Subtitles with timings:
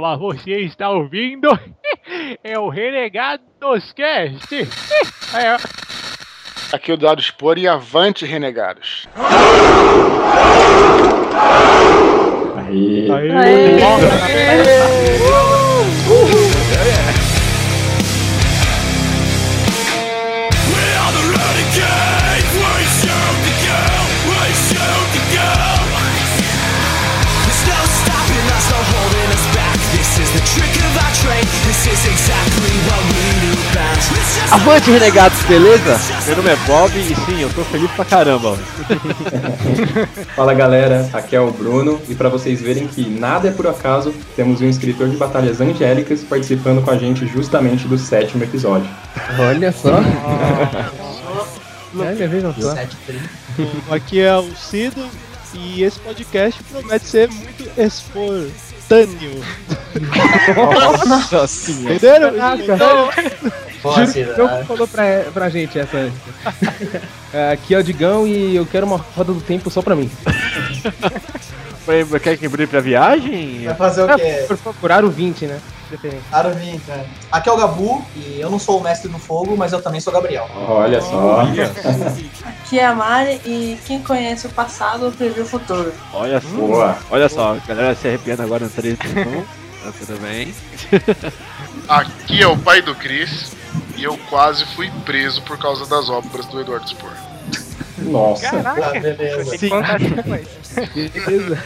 [0.00, 1.48] Mas você está ouvindo?
[2.42, 4.46] É o Renegados Cast.
[5.34, 5.56] É.
[6.72, 9.08] Aqui é o Eduardo Spor e avante, renegados.
[12.56, 13.08] Aí.
[13.10, 13.76] Aê.
[34.52, 35.98] Avante, renegados, beleza?
[36.26, 38.56] Meu nome é Bob e sim, eu tô feliz pra caramba.
[40.36, 44.14] Fala galera, aqui é o Bruno e pra vocês verem que nada é por acaso,
[44.36, 48.88] temos um escritor de batalhas angélicas participando com a gente justamente do sétimo episódio.
[49.38, 49.98] Olha só.
[52.04, 52.74] É, já viram só.
[53.90, 55.06] Aqui é o Cido
[55.54, 59.42] e esse podcast promete ser muito espontâneo.
[61.06, 61.94] Nossa senhora.
[61.94, 62.34] Entenderam?
[62.36, 63.65] Caraca.
[63.94, 66.10] Juro que não falou pra, pra gente essa.
[67.32, 70.10] É, Aqui é o Digão e eu quero uma roda do tempo só pra mim.
[72.22, 73.64] Quer que brilhe pra viagem?
[73.64, 74.44] Vai fazer o quê?
[74.48, 75.60] Por procurar o 20, né?
[76.32, 77.06] Aro 20, né?
[77.30, 80.00] Aqui é o Gabu e eu não sou o mestre do fogo, mas eu também
[80.00, 80.48] sou Gabriel.
[80.68, 81.42] Olha só.
[82.44, 85.92] Aqui é a Mari e quem conhece o passado prevê o futuro.
[86.12, 86.48] Olha só.
[86.48, 86.98] Boa.
[87.08, 88.98] Olha só, a galera se arrepiando agora no 3
[89.86, 90.52] Tá tudo bem?
[91.88, 93.52] Aqui é o pai do Chris
[93.96, 97.12] e eu quase fui preso por causa das obras do Eduardo Spor.
[97.98, 98.62] Nossa.
[99.00, 99.56] Beleza.
[99.56, 99.70] Sim.
[100.94, 101.64] Beleza.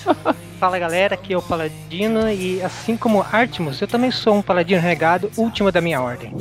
[0.60, 4.80] Fala galera, aqui é o Paladino e assim como Artemus, eu também sou um paladino
[4.80, 6.32] regado, último da minha ordem.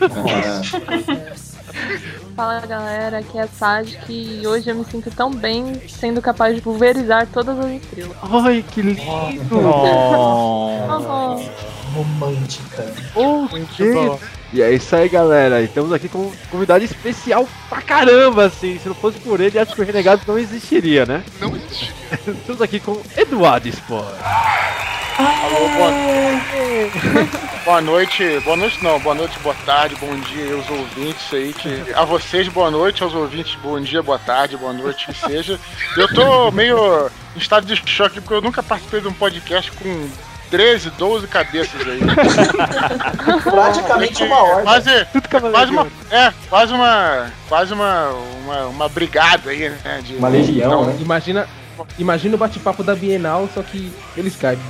[0.00, 0.60] Ah,
[2.36, 6.54] Fala galera, aqui é a Sage e hoje eu me sinto tão bem sendo capaz
[6.54, 8.14] de pulverizar todas as estrelas.
[8.22, 9.00] Ai, que lindo!
[9.50, 10.76] Oh,
[11.96, 12.92] Romântica.
[13.50, 14.18] Muito bom.
[14.56, 15.60] E é isso aí, galera.
[15.60, 18.78] Estamos aqui com um convidado especial pra caramba, assim.
[18.78, 21.22] Se não fosse por ele, acho que o Renegado não existiria, né?
[21.38, 21.94] Não existe.
[22.26, 24.06] Estamos aqui com Eduardo Spor.
[25.18, 25.90] Alô, boa...
[27.66, 28.40] boa noite.
[28.40, 31.52] Boa noite não, boa noite, boa tarde, bom dia aos ouvintes aí.
[31.52, 31.92] Que...
[31.92, 35.60] A vocês, boa noite, aos ouvintes, bom dia, boa tarde, boa noite, que seja.
[35.98, 40.08] Eu tô meio em estado de choque porque eu nunca participei de um podcast com
[40.50, 42.00] 13, 12 cabeças aí.
[43.42, 44.64] Praticamente uma ordem.
[44.64, 44.90] Quase,
[45.50, 45.86] quase uma.
[46.10, 47.32] É, quase uma.
[47.48, 48.10] Quase uma.
[48.44, 50.00] Uma, uma brigada aí, né?
[50.04, 50.96] De, Uma legião, né?
[51.00, 51.48] Imagina,
[51.98, 54.62] imagina o bate-papo da Bienal, só que pelo Skype.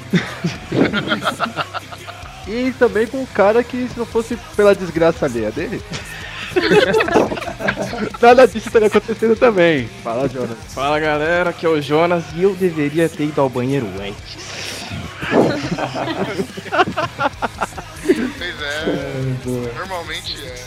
[2.48, 5.82] E também com um cara que, se não fosse pela desgraça alheia dele,
[8.22, 9.88] nada disso estaria acontecendo também.
[10.03, 10.56] Fala, Jonas.
[10.69, 14.75] Fala galera, aqui é o Jonas e eu deveria ter ido ao banheiro antes.
[18.07, 18.85] Pois é.
[19.77, 20.65] Normalmente é.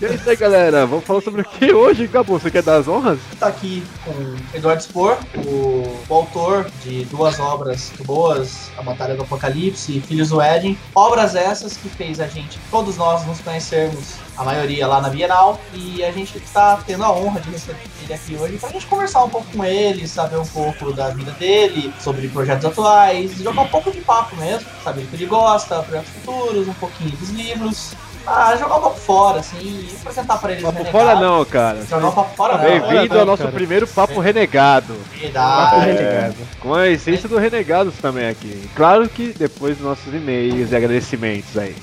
[0.00, 0.86] E é isso aí, galera.
[0.86, 2.38] Vamos falar sobre o que hoje, Gabu?
[2.38, 3.18] Você quer dar as honras?
[3.38, 9.24] Tá aqui com Eduardo Spor, o, o autor de duas obras boas, A Batalha do
[9.24, 10.78] Apocalipse e Filhos do Éden.
[10.94, 15.60] Obras essas que fez a gente, todos nós, nos conhecermos, a maioria lá na Bienal.
[15.74, 19.22] E a gente tá tendo a honra de receber ele aqui hoje pra gente conversar
[19.22, 23.68] um pouco com ele, saber um pouco da vida dele, sobre projetos atuais, jogar um
[23.68, 27.94] pouco de papo mesmo, saber o que ele gosta, projetos futuros, um pouquinho dos livros.
[28.26, 31.84] Ah, jogar um papo fora, assim, e apresentar pra eles Papo fora não, cara.
[31.84, 32.64] Jogar um papo fora não.
[32.64, 33.54] Bem-vindo não, ao nosso cara.
[33.54, 34.94] primeiro Papo Renegado.
[35.18, 35.70] Verdade.
[35.70, 36.36] Papo renegado.
[36.60, 38.70] Com a essência do Renegados também aqui.
[38.76, 41.74] Claro que depois dos nossos e-mails e agradecimentos aí.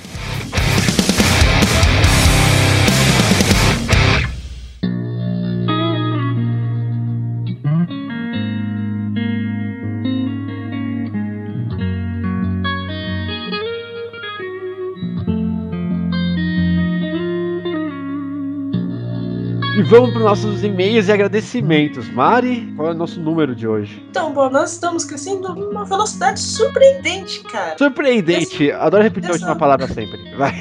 [19.90, 22.10] Vamos para os nossos e-mails e agradecimentos.
[22.12, 24.04] Mari, qual é o nosso número de hoje?
[24.10, 27.76] Então, bom, nós estamos crescendo numa velocidade surpreendente, cara.
[27.78, 28.72] Surpreendente.
[28.72, 30.18] Adoro repetir a Essa- última palavra sempre.
[30.36, 30.54] Vai.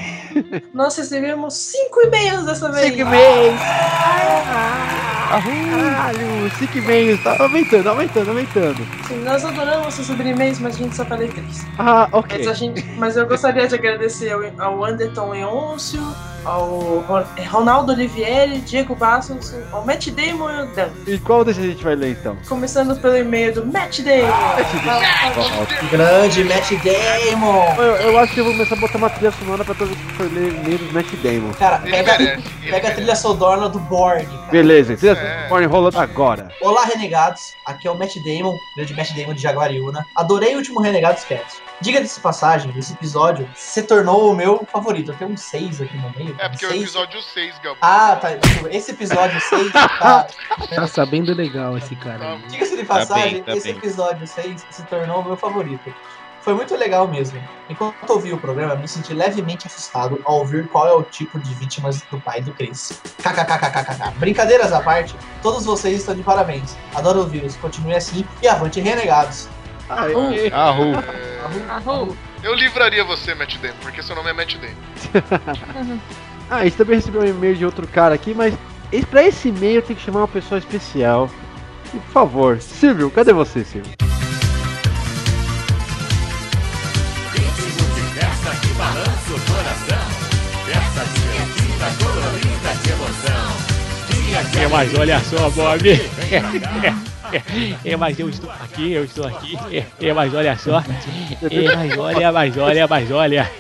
[0.75, 2.87] Nós recebemos cinco e-mails dessa vez.
[2.87, 3.61] Cinco e-mails.
[5.29, 7.23] Caralho, cinco e-mails.
[7.23, 8.87] Tá aumentando, aumentando, aumentando.
[9.09, 11.67] Sim, nós adoramos receber e-mails, mas a gente só falei três.
[11.79, 12.39] Ah, ok.
[12.39, 16.01] Mas, a gente, mas eu gostaria de agradecer ao, ao Anderton Eôncio,
[16.47, 20.89] ao Ron- Ronaldo Olivieri, Diego Bastos, ao Matt Damon e o Dan.
[21.07, 22.37] E qual desses a gente vai ler então?
[22.49, 24.31] Começando pelo e-mail do Matt Damon.
[25.91, 27.75] Grande Matt Damon.
[27.79, 29.99] Eu, eu acho que eu vou começar a botar uma trilha sonora pra todo mundo
[30.07, 31.53] que for ler e-mail do Matt Damon.
[31.59, 34.25] Cara, pega, merece, pega a trilha sonora do Borg.
[34.27, 34.51] cara.
[34.53, 35.49] Beleza, trilha É.
[35.49, 36.49] sonora rolando agora.
[36.63, 37.55] Olá, Renegados.
[37.67, 40.07] Aqui é o Matt Damon, grande Matt Damon de Jaguariúna.
[40.15, 41.61] Adorei o último Renegados Cast.
[41.81, 45.13] Diga-se de passagem, esse episódio se tornou o meu favorito.
[45.13, 46.35] Eu tenho um 6 aqui no meio.
[46.39, 47.77] É porque é o episódio 6, Gabo.
[47.83, 48.29] Ah, tá.
[48.71, 50.27] Esse episódio 6 tá.
[50.75, 52.39] Tá sabendo legal esse cara.
[52.49, 53.77] Diga-se de Tá passagem, bem, tá esse bem.
[53.77, 55.93] episódio 6 se tornou o meu favorito.
[56.41, 57.43] Foi muito legal mesmo.
[57.69, 61.53] Enquanto ouvi o programa, me senti levemente assustado ao ouvir qual é o tipo de
[61.55, 63.03] vítimas do pai do Chris.
[63.19, 64.13] KKKKKK.
[64.17, 66.77] Brincadeiras à parte, todos vocês estão de parabéns.
[66.95, 67.57] Adoro ouvi-los.
[67.57, 69.49] Continue assim e avante renegados.
[69.89, 70.51] Aê.
[70.53, 70.93] Arru.
[71.69, 72.17] Arru.
[72.43, 76.01] Eu livraria você, Matt Damon, porque seu nome é Matt Damon.
[76.49, 78.55] Ah, a gente também recebeu um e-mail de outro cara aqui, mas
[79.11, 81.29] pra esse e-mail tem que chamar uma pessoa especial.
[81.93, 83.93] E, por favor, Silvio, cadê você, Silvio?
[94.57, 95.83] É, mas olha só, Bob.
[97.85, 99.57] É, mas eu estou aqui, eu estou aqui.
[99.73, 100.83] É, é, mas olha só.
[101.51, 103.51] É, mas olha, mas olha, mas olha.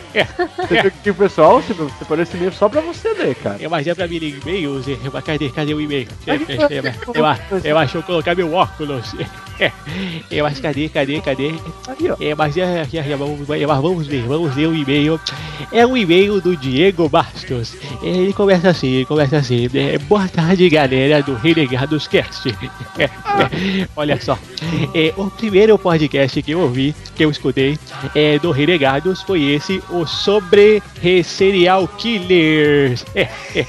[0.56, 1.62] Você viu aqui, pessoal?
[1.62, 3.58] Silvio, você parou esse e-mail só pra você ler, cara.
[3.60, 4.86] É, mas é pra me ler e-mails.
[4.88, 6.08] É, cadê, cadê o e-mail?
[6.26, 9.14] É, é, é, é, é, mas deixa eu colocar meu óculos.
[9.58, 9.72] É,
[10.30, 11.54] é, mas cadê, cadê, cadê?
[12.20, 15.18] É, mas, é, é, é, vamos, é, mas vamos ler, vamos ler o e-mail.
[15.72, 17.74] É um e-mail do Diego Bastos.
[18.02, 19.66] É, Ele começa assim, ele começa assim.
[19.74, 22.54] É, boa tarde, galera do Renegados Cast.
[22.98, 23.10] É, é,
[23.96, 24.38] olha só.
[24.94, 27.78] É, o primeiro podcast que eu ouvi, que eu escutei,
[28.14, 33.04] é, do Renegados foi esse, o sobre re- serial killers.
[33.14, 33.22] É,
[33.54, 33.66] é,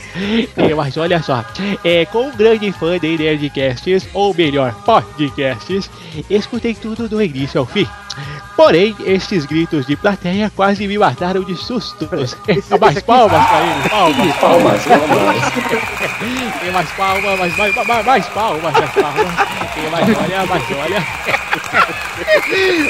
[0.58, 1.44] é, mas olha só.
[1.84, 5.90] É, com um grande fã de Nerdcasts, ou melhor, podcasts,
[6.30, 7.88] escutei tudo do início ao fim.
[8.56, 12.10] Porém, estes gritos de plateia quase me mataram de susto.
[12.82, 15.54] mais palmas pra ele, palmas, Palmas, palmas.
[16.60, 19.28] Tem mais palmas, mais, mais, mais, mais palmas, mais palmas.
[19.92, 21.06] Mais olha, mais olha.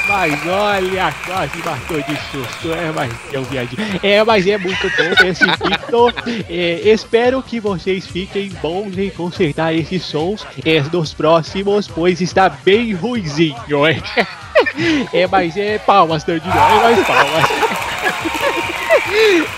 [0.07, 2.73] Mas olha, quase matou de susto.
[2.73, 3.81] É, mas é um viadinho.
[4.01, 6.47] É, mas é muito bom esse vídeo.
[6.49, 12.49] É, espero que vocês fiquem bons em consertar esses sons é, nos próximos, pois está
[12.49, 13.57] bem ruizinho.
[13.85, 16.53] É, é mas é palmas, Dandinho.
[16.53, 17.45] É mais palmas.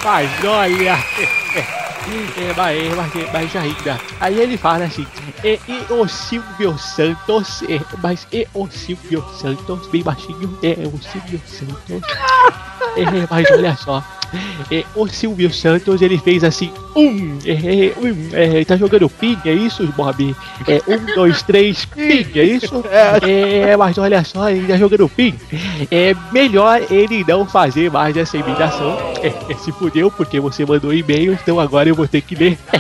[0.04, 1.39] Mas olha.
[2.38, 4.00] É, mas, mas, ainda.
[4.20, 5.06] Aí ele fala assim:
[5.44, 10.98] e, e o Silvio Santos, é, mas e o Silvio Santos, bem baixinho, é o
[11.02, 12.08] Silvio Santos.
[12.98, 14.04] É, mas olha só.
[14.72, 19.38] É, o Silvio Santos ele fez assim: um, é, é, um, é, tá jogando ping,
[19.46, 20.36] é isso, Bob?
[20.68, 22.84] É, um, dois, três, ping, é isso?
[22.92, 25.36] É, mas olha só, ele tá jogando ping.
[25.92, 28.98] É melhor ele não fazer mais essa imitação.
[29.22, 32.58] É, é, se fudeu, porque você mandou e-mail, então agora eu vou ter que ler.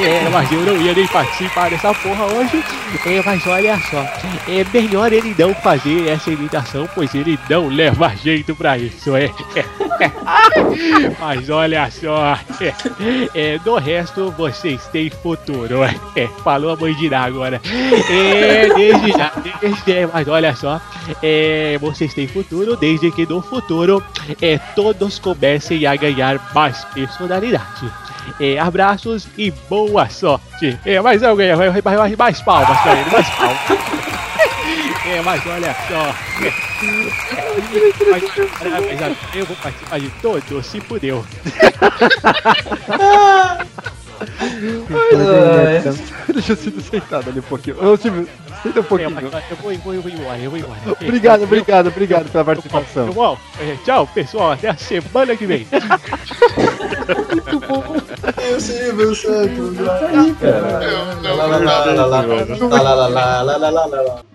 [0.00, 2.62] É, mas eu não ia nem participar dessa porra hoje.
[3.06, 4.02] É, mas olha só,
[4.48, 9.30] é melhor ele não fazer essa imitação, pois ele não leva jeito pra isso, é.
[11.20, 12.74] Mas olha só, é,
[13.34, 17.60] é, do resto vocês têm futuro, é, falou a mãe de Ná agora.
[18.10, 20.80] É, desde já, desde, é, mas olha só,
[21.22, 24.02] é, vocês têm futuro desde que no futuro
[24.40, 27.90] é, todos comecem a ganhar mais personalidade.
[28.38, 30.78] É, abraços e boa sorte.
[30.84, 34.09] É, mais, mais, mais palmas pra ele, mais palmas.
[35.10, 36.14] É, mas olha só.
[38.10, 38.22] Mas,
[39.00, 41.26] mas, eu vou participar de todos, se fudeu.
[46.32, 47.84] Deixa eu ser sentado ali um pouquinho.
[47.84, 48.28] Ô, Silvio,
[48.62, 49.10] senta um pouquinho.
[49.50, 50.80] eu vou, eu vou, eu vou embora, eu vou embora.
[51.02, 53.10] Obrigado, obrigado, obrigado pela participação.
[53.12, 54.52] Bom, é, tchau, pessoal.
[54.52, 55.66] Até a semana que vem.
[58.50, 59.74] Eu sei, meu santo.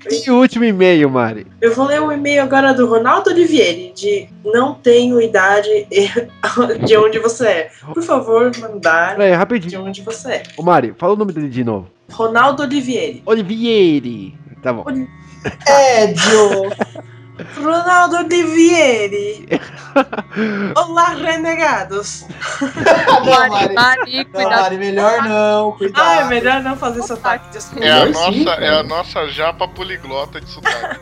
[0.10, 1.48] E o último e-mail, Mari?
[1.62, 5.88] Eu vou ler o e-mail agora do Ronaldo Olivieri, de Não Tenho Idade
[6.86, 7.72] de onde você é.
[7.94, 9.84] Por favor, mandar Peraí, de rapidinho.
[9.84, 10.44] onde você é.
[10.58, 11.88] Ô, Mari, fala o nome dele de novo.
[12.12, 13.22] Ronaldo Olivieri.
[13.26, 14.38] Olivieri.
[14.62, 14.86] Tá bom.
[15.68, 16.70] Édio.
[17.62, 19.48] Ronaldo Olivieri.
[20.76, 22.26] Olá, renegados.
[22.62, 23.74] não, Mari.
[23.74, 24.50] Mari, Não.
[24.50, 25.72] Mari, melhor não.
[25.74, 26.04] Cuidado.
[26.06, 27.86] Ah, é melhor não fazer sotaque, desculpa.
[27.86, 31.00] É a nossa, é a nossa japa poliglota de sotaque.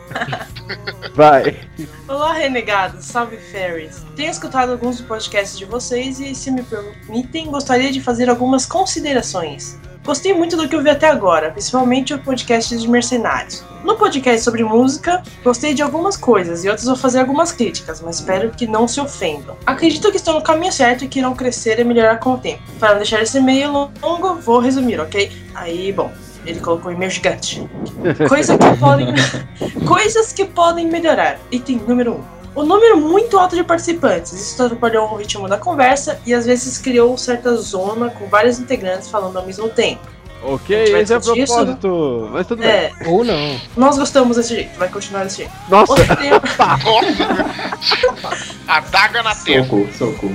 [1.14, 1.60] Vai.
[2.08, 3.04] Olá, renegados.
[3.04, 4.04] Salve, fairies.
[4.16, 9.78] Tenho escutado alguns podcasts de vocês e, se me permitem, gostaria de fazer algumas considerações.
[10.04, 13.64] Gostei muito do que eu vi até agora, principalmente o podcast de mercenários.
[13.82, 18.16] No podcast sobre música, gostei de algumas coisas e outras vou fazer algumas críticas, mas
[18.16, 19.56] espero que não se ofendam.
[19.64, 22.62] Acredito que estão no caminho certo e que irão crescer e melhorar com o tempo.
[22.78, 25.32] Para não deixar esse e-mail longo, vou resumir, ok?
[25.54, 26.12] Aí, bom,
[26.44, 27.66] ele colocou e-mail gigante.
[28.28, 29.14] Coisa que podem.
[29.88, 31.38] Coisas que podem melhorar.
[31.50, 32.14] Item número 1.
[32.16, 32.43] Um.
[32.54, 34.32] O número muito alto de participantes.
[34.32, 39.08] Isso atrapalhou o ritmo da conversa e às vezes criou certa zona com vários integrantes
[39.08, 40.14] falando ao mesmo tempo.
[40.46, 42.28] Ok, A esse é o discutir isso, propósito.
[42.30, 42.68] Mas tudo bem.
[42.70, 43.60] É, Ou não.
[43.76, 45.52] nós gostamos desse jeito, vai continuar desse jeito.
[45.70, 46.42] Nossa, O tema,
[46.84, 48.44] Nossa!
[48.68, 49.64] Adaga na testa.
[49.64, 50.32] Soco, soco.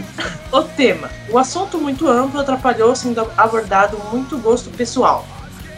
[0.51, 1.09] o tema.
[1.29, 5.27] O assunto muito amplo atrapalhou sendo abordado muito gosto pessoal.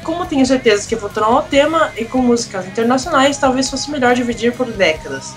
[0.03, 4.53] Como tenho certeza que votaram ao tema e com músicas internacionais, talvez fosse melhor dividir
[4.53, 5.33] por décadas.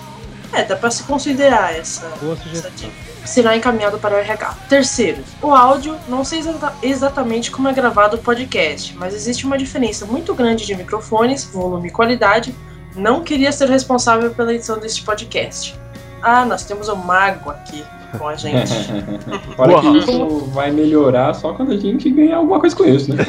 [0.53, 2.93] É, dá pra se considerar essa, Boa essa dica.
[3.25, 4.55] Será encaminhado para o RH.
[4.69, 9.57] Terceiro, o áudio, não sei exata- exatamente como é gravado o podcast, mas existe uma
[9.57, 12.55] diferença muito grande de microfones, volume e qualidade.
[12.95, 15.75] Não queria ser responsável pela edição deste podcast.
[16.23, 17.83] Ah, nós temos o Mago aqui
[18.19, 18.71] com a gente.
[19.57, 23.25] Fora que isso vai melhorar só quando a gente ganhar alguma coisa com isso, né?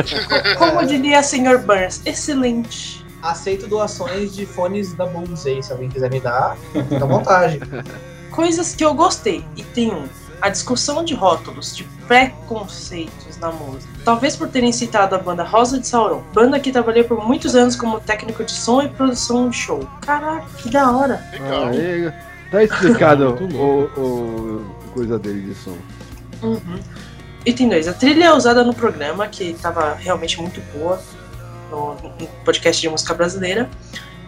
[0.58, 1.58] Como diria Sr.
[1.58, 2.99] Burns, excelente.
[3.22, 7.60] Aceito doações de fones da Bose aí, se alguém quiser me dar, fica à vontade.
[8.30, 9.44] Coisas que eu gostei.
[9.56, 10.08] E tem um.
[10.40, 13.92] A discussão de rótulos, de preconceitos na música.
[14.06, 17.76] Talvez por terem citado a banda Rosa de Sauron, banda que trabalhei por muitos anos
[17.76, 19.86] como técnico de som e produção de show.
[20.00, 21.22] Caraca, que da hora.
[21.30, 22.14] Legal.
[22.50, 25.76] Tá explicado o, o coisa dele de som.
[26.42, 26.80] Uhum.
[27.44, 27.88] Item 2.
[27.88, 31.00] A trilha é usada no programa, que estava realmente muito boa
[31.70, 33.68] no, no podcast de música brasileira.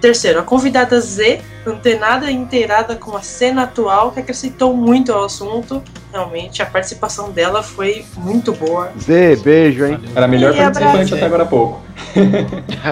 [0.00, 5.24] Terceiro, a convidada Z, antenada e inteirada com a cena atual, que acrescentou muito ao
[5.24, 5.80] assunto.
[6.12, 8.90] Realmente, a participação dela foi muito boa.
[9.00, 10.00] Zé, beijo, hein?
[10.14, 11.80] Era a melhor E participante até agora há pouco.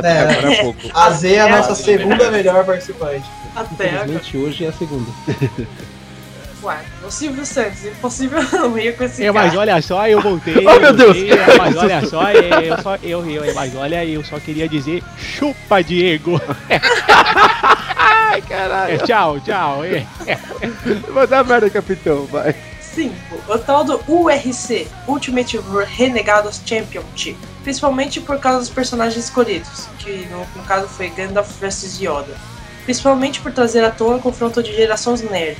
[0.04, 0.78] É, Agora é pouco.
[0.94, 3.24] a Z é a nossa segunda melhor participante.
[3.56, 4.04] Até agora.
[4.04, 5.10] Infelizmente hoje é a segunda.
[6.62, 9.46] Ué, o Silvio Santos, impossível não ir com esse É, cara.
[9.46, 10.56] mas olha só, eu voltei.
[10.66, 11.16] Oh, meu eu Deus.
[11.16, 14.38] voltei, é, mas olha só, é, eu só, eu, eu, é, mas olha, eu só
[14.38, 16.40] queria dizer chupa, Diego.
[17.96, 18.94] Ai, caralho.
[18.94, 19.84] É, tchau, tchau.
[19.84, 20.06] É.
[21.12, 22.54] Vai dar merda, capitão, vai.
[22.80, 23.14] 5.
[23.48, 25.58] O tal do URC, Ultimate
[25.96, 27.38] Renegados Championship.
[27.62, 32.36] Principalmente por causa dos personagens escolhidos, que no, no caso foi Gandalf vs Yoda.
[32.84, 35.58] Principalmente por trazer à tona o confronto de gerações nerd,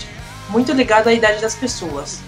[0.50, 2.20] muito ligado à idade das pessoas.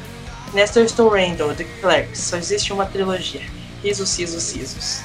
[0.54, 3.42] Nesta eu estou Randall, The Clerks, só existe uma trilogia.
[3.82, 5.00] Risos, sisos, sisos.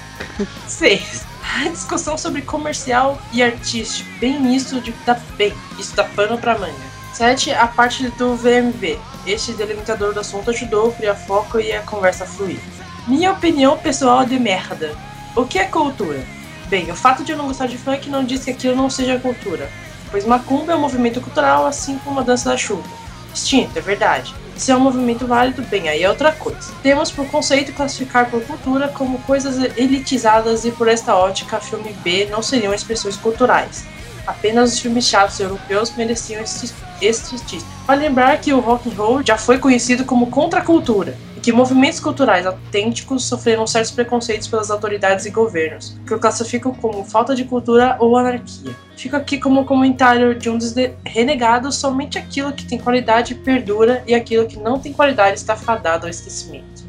[0.68, 1.26] 6.
[1.58, 6.58] A discussão sobre comercial e artístico, bem misto de tá bem, isso dá pano pra
[6.58, 6.98] manga.
[7.14, 7.52] 7.
[7.52, 9.00] A parte do VMV.
[9.26, 12.60] Este delimitador do assunto ajudou a criar foco e a conversa fluir.
[13.08, 14.96] Minha opinião pessoal é de merda.
[15.36, 16.24] O que é cultura?
[16.68, 19.18] Bem, o fato de eu não gostar de funk não diz que aquilo não seja
[19.18, 19.72] cultura,
[20.12, 23.07] pois macumba é um movimento cultural assim como a dança da chuva.
[23.38, 24.34] Extinto, é verdade.
[24.56, 26.74] Se é um movimento válido, bem, aí é outra coisa.
[26.82, 32.28] Temos por conceito classificar por cultura como coisas elitizadas e por esta ótica, filme B
[32.32, 33.86] não seriam expressões culturais.
[34.26, 37.72] Apenas os filmes chatos europeus mereciam este, este título.
[37.86, 41.16] Vale lembrar que o rock and roll já foi conhecido como contracultura
[41.48, 47.06] que movimentos culturais autênticos sofreram certos preconceitos pelas autoridades e governos, que o classificam como
[47.06, 48.76] falta de cultura ou anarquia.
[48.98, 50.76] Fica aqui como comentário de um dos
[51.06, 56.06] renegados: somente aquilo que tem qualidade perdura e aquilo que não tem qualidade está fadado
[56.06, 56.84] ao esquecimento.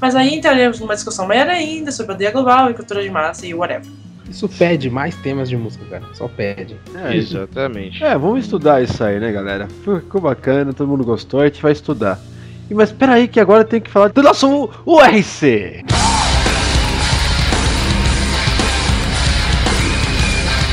[0.00, 3.46] Mas aí entraremos numa discussão maior ainda sobre a ideia global e cultura de massa
[3.46, 3.88] e whatever.
[4.28, 6.06] Isso pede mais temas de música, cara.
[6.14, 6.76] Só pede.
[6.92, 8.02] É, Exatamente.
[8.02, 9.68] É, vamos estudar isso aí, né, galera?
[9.84, 12.18] Ficou bacana, todo mundo gostou, a gente vai estudar.
[12.74, 15.84] Mas peraí que agora tem que falar do nosso URC.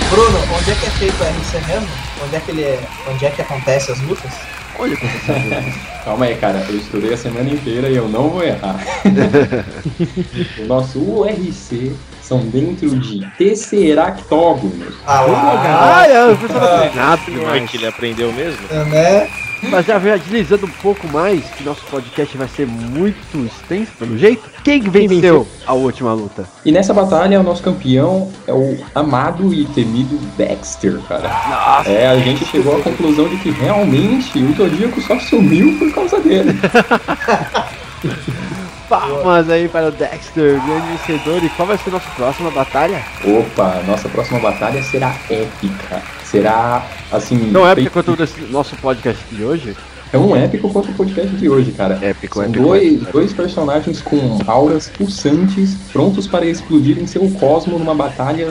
[0.10, 1.88] Bruno, onde é que é feito o RC mesmo?
[2.26, 2.80] Onde é que ele é.
[3.08, 4.32] Onde é que acontece as lutas?
[4.80, 5.74] Olha como você sabe.
[6.06, 6.66] Calma aí, cara.
[6.68, 8.80] Eu estudei a semana inteira e eu não vou errar.
[10.58, 14.96] o nosso URC são dentro de tesseractógonos.
[15.06, 17.70] Ah Ah, é, tá treinado Não é demais.
[17.70, 18.60] que ele aprendeu mesmo?
[18.90, 19.30] né?
[19.64, 24.18] Mas já vem agilizando um pouco mais, que nosso podcast vai ser muito extenso, pelo
[24.18, 24.50] jeito.
[24.64, 26.46] Quem venceu a última luta?
[26.66, 31.30] E nessa batalha, o nosso campeão é o amado e temido Dexter, cara.
[31.30, 31.90] Nossa.
[31.90, 36.20] É, a gente chegou à conclusão de que realmente o Zodíaco só sumiu por causa
[36.20, 36.58] dele.
[38.90, 41.44] Palmas aí para o Dexter, grande vencedor.
[41.44, 43.04] E qual vai ser a nossa próxima batalha?
[43.24, 46.02] Opa, nossa próxima batalha será épica.
[46.24, 47.38] Será, assim...
[47.52, 49.76] Não é porque feito- quanto desse nosso podcast de hoje?
[50.12, 52.00] É um épico quanto o podcast de hoje, cara.
[52.02, 53.12] Épico, São épico, dois, épico.
[53.12, 58.48] dois personagens com auras pulsantes, prontos para explodir em seu cosmo numa batalha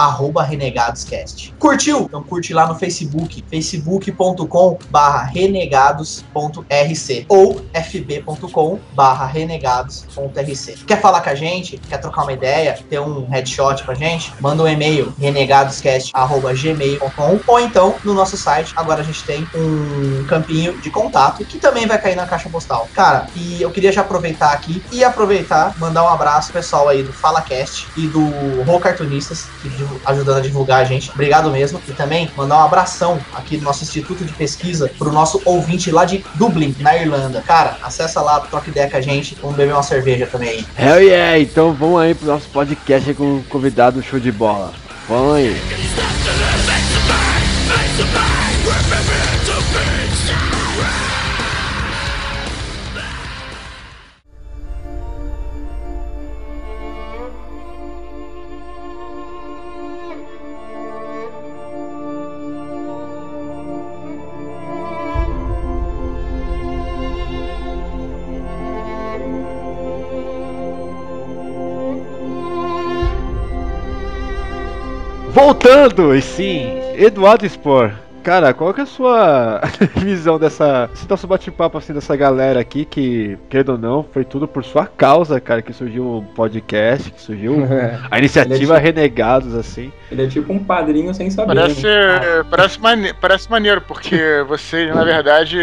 [0.48, 1.56] renegadoscast.
[1.58, 2.02] Curtiu?
[2.02, 10.78] Então curte lá no Facebook, facebook.com barra renegados.rc ou fb.com barra renegados.rc.
[10.86, 11.78] Quer falar com a gente?
[11.78, 12.78] Quer trocar uma ideia?
[12.90, 14.34] Ter um headshot pra gente?
[14.40, 20.78] Manda um e-mail renegadoscast.gmail.com ou então no nosso site, agora a gente tem um campinho
[20.80, 22.88] de contato que também vai cair na caixa postal.
[22.94, 27.12] Cara, e eu queria já aproveitar aqui e aproveitar, mandar um abraço pessoal aí do
[27.12, 29.70] FalaCast e do Ro Cartunistas, que
[30.06, 31.12] ajudando a divulgar a gente.
[31.12, 31.82] Obrigado mesmo.
[31.88, 36.06] E também mandar um abração aqui do nosso Instituto de Pesquisa pro nosso ouvinte lá
[36.06, 37.44] de Dublin, na Irlanda.
[37.46, 39.38] Cara, acessa lá, troca ideia com a gente.
[39.42, 40.66] Vamos beber uma cerveja também aí.
[40.78, 41.40] Hell yeah!
[41.40, 44.74] Então vamos aí pro nosso podcast com um convidado show de bola.
[45.08, 46.05] Vamos aí.
[75.46, 77.94] Voltando, e sim, Eduardo Spor.
[78.24, 79.62] Cara, qual que é a sua
[79.98, 80.90] visão dessa.
[80.92, 84.88] Esse nosso bate-papo assim dessa galera aqui que, querendo ou não, foi tudo por sua
[84.88, 87.58] causa, cara, que surgiu o podcast, que surgiu
[88.10, 89.94] a iniciativa Renegados, assim.
[90.12, 91.54] Ele é tipo um padrinho sem saber.
[91.54, 92.44] Parece, né?
[92.50, 95.60] parece, mane parece maneiro, porque vocês, na verdade,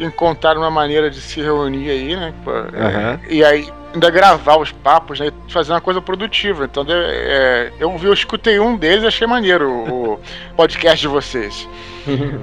[0.00, 2.32] encontraram uma maneira de se reunir aí, né?
[2.72, 3.20] é, Aham.
[3.28, 5.30] e aí ainda gravar os papos, né?
[5.48, 6.64] e Fazer uma coisa produtiva.
[6.64, 10.20] Então, é, eu vi, eu escutei um deles e achei maneiro o
[10.56, 11.68] podcast de vocês.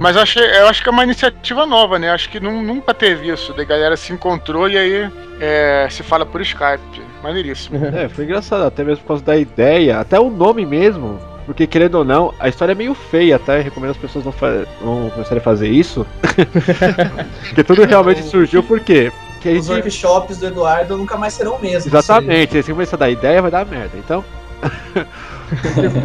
[0.00, 2.10] Mas eu, achei, eu acho que é uma iniciativa nova, né?
[2.10, 3.52] Acho que nu- nunca teve isso.
[3.52, 5.10] Da galera se encontrou e aí
[5.40, 7.02] é, se fala por Skype.
[7.22, 7.78] Maneiríssimo.
[7.94, 11.20] É, foi engraçado, até mesmo por causa da ideia, até o nome mesmo.
[11.44, 14.32] Porque, querendo ou não, a história é meio feia, até recomendo as pessoas não,
[14.80, 16.06] não começarem a fazer isso.
[17.48, 19.12] Porque tudo realmente surgiu por quê?
[19.32, 21.90] Porque a Os gente workshops do Eduardo nunca mais serão o mesmo.
[21.90, 23.98] Exatamente, se começar a dar ideia vai dar merda.
[23.98, 24.24] Então,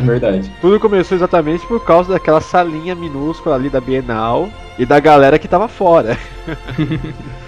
[0.04, 0.52] Verdade.
[0.60, 5.48] tudo começou exatamente por causa daquela salinha minúscula ali da Bienal e da galera que
[5.48, 6.18] tava fora.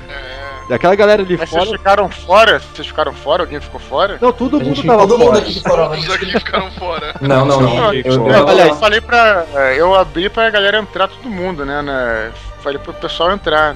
[0.70, 1.78] E aquela galera ali Mas vocês fora.
[1.78, 2.60] ficaram fora?
[2.60, 3.42] Vocês ficaram fora?
[3.44, 4.20] Alguém ficou fora?
[4.22, 5.40] Não, todo A mundo gente- tava todo mundo fora.
[5.40, 5.90] aqui ficou fora.
[5.90, 7.16] Todos aqui ficaram fora.
[7.22, 7.76] Não, não, não.
[7.76, 9.46] Não, Eu, eu, eu- eu aliás- falei pra.
[9.76, 11.82] Eu abri pra galera entrar todo mundo, né?
[11.82, 13.76] né falei pro pessoal entrar.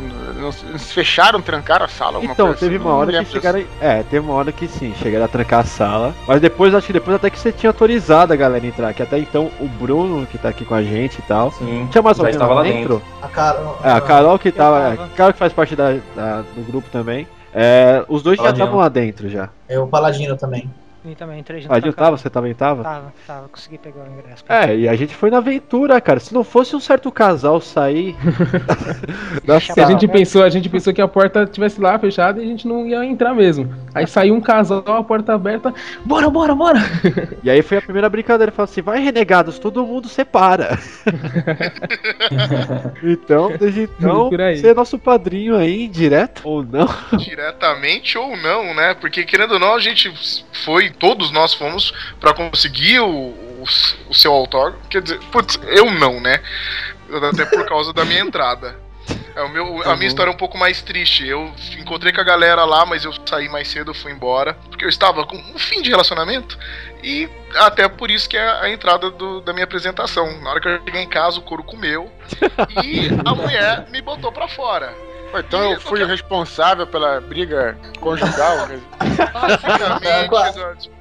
[0.69, 2.19] Eles fecharam, trancaram a sala.
[2.23, 3.63] Então, coisa teve assim, uma hora que chegaram.
[3.81, 6.13] É, teve uma hora que sim, chegaram a trancar a sala.
[6.27, 8.93] Mas depois, acho que depois até que você tinha autorizado a galera a entrar.
[8.93, 11.51] Que até então o Bruno, que tá aqui com a gente e tal.
[11.51, 13.01] Sim, Tinha mais já alguém estava lá lá dentro?
[13.21, 14.93] A Carol, É, a Carol que tava.
[14.93, 17.27] A Carol que faz parte da, da- do grupo também.
[17.53, 18.65] É, os dois já Paladino.
[18.65, 19.49] estavam lá dentro já.
[19.69, 20.69] É o Paladino também.
[21.05, 22.17] E também entrei junto Ah, com a eu tava?
[22.17, 22.83] Você também tava?
[22.83, 24.43] Tava, tava, consegui pegar o ingresso.
[24.47, 26.19] É, e a gente foi na aventura, cara.
[26.19, 28.15] Se não fosse um certo casal sair.
[29.43, 32.47] da a gente pensou, a gente pensou que a porta estivesse lá fechada e a
[32.47, 33.73] gente não ia entrar mesmo.
[33.93, 35.73] Aí saiu um casal, a porta aberta,
[36.05, 36.79] bora, bora, bora!
[37.43, 38.51] E aí foi a primeira brincadeira.
[38.51, 40.79] Falou assim: vai, renegados, todo mundo separa.
[43.03, 46.87] então, desde então, você é nosso padrinho aí, direto ou não?
[47.17, 48.93] Diretamente ou não, né?
[48.93, 50.11] Porque querendo ou não, a gente
[50.63, 53.63] foi, todos nós fomos pra conseguir o, o,
[54.09, 54.79] o seu autógrafo.
[54.89, 56.41] Quer dizer, putz, eu não, né?
[57.31, 58.81] Até por causa da minha entrada.
[59.35, 61.27] É, meu, a minha história é um pouco mais triste.
[61.27, 64.53] Eu encontrei com a galera lá, mas eu saí mais cedo, fui embora.
[64.69, 66.57] Porque eu estava com um fim de relacionamento.
[67.03, 70.39] E até por isso que é a entrada do- da minha apresentação.
[70.41, 72.09] Na hora que eu cheguei em casa, o couro comeu.
[72.83, 74.93] E a mulher me botou pra fora.
[75.39, 78.67] Então eu fui o responsável pela briga conjugal.
[79.33, 80.91] Basicamente,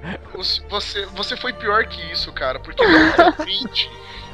[0.68, 2.82] você, você foi pior que isso, cara, porque
[3.14, 3.90] contente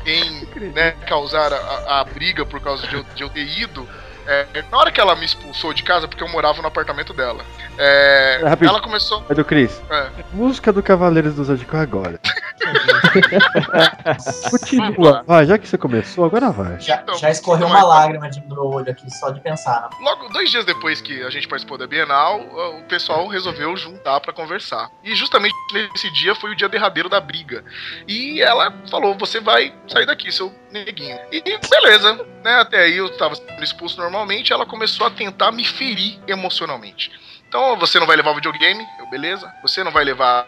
[0.07, 3.89] em né, causar a, a briga por causa de eu, de eu ter ido.
[4.27, 7.45] é, na hora que ela me expulsou de casa, porque eu morava no apartamento dela,
[7.79, 8.71] é, Rapidinho.
[8.71, 9.25] ela começou.
[9.29, 9.81] É do Cris.
[9.91, 12.19] É, Música do Cavaleiros do Zodíaco agora.
[14.51, 15.23] Continua.
[15.27, 16.81] Vai, já que você começou, agora vai.
[16.81, 17.89] Já, Então, já escorreu então, uma então.
[17.89, 19.83] lágrima de- meu olho aqui, só de pensar.
[19.83, 19.89] né?
[20.01, 24.33] Logo, dois dias depois que a gente participou da Bienal, o pessoal resolveu juntar pra
[24.33, 24.91] conversar.
[25.05, 27.65] E justamente nesse dia foi o dia derradeiro da briga.
[28.07, 31.19] E ela falou: Você vai sair daqui, seu neguinho.
[31.33, 32.15] E beleza,
[32.45, 32.55] né?
[32.61, 34.53] Até aí eu tava sendo expulso normalmente.
[34.53, 37.11] Ela começou a tentar me ferir emocionalmente.
[37.49, 39.53] Então, você não vai levar o videogame, beleza.
[39.63, 40.47] Você não vai levar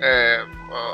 [0.00, 0.44] é,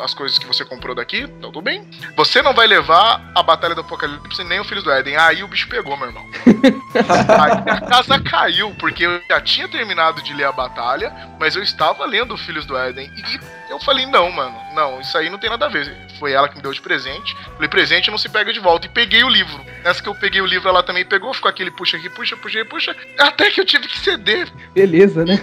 [0.02, 1.88] as coisas que você comprou daqui, então tudo bem.
[2.16, 5.16] Você não vai levar a Batalha do Apocalipse nem o Filhos do Éden.
[5.16, 6.26] Aí o bicho pegou, meu irmão.
[7.40, 11.62] Aí a casa caiu, porque eu já tinha terminado de ler a batalha, mas eu
[11.62, 13.10] estava lendo Filhos do Éden.
[13.16, 15.94] E eu falei, não, mano, não, isso aí não tem nada a ver.
[16.18, 17.36] Foi ela que me deu de presente.
[17.54, 18.86] Falei, presente não se pega de volta.
[18.86, 19.62] E peguei o livro.
[19.84, 22.64] Nessa que eu peguei o livro, ela também pegou, ficou aquele puxa aqui, puxa, puxa,
[22.64, 22.96] puxa.
[23.18, 24.48] Até que eu tive que ceder.
[24.72, 25.38] Beleza, né?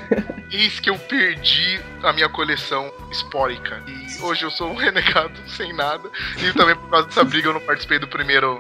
[0.52, 3.82] Eis que eu perdi a minha coleção espórica.
[3.88, 6.09] E hoje eu sou um renegado sem nada.
[6.38, 8.57] E também por causa dessa briga eu não participei do primeiro,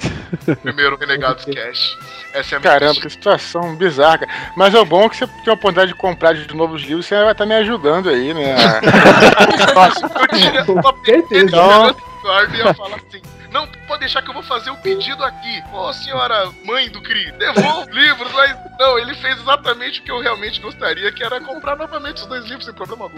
[0.61, 1.97] primeiro Renegados Cash.
[2.33, 4.19] Essa é a minha Caramba, que situação bizarra.
[4.19, 4.31] cara.
[4.55, 7.15] Mas é o bom que você tem a oportunidade de comprar de novos livros, você
[7.15, 8.55] vai estar me ajudando aí, né?
[9.73, 11.45] Nossa, eu tinha uma certeza.
[11.45, 11.95] Então...
[12.25, 13.21] Eduardo ia falar assim:
[13.55, 15.63] Não, pode deixar que eu vou fazer o pedido aqui.
[15.71, 18.29] Ô, senhora mãe do Cri, devolva os livros.
[18.33, 22.25] Mas não, ele fez exatamente o que eu realmente gostaria, que era comprar novamente os
[22.25, 23.17] dois livros sem problema algum.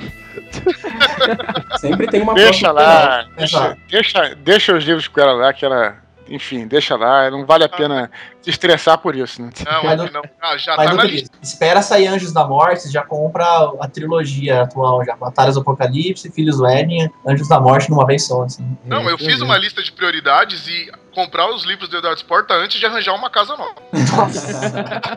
[1.80, 5.98] Sempre tem uma Deixa lá, deixa, deixa, deixa os livros com ela lá, que ela.
[6.30, 8.12] Enfim, deixa lá, não vale a pena
[8.42, 9.50] se estressar por isso, né?
[9.66, 10.22] Não, aqui não.
[10.42, 11.38] Ah, já Mas tá não na lista.
[11.42, 13.46] espera sair Anjos da Morte, já compra
[13.80, 15.16] a trilogia atual já.
[15.16, 18.78] Batalhas do Apocalipse, Filhos do Éden, Anjos da Morte numa vez só, assim.
[18.86, 22.80] Não, eu fiz uma lista de prioridades e comprar os livros do Eduardo Sporta antes
[22.80, 23.74] de arranjar uma casa nova.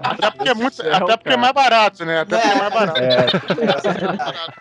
[0.02, 2.20] Até porque é, muito, até porque é mais barato, né?
[2.20, 3.00] Até porque é mais barato.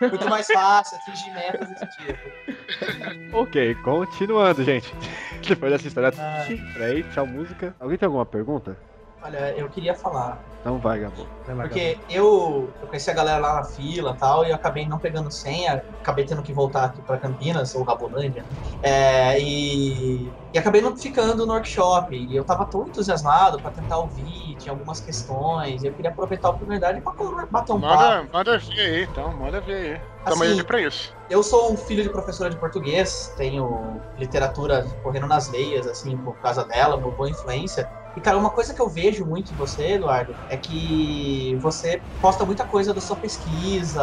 [0.02, 3.36] Muito mais fácil, atingir metas desse tipo.
[3.38, 4.92] Ok, continuando, gente.
[5.48, 6.42] Depois dessa história Ah.
[6.44, 7.74] triste, peraí, tchau música.
[7.80, 8.76] Alguém tem alguma pergunta?
[9.22, 10.40] Olha, eu queria falar.
[10.64, 11.26] Não vai, Gabo.
[11.44, 14.98] Porque eu, eu conheci a galera lá na fila e tal, e eu acabei não
[14.98, 18.46] pegando senha, acabei tendo que voltar aqui pra Campinas, ou Rabolândia,
[18.82, 22.14] é, e, e acabei não ficando no workshop.
[22.16, 26.48] E eu tava tão entusiasmado pra tentar ouvir, tinha algumas questões, e eu queria aproveitar
[26.48, 27.12] a oportunidade pra
[27.50, 28.02] bater um papo.
[28.02, 30.00] Manda, manda ver aí, então, manda ver aí.
[30.24, 31.12] Tamo Assim, aí pra isso.
[31.28, 36.38] Eu sou um filho de professora de português, tenho literatura correndo nas veias, assim, por
[36.40, 37.88] causa dela, uma boa influência.
[38.14, 42.44] E, cara, uma coisa que eu vejo muito em você, Eduardo, é que você posta
[42.44, 44.02] muita coisa da sua pesquisa,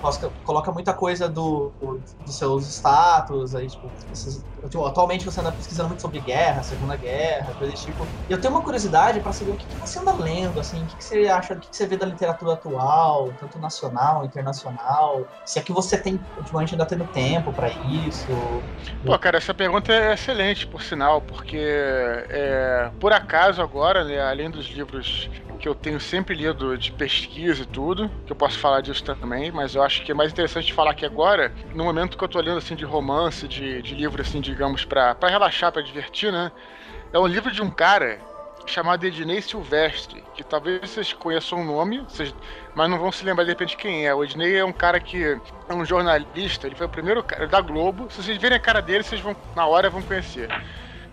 [0.00, 4.46] posta, coloca muita coisa do, do- dos seus status, aí, tipo, esses-
[4.86, 8.10] atualmente você anda pesquisando muito sobre guerra, Segunda Guerra, coisas tipo.
[8.28, 10.86] E eu tenho uma curiosidade pra saber o que, que você anda lendo, assim, o
[10.86, 15.28] que, que você acha, o que, que você vê da literatura atual, tanto nacional, internacional,
[15.44, 18.64] se é que você tem, ultimamente ainda tendo tempo pra isso.
[19.04, 24.50] Pô, cara, essa pergunta é excelente, por sinal, porque é, por acaso agora, né, além
[24.50, 28.80] dos livros que eu tenho sempre lido de pesquisa e tudo, que eu posso falar
[28.80, 32.24] disso também, mas eu acho que é mais interessante falar aqui agora, no momento que
[32.24, 36.32] eu tô lendo assim de romance, de, de livro assim, digamos, pra relaxar, pra divertir,
[36.32, 36.50] né?
[37.12, 38.18] É um livro de um cara
[38.66, 42.34] chamado Ednei Silvestre, que talvez vocês conheçam o nome, vocês-
[42.74, 44.14] mas não vão se lembrar de repente quem é.
[44.14, 47.60] O Ednei é um cara que é um jornalista, ele foi o primeiro cara da
[47.60, 48.08] Globo.
[48.10, 50.48] Se vocês verem a cara dele, vocês vão, na hora, vão conhecer.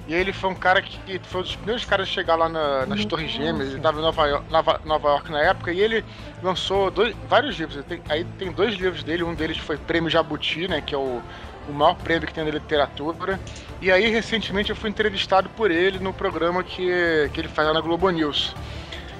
[0.09, 2.83] E ele foi um cara que foi um dos primeiros caras a chegar lá na-
[2.87, 3.67] nas Torres Gêmeas.
[3.67, 6.03] Ele estava em Nova York, Nova, Nova York na época e ele
[6.41, 7.85] lançou dois- vários livros.
[7.85, 9.21] Tem- aí tem dois livros dele.
[9.23, 10.81] Um deles foi Prêmio Jabuti, né?
[10.81, 11.21] Que é o,
[11.67, 13.39] o maior prêmio que tem na literatura.
[13.79, 17.73] E aí, recentemente, eu fui entrevistado por ele no programa que, que ele faz lá
[17.75, 18.55] na Globo News.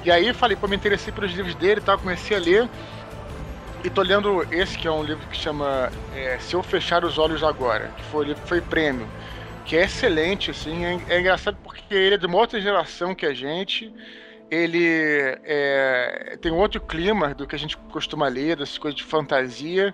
[0.04, 2.68] E aí, falei, pô, me interessei pelos livros dele e tal, comecei a ler.
[3.84, 7.20] E tô lendo esse, que é um livro que chama é, Se Eu Fechar os
[7.20, 9.08] Olhos Agora, que foi, foi prêmio.
[9.70, 13.24] Que é excelente, assim, é, é engraçado porque ele é de uma outra geração que
[13.24, 13.94] a gente.
[14.50, 14.84] Ele
[15.44, 19.94] é, tem outro clima do que a gente costuma ler, dessas coisas de fantasia.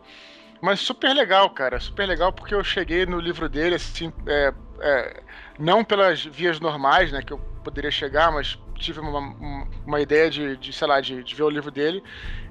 [0.61, 1.77] Mas super legal, cara.
[1.81, 5.23] Super legal porque eu cheguei no livro dele, assim, é, é,
[5.59, 10.29] não pelas vias normais, né, que eu poderia chegar, mas tive uma, uma- uma ideia
[10.29, 12.03] de, de, sei lá, de, de ver o livro dele.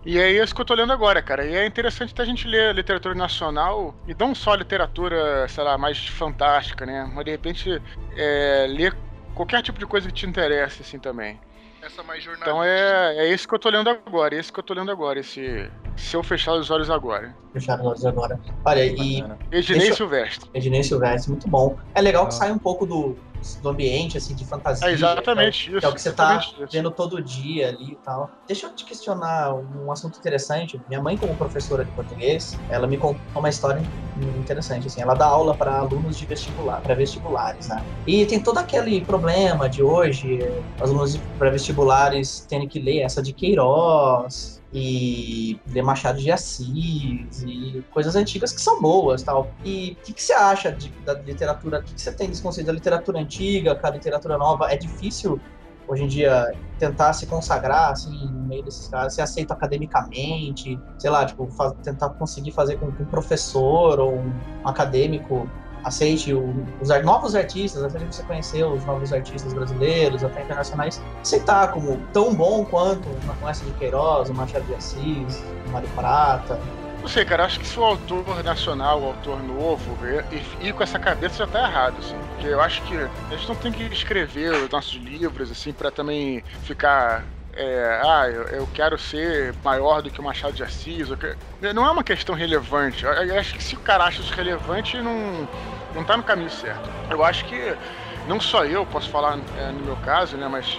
[0.05, 1.45] E é isso que eu tô lendo agora, cara.
[1.47, 5.79] E é interessante até a gente ler literatura nacional, e não só literatura, sei lá,
[5.79, 7.83] mais fantástica, né, mas de repente
[8.17, 8.95] é, ler
[9.35, 11.41] qualquer tipo de coisa que te interesse, assim, também.
[11.83, 12.51] Essa mais jornalista.
[12.51, 14.91] Então é, é isso que eu tô lendo agora, é isso que eu tô lendo
[14.91, 17.35] agora, esse Se Eu Fechar os Olhos Agora.
[17.53, 18.41] Fechar os olhos agora.
[18.65, 19.19] Olha, e
[19.53, 20.51] Ednei Deixa- Silvestre.
[20.55, 21.79] Ednei Silvestre, muito bom.
[21.95, 23.17] É legal que sai um pouco do,
[23.61, 24.89] do ambiente, assim, de fantasia.
[24.89, 26.73] É exatamente que é, o- isso, Que é o que você tá exatamente isso.
[26.73, 28.31] vendo todo dia ali e tal.
[28.47, 30.83] Deixa eu te questionar um assunto interessante.
[30.89, 35.01] Minha mãe, como professora de português, ela me contou uma história interessante, assim.
[35.03, 37.83] Ela dá aula para alunos de vestibular, para vestibulares, né?
[38.07, 40.39] E tem todo aquele problema de hoje,
[40.81, 46.69] os alunos de pré-vestibulares terem que ler essa de Queiroz, e ler Machado de Assis
[47.47, 49.55] e coisas antigas que são boas tal.
[49.65, 51.79] E o que, que você acha de- da literatura?
[51.79, 54.73] O que, que você tem desse conceito da literatura antiga, com a literatura nova?
[54.73, 55.41] É difícil
[55.87, 61.11] hoje em dia tentar se consagrar assim no meio desses caras, ser aceito academicamente, sei
[61.11, 64.33] lá, tipo, fa- tentar conseguir fazer com que um professor ou um
[64.65, 65.49] acadêmico
[65.85, 71.71] aceite o- os novos artistas, até você conheceu os novos artistas brasileiros, até internacionais, aceitar
[71.73, 76.59] como tão bom quanto uma conversa de Queiroz, o Machado de Assis, o Mário Prata.
[77.01, 79.95] Não sei, cara, acho que se o autor nacional, o autor novo,
[80.59, 82.17] ir com essa cabeça já tá errado, assim.
[82.31, 85.91] Porque eu acho que a gente não tem que escrever os nossos livros, assim, pra
[85.91, 87.27] também ficar.
[87.57, 91.09] É, ah, eu, eu quero ser maior do que o Machado de Assis.
[91.75, 93.05] Não é uma questão relevante.
[93.05, 95.49] Eu, acho que se o cara acha isso relevante, não,
[95.95, 96.89] não tá no caminho certo.
[97.11, 97.75] Eu acho que
[98.27, 100.79] não só eu posso falar é, no meu caso, né, mas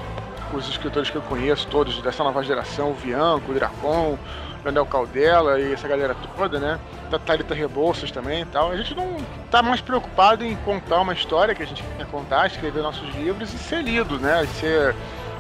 [0.53, 4.17] os escritores que eu conheço, todos dessa nova geração, o Vianco, o Dracon,
[4.63, 6.79] Leonel Caldela e essa galera toda, né?
[7.09, 8.71] Da Thalita Rebouças também e tal.
[8.71, 9.17] A gente não
[9.51, 13.53] tá mais preocupado em contar uma história que a gente quer contar, escrever nossos livros
[13.53, 14.43] e ser lido, né?
[14.43, 14.95] E ser.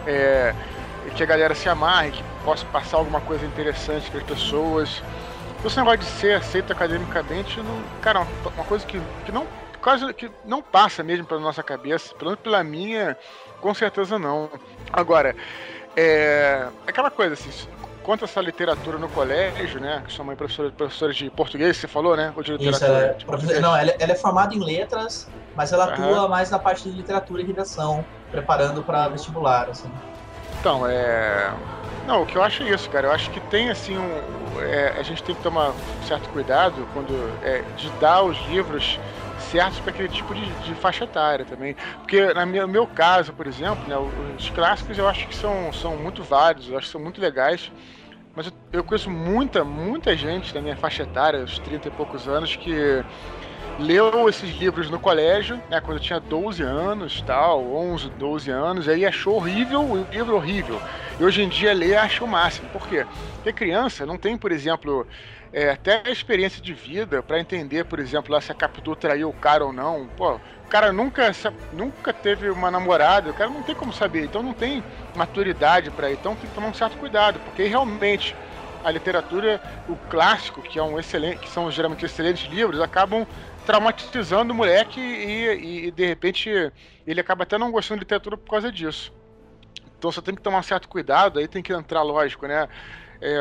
[0.05, 0.53] é,
[1.15, 5.03] que a galera se amarre, que possa passar alguma coisa interessante para as pessoas.
[5.63, 9.49] Esse negócio de ser aceito academicamente, não, cara, uma- uma coisa que, que não
[9.81, 13.17] quase que não passa mesmo pela nossa cabeça, pelo menos pela minha,
[13.59, 14.49] com certeza não.
[14.91, 15.35] Agora,
[15.95, 17.49] é aquela coisa assim,
[18.01, 20.03] quanto a essa literatura no colégio, né?
[20.05, 22.33] Que sua mãe é professora, professora de português, você falou, né?
[22.35, 22.99] Ou de Isso, literatura?
[22.99, 23.59] ela é, de português?
[23.61, 26.29] não, ela, ela é formada em letras, mas ela atua Aham.
[26.29, 29.91] mais na parte de literatura e redação, preparando para vestibular, assim.
[30.65, 31.55] Então, é.
[32.07, 33.07] Não, o que eu acho é isso, cara.
[33.07, 34.59] Eu acho que tem assim um.
[34.59, 37.37] é, a gente tem que tomar certo cuidado quando.
[37.39, 38.99] É, de dar os livros
[39.37, 41.75] certos para aquele tipo de, de faixa etária também.
[42.01, 45.95] Porque na no meu caso, por exemplo, né, os clássicos eu acho que são, são
[45.97, 47.71] muito válidos, eu acho que são muito legais.
[48.35, 52.27] Mas eu, eu conheço muita, muita gente da minha faixa etária, os 30 e poucos
[52.27, 53.05] anos, que
[53.77, 58.87] leu esses livros no colégio, né, quando eu tinha 12 anos, tal, 11, 12 anos,
[58.87, 60.81] aí achou horrível o livro horrível.
[61.19, 62.69] E hoje em dia e acha o máximo.
[62.69, 63.05] Por quê?
[63.35, 65.07] Porque criança não tem, por exemplo,
[65.51, 69.29] é, até a experiência de vida para entender, por exemplo, lá se a Capitu traiu
[69.29, 70.07] o cara ou não.
[70.15, 71.31] Pô, o cara nunca,
[71.71, 76.09] nunca teve uma namorada, o cara não tem como saber, então não tem maturidade para
[76.09, 76.15] ir.
[76.15, 78.35] Então tem que tomar um certo cuidado, porque realmente
[78.83, 83.25] a literatura, o clássico, que é um excelente, que são geralmente excelentes livros, acabam
[83.65, 86.71] traumatizando o moleque e, e, e, de repente
[87.05, 89.13] ele acaba até não gostando de literatura por causa disso.
[89.97, 92.67] Então você tem que tomar um certo cuidado, aí tem que entrar, lógico, né?
[93.21, 93.39] É,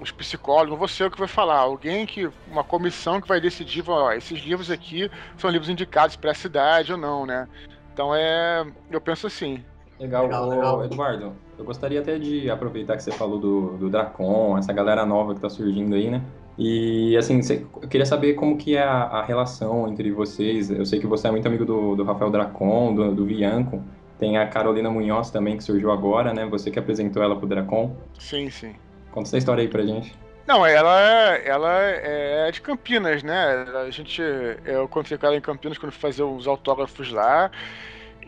[0.00, 3.40] os psicólogos, não vou ser eu que vai falar, alguém que, uma comissão que vai
[3.40, 7.48] decidir, ó, esses livros aqui são livros indicados para essa idade ou não, né?
[7.92, 9.64] Então é, eu penso assim.
[9.98, 10.84] Legal, Legal, legal.
[10.84, 11.32] Eduardo.
[11.56, 15.40] Eu gostaria até de aproveitar que você falou do, do Dracon, essa galera nova que
[15.40, 16.20] tá surgindo aí, né?
[16.56, 17.40] E assim,
[17.82, 20.70] eu queria saber como que é a, a relação entre vocês.
[20.70, 23.82] Eu sei que você é muito amigo do, do Rafael Dracon, do, do Vianco.
[24.18, 26.46] Tem a Carolina Munhoz também, que surgiu agora, né?
[26.46, 27.96] Você que apresentou ela pro Dracon.
[28.18, 28.74] Sim, sim.
[29.10, 30.16] Conta essa história aí pra gente.
[30.46, 31.00] Não, ela,
[31.38, 33.64] ela é de Campinas, né?
[33.86, 34.22] A gente,
[34.64, 37.50] eu encontrei com ela em Campinas quando fazer os autógrafos lá.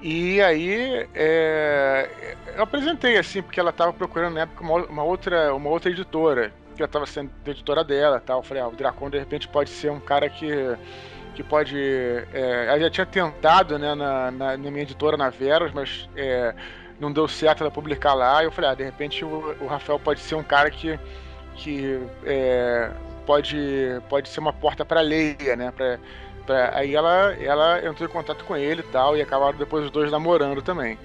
[0.03, 2.09] E aí é,
[2.57, 6.53] eu apresentei assim, porque ela tava procurando na época uma, uma outra, uma outra editora,
[6.77, 8.39] que eu tava sendo editora dela tal.
[8.39, 10.49] Eu falei, ah, o Dracon de repente pode ser um cara que,
[11.35, 11.77] que pode.
[12.33, 16.55] É, ela já tinha tentado né, na, na, na minha editora, na Veros, mas é,
[17.01, 18.45] não deu certo ela publicar lá.
[18.45, 20.99] Eu falei, ah, de repente o, o Rafael pode ser um cara que,
[21.55, 22.91] que é,
[23.27, 23.57] pode,
[24.09, 25.73] pode ser uma porta para Leia, né?
[25.77, 25.99] Pra,
[26.47, 29.91] pra, aí ela, ela entrou em contato com ele e tal, e acabaram depois os
[29.91, 30.99] dois namorando também.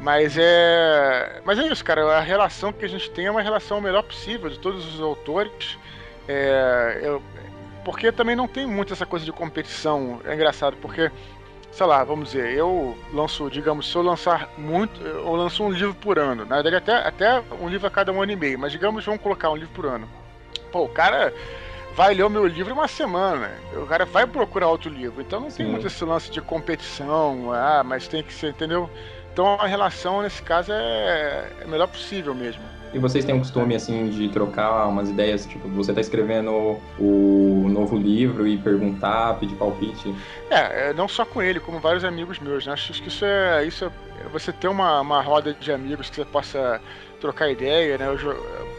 [0.00, 1.40] Mas é.
[1.44, 2.16] Mas é isso, cara.
[2.16, 5.78] A relação que a gente tem é uma relação melhor possível de todos os autores.
[6.26, 7.22] É, eu,
[7.84, 10.20] porque também não tem muito essa coisa de competição.
[10.24, 11.10] É engraçado, porque,
[11.70, 15.94] sei lá, vamos dizer, eu lanço, digamos, se eu lançar muito, eu lanço um livro
[15.94, 16.44] por ano.
[16.44, 18.58] Na verdade, até, até um livro a cada um ano e meio.
[18.58, 20.08] Mas digamos, vamos colocar um livro por ano.
[20.72, 21.34] Pô, o cara
[21.94, 23.50] vai ler o meu livro uma semana.
[23.74, 25.20] O cara vai procurar outro livro.
[25.20, 25.58] Então não Sim.
[25.58, 27.52] tem muito esse lance de competição.
[27.52, 28.88] Ah, mas tem que ser, entendeu?
[29.32, 32.62] Então a relação nesse caso é, é melhor possível mesmo.
[32.92, 37.68] E vocês têm o costume, assim, de trocar umas ideias, tipo, você tá escrevendo o
[37.68, 40.12] novo livro e perguntar, pedir palpite?
[40.50, 42.72] É, é não só com ele, como vários amigos meus, né?
[42.72, 46.24] Acho que isso é, isso é, você ter uma, uma roda de amigos que você
[46.24, 46.80] possa
[47.20, 48.06] trocar ideia, né?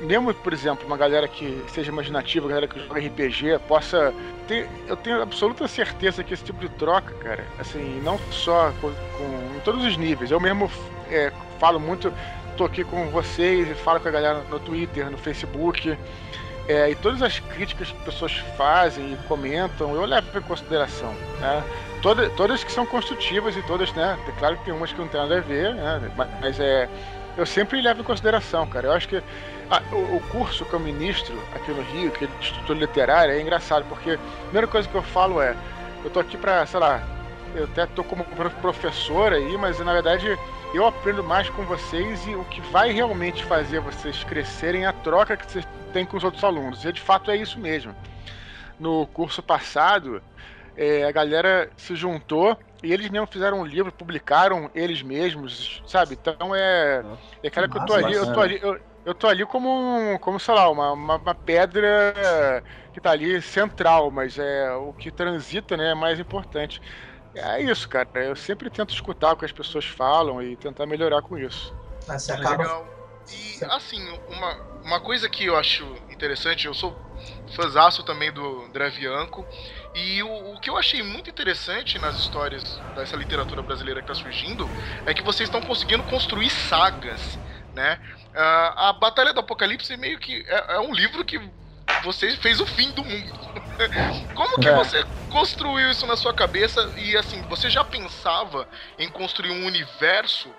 [0.01, 4.13] Mesmo, por exemplo, uma galera que seja imaginativa, galera que joga RPG, possa
[4.47, 4.67] ter.
[4.88, 9.56] Eu tenho absoluta certeza que esse tipo de troca, cara, assim, não só com, com
[9.56, 10.32] em todos os níveis.
[10.32, 10.69] Eu mesmo
[11.10, 12.12] é, falo muito
[12.58, 15.97] tô aqui com vocês e falo com a galera no Twitter, no Facebook.
[16.67, 21.13] É, e todas as críticas que as pessoas fazem e comentam, eu levo em consideração.
[21.39, 21.63] Né?
[22.01, 24.17] Todas, todas que são construtivas e todas, né?
[24.27, 26.12] É claro que tem umas que não tem nada a ver, né?
[26.39, 26.89] Mas é.
[27.38, 28.88] Eu sempre levo em consideração, cara.
[28.88, 29.22] Eu acho que
[29.70, 33.32] ah, o, o, curso que eu ministro aqui no Rio, que é de estrutura literária,
[33.32, 35.56] é engraçado, porque a primeira coisa que eu falo é,
[36.04, 37.02] eu tô aqui pra, sei lá,
[37.56, 38.26] eu até tô como
[38.62, 40.38] professor aí, mas na verdade
[40.74, 44.94] eu aprendo mais com vocês e o que vai realmente fazer vocês crescerem é a
[44.94, 46.84] troca que vocês têm com os outros alunos.
[46.86, 47.96] E de fato é isso mesmo.
[48.80, 50.22] No curso passado,
[50.76, 56.18] é, a galera se juntou e eles mesmo fizeram um livro, publicaram eles mesmos, sabe?
[56.20, 57.04] Então é.
[57.44, 58.60] É cara que eu tô ali, eu tô ali.
[58.62, 63.12] Eu, eu tô ali como, um, como sei lá, uma, uma, uma, pedra que tá
[63.12, 66.80] ali central, mas é o que transita, né, é mais importante.
[67.34, 68.08] É isso, cara.
[68.16, 71.74] Eu sempre tento escutar o que as pessoas falam e tentar melhorar com isso.
[72.08, 72.64] Ah, você acaba...
[72.64, 73.02] Legal.
[73.32, 74.54] E, assim, uma,
[74.84, 76.96] uma coisa que eu acho interessante, eu sou
[77.56, 79.46] fãzaço também do Dravianco,
[79.93, 84.23] e o, o, que eu achei muito interessante nas histórias dessa literatura brasileira que está
[84.23, 84.69] surgindo
[85.06, 87.38] é que vocês estão conseguindo construir sagas,
[87.73, 87.99] né?
[88.34, 91.39] Uh, a Batalha do Apocalipse meio que é, é um livro que
[92.04, 93.39] você fez o fim do mundo.
[94.34, 94.75] Como que é.
[94.75, 100.49] você construiu isso na sua cabeça e assim, você já pensava em construir um universo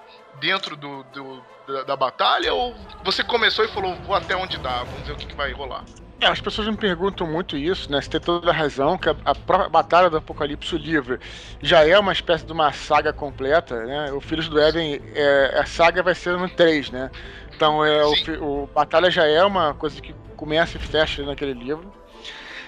[0.40, 4.82] dentro do, do da, da, batalha ou você começou e falou vou até onde dá,
[4.82, 5.84] vamos ver o que, que vai rolar?
[6.22, 8.00] É, as pessoas me perguntam muito isso, né?
[8.00, 11.18] Você tem toda a razão, que a, a própria Batalha do Apocalipse, o livro,
[11.61, 14.12] já é uma espécie de uma saga completa, né?
[14.12, 17.11] O Filhos do Éden, é, a saga vai ser no 3, né?
[17.52, 21.92] Então, é, o, o Batalha já é uma coisa que começa e fecha naquele livro.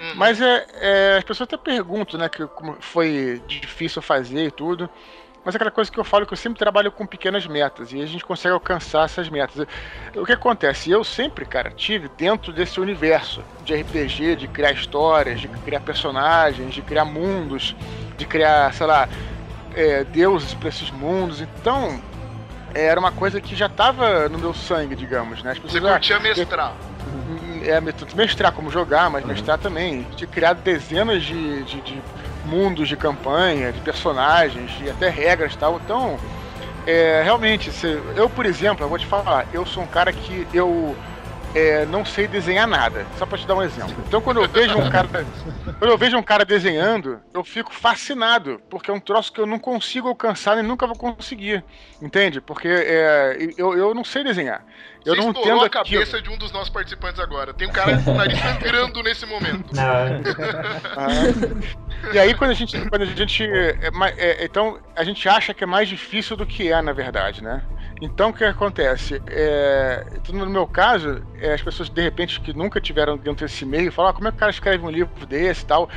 [0.00, 0.14] Uhum.
[0.16, 4.90] Mas é, é, as pessoas até perguntam, né, que como foi difícil fazer e tudo.
[5.44, 8.00] Mas é aquela coisa que eu falo que eu sempre trabalho com pequenas metas e
[8.00, 9.66] a gente consegue alcançar essas metas.
[10.14, 10.90] O que acontece?
[10.90, 16.72] Eu sempre, cara, tive dentro desse universo de RPG, de criar histórias, de criar personagens,
[16.72, 17.76] de criar mundos,
[18.16, 19.08] de criar, sei lá,
[19.74, 21.42] é, deuses para esses mundos.
[21.42, 22.00] Então,
[22.74, 25.52] era uma coisa que já estava no meu sangue, digamos, né?
[25.52, 26.74] As pessoas, Você curtia mestrar?
[27.64, 27.80] é,
[28.14, 29.28] mestrar como jogar, mas uhum.
[29.30, 30.06] mestrar também.
[30.16, 32.02] De criar dezenas de, de, de,
[32.44, 35.80] mundos de campanha, de personagens, e até regras e tal.
[35.84, 36.18] Então,
[36.86, 40.46] é, realmente, se, eu, por exemplo, eu vou te falar, eu sou um cara que
[40.52, 40.94] eu
[41.54, 43.06] é, não sei desenhar nada.
[43.16, 43.94] Só pra te dar um exemplo.
[44.06, 45.08] Então quando eu vejo um cara.
[45.78, 48.60] quando eu vejo um cara desenhando, eu fico fascinado.
[48.68, 51.64] Porque é um troço que eu não consigo alcançar e nunca vou conseguir.
[52.02, 52.40] Entende?
[52.40, 54.64] Porque é, eu, eu não sei desenhar.
[55.04, 57.52] Eu Você não entendo a cabeça de um dos nossos participantes agora.
[57.52, 59.70] Tem um cara com o nariz sangrando nesse momento.
[59.78, 60.06] ah,
[62.12, 62.80] e aí quando a gente.
[62.88, 63.78] Quando a gente é,
[64.16, 67.62] é, então, a gente acha que é mais difícil do que é, na verdade, né?
[68.00, 69.22] Então o que acontece?
[69.26, 73.92] É, no meu caso, é, as pessoas de repente que nunca tiveram dentro desse meio
[73.92, 75.88] falam: ah, como é que o cara escreve um livro desse e tal?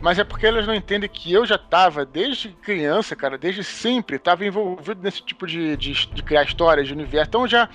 [0.00, 4.16] Mas é porque elas não entendem que eu já estava, desde criança, cara, desde sempre,
[4.16, 7.28] estava envolvido nesse tipo de, de, de, criar histórias, de universo.
[7.28, 7.68] Então já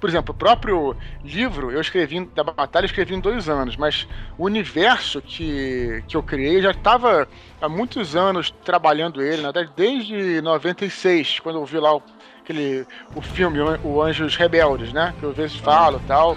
[0.00, 4.06] por exemplo, o próprio livro eu escrevi da batalha, eu escrevi em dois anos, mas
[4.38, 7.26] o universo que, que eu criei já estava
[7.60, 12.02] há muitos anos trabalhando ele, na verdade, desde 96, quando eu vi lá o,
[12.42, 15.14] aquele, o filme O Anjos Rebeldes, né?
[15.18, 16.36] Que eu às vezes falo e tal.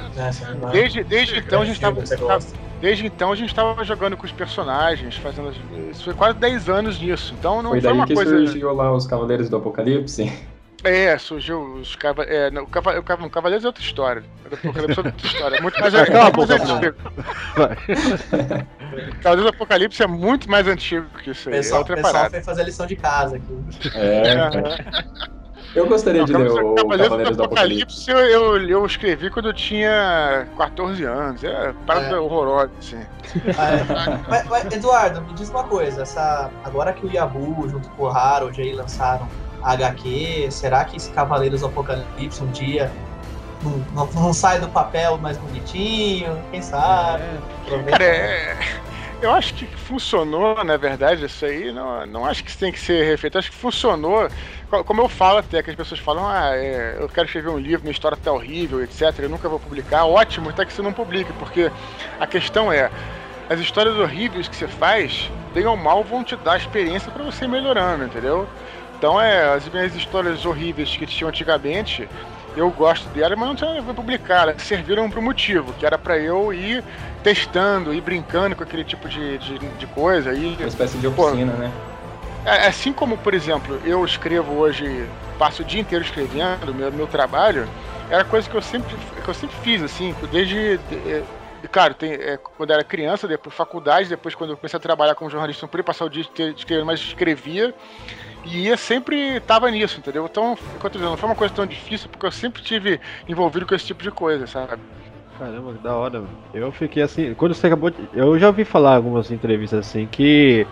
[0.71, 2.01] Desde, desde então a gente estava.
[2.81, 5.51] Desde então a gente estava jogando com os personagens, fazendo.
[5.91, 7.35] Isso foi quase 10 anos nisso.
[7.37, 8.37] Então não Foi foi, daí uma que coisa.
[8.37, 10.31] surgiu lá os Cavaleiros do Apocalipse.
[10.83, 12.23] É, surgiu os cava...
[12.23, 12.97] é, não, o cava...
[12.99, 13.25] o cava...
[13.25, 14.23] o Cavaleiros é outra história.
[14.49, 15.55] O Apocalipse é outra história.
[15.57, 16.95] É muito mais, Vai, é muito mais antigo.
[19.21, 21.57] Cavaleiros do Apocalipse é muito mais antigo que isso O aí.
[21.59, 22.29] é pessoal, o outra pessoal parada.
[22.31, 23.59] foi fazer a lição de casa aqui.
[23.95, 25.19] É.
[25.75, 28.09] Eu gostaria de Não, ler o Cavaleiros Cavaleiros do Apocalipse.
[28.09, 31.43] eu, eu, eu escrevi quando eu tinha 14 anos.
[31.43, 32.19] É parada É.
[32.19, 32.97] horrorosa, assim.
[32.97, 34.27] É.
[34.27, 36.01] mas, mas, Eduardo, me diz uma coisa.
[36.01, 39.27] Essa, agora que o Yabu, junto com o Harold, aí lançaram
[39.61, 42.91] HQ, será que esse Cavaleiros Apocalipse um dia
[43.61, 46.41] não, não, não sai do papel mais bonitinho?
[46.51, 47.23] Quem sabe?
[47.65, 47.91] Aproveita.
[47.91, 48.57] Cara, é,
[49.21, 51.71] eu acho que funcionou, na verdade, isso aí.
[51.73, 53.37] Não, não acho que tem que ser refeito.
[53.37, 54.29] Acho que funcionou.
[54.69, 57.57] Co- Como eu falo até, que as pessoas falam, ah, é, eu quero escrever um
[57.57, 59.13] livro, minha história tá horrível, etc.
[59.19, 60.05] Eu nunca vou publicar.
[60.05, 61.69] Ótimo, até que você não publique, porque
[62.19, 62.89] a questão é.
[63.49, 67.47] As histórias horríveis que você faz, bem ou mal, vão te dar experiência para você
[67.47, 68.47] melhorando, entendeu?
[68.99, 72.07] Então é, as minhas histórias horríveis que tinham antigamente,
[72.55, 74.53] eu gosto delas, mas não tinha publicar.
[74.59, 76.83] Serviram para um motivo, que era para eu ir
[77.23, 80.33] testando, ir brincando com aquele tipo de, de, de coisa.
[80.33, 81.71] E, Uma espécie de Pô, oficina, né?
[82.45, 87.07] é, Assim como, por exemplo, eu escrevo hoje, passo o dia inteiro escrevendo, meu, meu
[87.07, 87.69] trabalho,
[88.09, 88.93] era coisa que eu sempre,
[89.23, 90.77] que eu sempre fiz, assim, desde.
[90.77, 91.23] de- é,
[91.73, 95.13] Claro, tem, é, quando eu era criança, depois faculdade, depois quando eu comecei a trabalhar
[95.13, 97.75] como jornalista, não podia passar o dia inteiro escrevendo, mas escrevia
[98.45, 100.25] e ia sempre tava nisso, entendeu?
[100.29, 103.85] Então, enquanto não foi uma coisa tão difícil, porque eu sempre tive envolvido com esse
[103.85, 104.81] tipo de coisa, sabe?
[105.37, 106.23] Caramba, que da hora.
[106.53, 107.33] Eu fiquei assim.
[107.33, 107.97] Quando você acabou de.
[108.13, 110.67] Eu já ouvi falar algumas entrevistas assim que.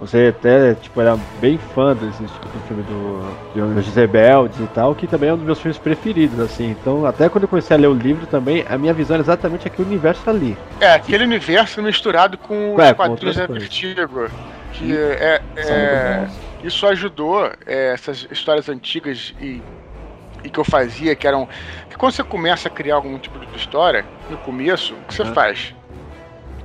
[0.00, 4.66] Você até, tipo, era bem fã desse tipo de filme do, de Anjos Rebeldes e
[4.74, 6.70] tal, que também é um dos meus filmes preferidos, assim.
[6.70, 9.68] Então, até quando eu comecei a ler o livro também, a minha visão era exatamente
[9.68, 10.58] aquele universo ali.
[10.80, 13.46] É, aquele universo misturado com É, os quadrinhos da.
[13.46, 14.28] Vertigo.
[14.72, 16.51] Que é, é, bons.
[16.62, 19.64] Isso ajudou é, essas histórias antigas e,
[20.44, 21.48] e que eu fazia, que eram.
[21.90, 25.24] Que quando você começa a criar algum tipo de história, no começo, o que você
[25.24, 25.34] Uhum.
[25.34, 25.74] faz?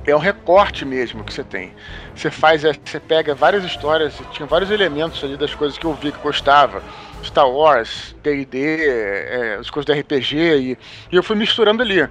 [0.06, 1.74] É um recorte mesmo que você tem.
[2.14, 5.94] Você faz, é, você pega várias histórias, tinha vários elementos ali das coisas que eu
[5.94, 6.82] vi que gostava.
[7.22, 10.78] Star Wars, D&D, é, as coisas do RPG, e,
[11.12, 12.08] e eu fui misturando ali.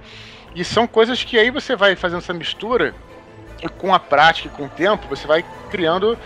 [0.54, 2.96] E são coisas que aí você vai fazendo essa mistura
[3.62, 6.18] e com a prática e com o tempo você vai criando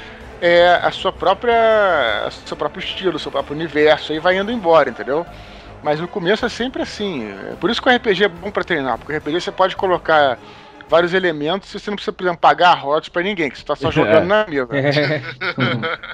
[0.43, 4.51] é, a sua própria, o seu próprio estilo, o seu próprio universo, aí vai indo
[4.51, 5.24] embora, entendeu?
[5.84, 7.24] Mas no começo é sempre assim.
[7.53, 9.76] É Por isso que o RPG é bom pra treinar, porque o RPG você pode
[9.76, 10.36] colocar
[10.88, 13.76] vários elementos e você não precisa, por exemplo, pagar royalties pra ninguém, que você tá
[13.76, 14.68] só jogando na mesa.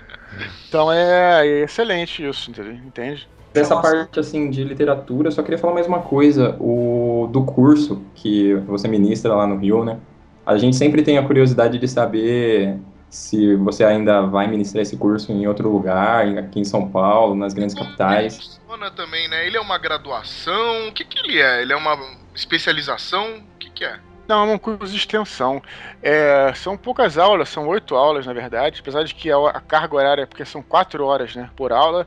[0.69, 2.75] Então é, é excelente isso, entendeu?
[2.75, 3.27] entende?
[3.53, 3.91] Dessa Nossa.
[3.91, 8.55] parte assim de literatura, eu só queria falar mais uma coisa, o do curso que
[8.67, 9.99] você ministra lá no Rio, né?
[10.47, 12.77] A gente sempre tem a curiosidade de saber
[13.11, 17.55] se você ainda vai ministrar esse curso em outro lugar, aqui em São Paulo, nas
[17.55, 18.37] grandes capitais.
[18.37, 19.47] Funciona também, né?
[19.47, 20.89] Ele é uma graduação?
[20.89, 21.63] O que que ele é?
[21.63, 21.99] Ele é uma
[22.35, 23.39] especialização?
[23.39, 23.99] O que que é?
[24.29, 25.63] Não, é um curso de extensão.
[26.03, 30.27] É, são poucas aulas, são oito aulas, na verdade, apesar de que a, carga horária,
[30.27, 32.07] porque são quatro horas né, por aula.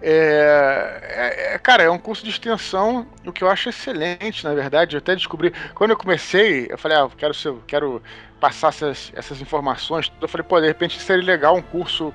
[0.00, 4.54] É, é- é, cara, é um curso de extensão, o que eu acho excelente, na
[4.54, 4.96] verdade.
[4.96, 5.52] Eu até descobri.
[5.74, 8.02] Quando eu comecei, eu falei, ah, eu quero, ser, eu quero
[8.40, 10.12] passar essas, essas informações.
[10.20, 12.12] Eu falei, pô, de repente seria legal um curso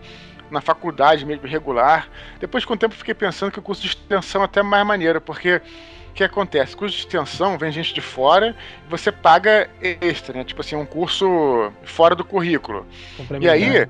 [0.50, 2.08] na faculdade mesmo regular.
[2.40, 5.20] Depois, com o tempo, fiquei pensando que o curso de extensão é até mais maneiro,
[5.20, 5.62] porque
[6.10, 6.76] o que acontece?
[6.76, 8.56] Curso de extensão vem gente de fora
[8.86, 10.44] e você paga extra, né?
[10.44, 12.86] Tipo assim, um curso fora do currículo.
[13.42, 13.88] E aí,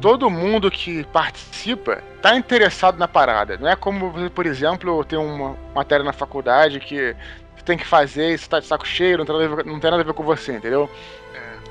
[0.00, 3.56] todo mundo que participa tá interessado na parada.
[3.56, 7.14] Não é como, por exemplo, ter uma matéria na faculdade que
[7.56, 9.64] você tem que fazer e você tá de saco cheio, não tem nada a ver,
[9.64, 10.90] não tem nada a ver com você, entendeu?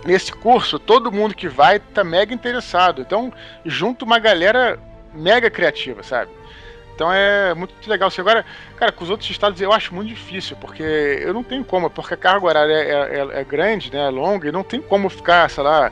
[0.06, 3.02] Nesse curso, todo mundo que vai tá mega interessado.
[3.02, 3.32] Então,
[3.66, 4.80] junto uma galera
[5.14, 6.32] mega criativa, sabe?
[6.96, 8.08] Então é muito legal.
[8.08, 8.46] Assim, agora,
[8.78, 12.14] cara, com os outros estados eu acho muito difícil, porque eu não tenho como, porque
[12.14, 14.08] a carga horária é, é- é grande, né?
[14.08, 15.92] É longa, e não tem como ficar, sei lá,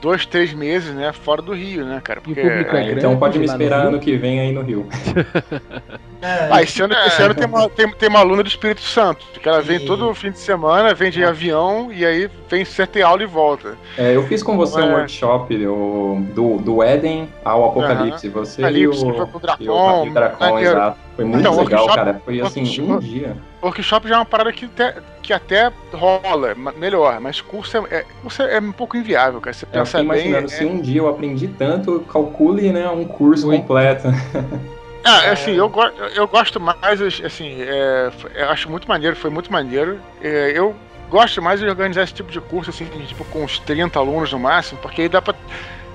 [0.00, 2.20] dois, três meses, né, fora do Rio, né, cara?
[2.20, 2.40] Porque.
[2.40, 4.86] Ah, então pode me esperar ano que vem aí no Rio.
[6.24, 9.26] É, Ah, esse ano, esse ano tem, uma, tem, tem uma aluna do Espírito Santo,
[9.38, 13.02] que ela vem todo fim de semana, vem de avião e aí vem ser ter
[13.02, 13.76] aula e volta.
[13.98, 14.94] É, eu fiz com você um É.
[14.94, 18.30] workshop o- do, do Éden ao Apocalipse.
[18.30, 20.70] Você Ali e o, foi com o e o, Dracon, e o Dracon, maneiro.
[20.70, 20.98] exato.
[21.14, 22.22] Foi muito Então, legal, workshop- cara.
[22.24, 23.36] Foi assim, workshop- um dia.
[23.62, 28.04] Workshop já é uma parada que até, que até rola, melhor, mas curso é, é-
[28.22, 29.52] curso é um pouco inviável, cara.
[29.52, 30.26] Você Eu pensa fiquei bem.
[30.28, 34.08] imaginando, é- se um dia eu aprendi tanto, calcule né, um curso completo.
[35.04, 35.82] Ah, assim, eu, go
[36.14, 38.10] eu gosto mais, assim, é,
[38.48, 40.00] acho muito maneiro, foi muito maneiro.
[40.22, 40.74] É, eu
[41.10, 44.38] gosto mais de organizar esse tipo de curso, assim, tipo, com uns 30 alunos no
[44.38, 45.34] máximo, porque aí dá pra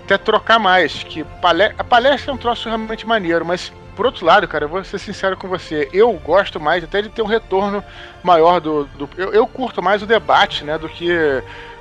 [0.03, 1.03] até trocar mais.
[1.03, 4.70] Que palé a palestra é um troço realmente maneiro, mas por outro lado, cara, eu
[4.70, 7.84] vou ser sincero com você, eu gosto mais até de ter um retorno
[8.24, 8.86] maior do.
[8.86, 11.10] do- eu, eu curto mais o debate, né, do que,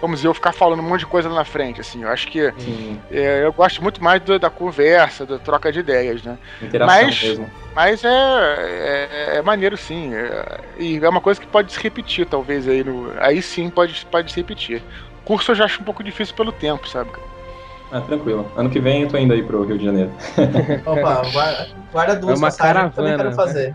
[0.00, 2.02] vamos dizer, eu ficar falando um monte de coisa lá na frente, assim.
[2.02, 2.52] Eu acho que
[3.12, 6.36] é, eu gosto muito mais do- da conversa, da troca de ideias, né?
[6.60, 7.48] interação Mas- mesmo.
[7.72, 10.12] Mas é, é, é maneiro sim.
[10.12, 13.12] é- e é uma coisa que pode se repetir, talvez, aí no.
[13.20, 14.82] Aí sim pode, pode se repetir.
[15.24, 17.10] Curso eu já acho um pouco difícil pelo tempo, sabe?
[17.90, 18.50] Ah, tranquilo.
[18.56, 20.10] Ano que vem eu tô indo aí pro Rio de Janeiro.
[20.84, 23.74] Opa, guarda, guarda duas É uma passagens que eu também caravana, quero fazer.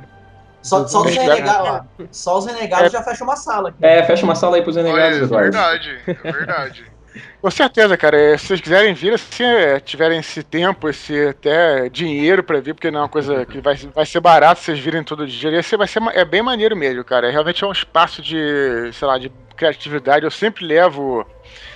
[0.62, 2.06] Só, só os renegados, ó.
[2.12, 3.78] Só os renegados já fecha uma sala aqui.
[3.82, 5.52] É, fecha uma sala aí pros renegados, Olha, Eduardo.
[5.52, 6.86] verdade, é verdade.
[7.42, 8.18] Com certeza, cara.
[8.20, 12.74] é, Se vocês quiserem vir, se é, tiverem esse tempo, esse até dinheiro pra vir,
[12.74, 15.52] porque não é uma coisa que vai, vai ser barato vocês virem todo dia.
[15.60, 17.30] Esse vai ser, é bem maneiro mesmo, cara.
[17.30, 20.26] Realmente é um espaço de, sei lá, de criatividade.
[20.26, 21.26] Eu sempre levo.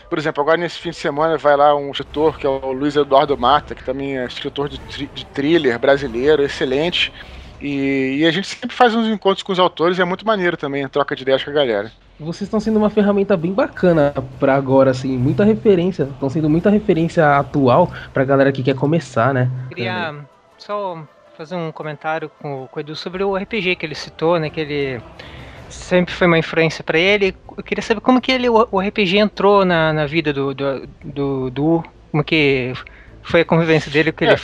[0.10, 2.96] Por exemplo, agora nesse fim de semana vai lá um escritor que é o Luiz
[2.96, 7.12] Eduardo Mata, que também é escritor de, tri- de thriller brasileiro, excelente.
[7.60, 10.56] E, e a gente sempre faz uns encontros com os autores e é muito maneiro
[10.56, 11.92] também a troca de ideias com a galera.
[12.20, 16.04] Vocês estão sendo uma ferramenta bem bacana pra agora, assim, muita referência.
[16.04, 19.52] Estão sendo muita referência atual pra galera que quer começar, né?
[19.70, 20.16] Queria
[20.58, 21.04] só
[21.36, 24.50] fazer um comentário com, o- com o Edu sobre o RPG que ele citou, né?
[24.50, 25.02] Que ele
[25.70, 27.36] sempre foi uma influência pra ele.
[27.58, 31.50] Eu queria saber como que ele, o RPG entrou na, na vida do, do, do,
[31.50, 32.74] do- Como que
[33.24, 34.34] foi a convivência dele com ele.
[34.34, 34.40] É.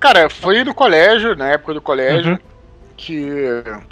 [0.00, 2.38] Cara, foi no colégio, na época do colégio, Uhum.
[2.96, 3.26] que.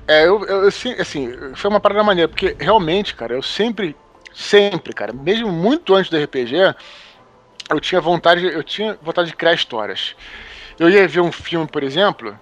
[0.06, 3.96] É, eu, eu, assim, assim, foi uma parada maneira, porque realmente, cara, eu sempre,
[4.34, 6.74] sempre, cara, mesmo muito antes do RPG,
[7.70, 10.14] eu tinha vontade, eu tinha vontade de criar histórias.
[10.78, 12.38] Eu ia ver um filme, por exemplo,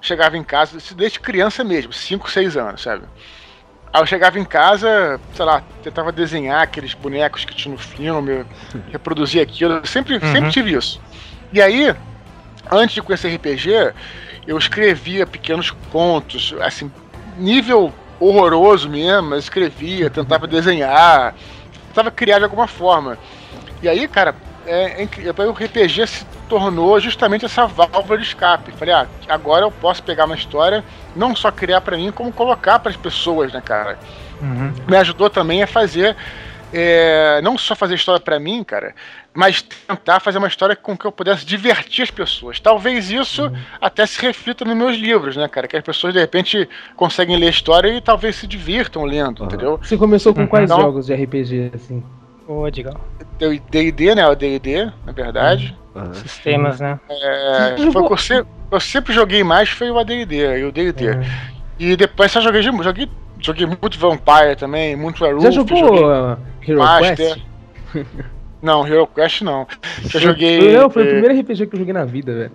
[0.00, 3.04] chegava em casa, desde criança mesmo, 5, 6 anos, sabe?
[3.94, 8.44] Aí eu chegava em casa, sei lá, tentava desenhar aqueles bonecos que tinha no filme,
[8.90, 11.00] reproduzir aquilo, eu sempre, sempre tive isso.
[11.52, 11.94] E aí,
[12.72, 13.94] antes de conhecer RPG,
[14.48, 16.90] eu escrevia pequenos contos, assim,
[17.38, 21.32] nível horroroso mesmo, mas escrevia, tentava desenhar,
[21.86, 23.16] tentava criar de alguma forma.
[23.80, 24.34] E aí, cara,
[24.66, 28.72] é, é o RPG se tornou justamente essa válvula de escape.
[28.72, 30.84] Falei, ah, agora eu posso pegar uma história,
[31.16, 33.98] não só criar pra mim, como colocar para as pessoas, né, cara?
[34.42, 34.72] Uhum.
[34.88, 36.16] me ajudou também a fazer
[36.72, 38.94] é, não só fazer história pra mim, cara,
[39.32, 42.58] mas tentar fazer uma história com que eu pudesse divertir as pessoas.
[42.58, 43.50] Talvez isso
[43.80, 45.68] até se reflita nos meus livros, né, cara?
[45.68, 49.78] Que as pessoas de repente conseguem ler a história e talvez se divirtam lendo, entendeu?
[49.80, 50.46] Você começou com Uhum.
[50.48, 52.02] quais Então- jogos de RPG, assim?
[52.46, 52.94] Ô, Digão.
[53.70, 54.26] D&D, né?
[54.28, 55.76] O D&D, na verdade.
[56.14, 56.98] Sistemas, né?
[57.08, 60.72] É, foi o que eu, sempre, eu sempre joguei mais foi o AD&D e o
[60.72, 61.08] D&D.
[61.08, 61.22] É.
[61.78, 65.44] E depois só joguei, joguei, joguei muito Vampire também, muito Werewolf.
[65.44, 67.16] Já jogou joguei uh, Hero Master.
[67.16, 67.42] Quest?
[68.62, 69.66] Não, Hero Quest não.
[70.04, 72.50] Já joguei Não, foi o eh, primeiro RPG que eu joguei na vida, velho.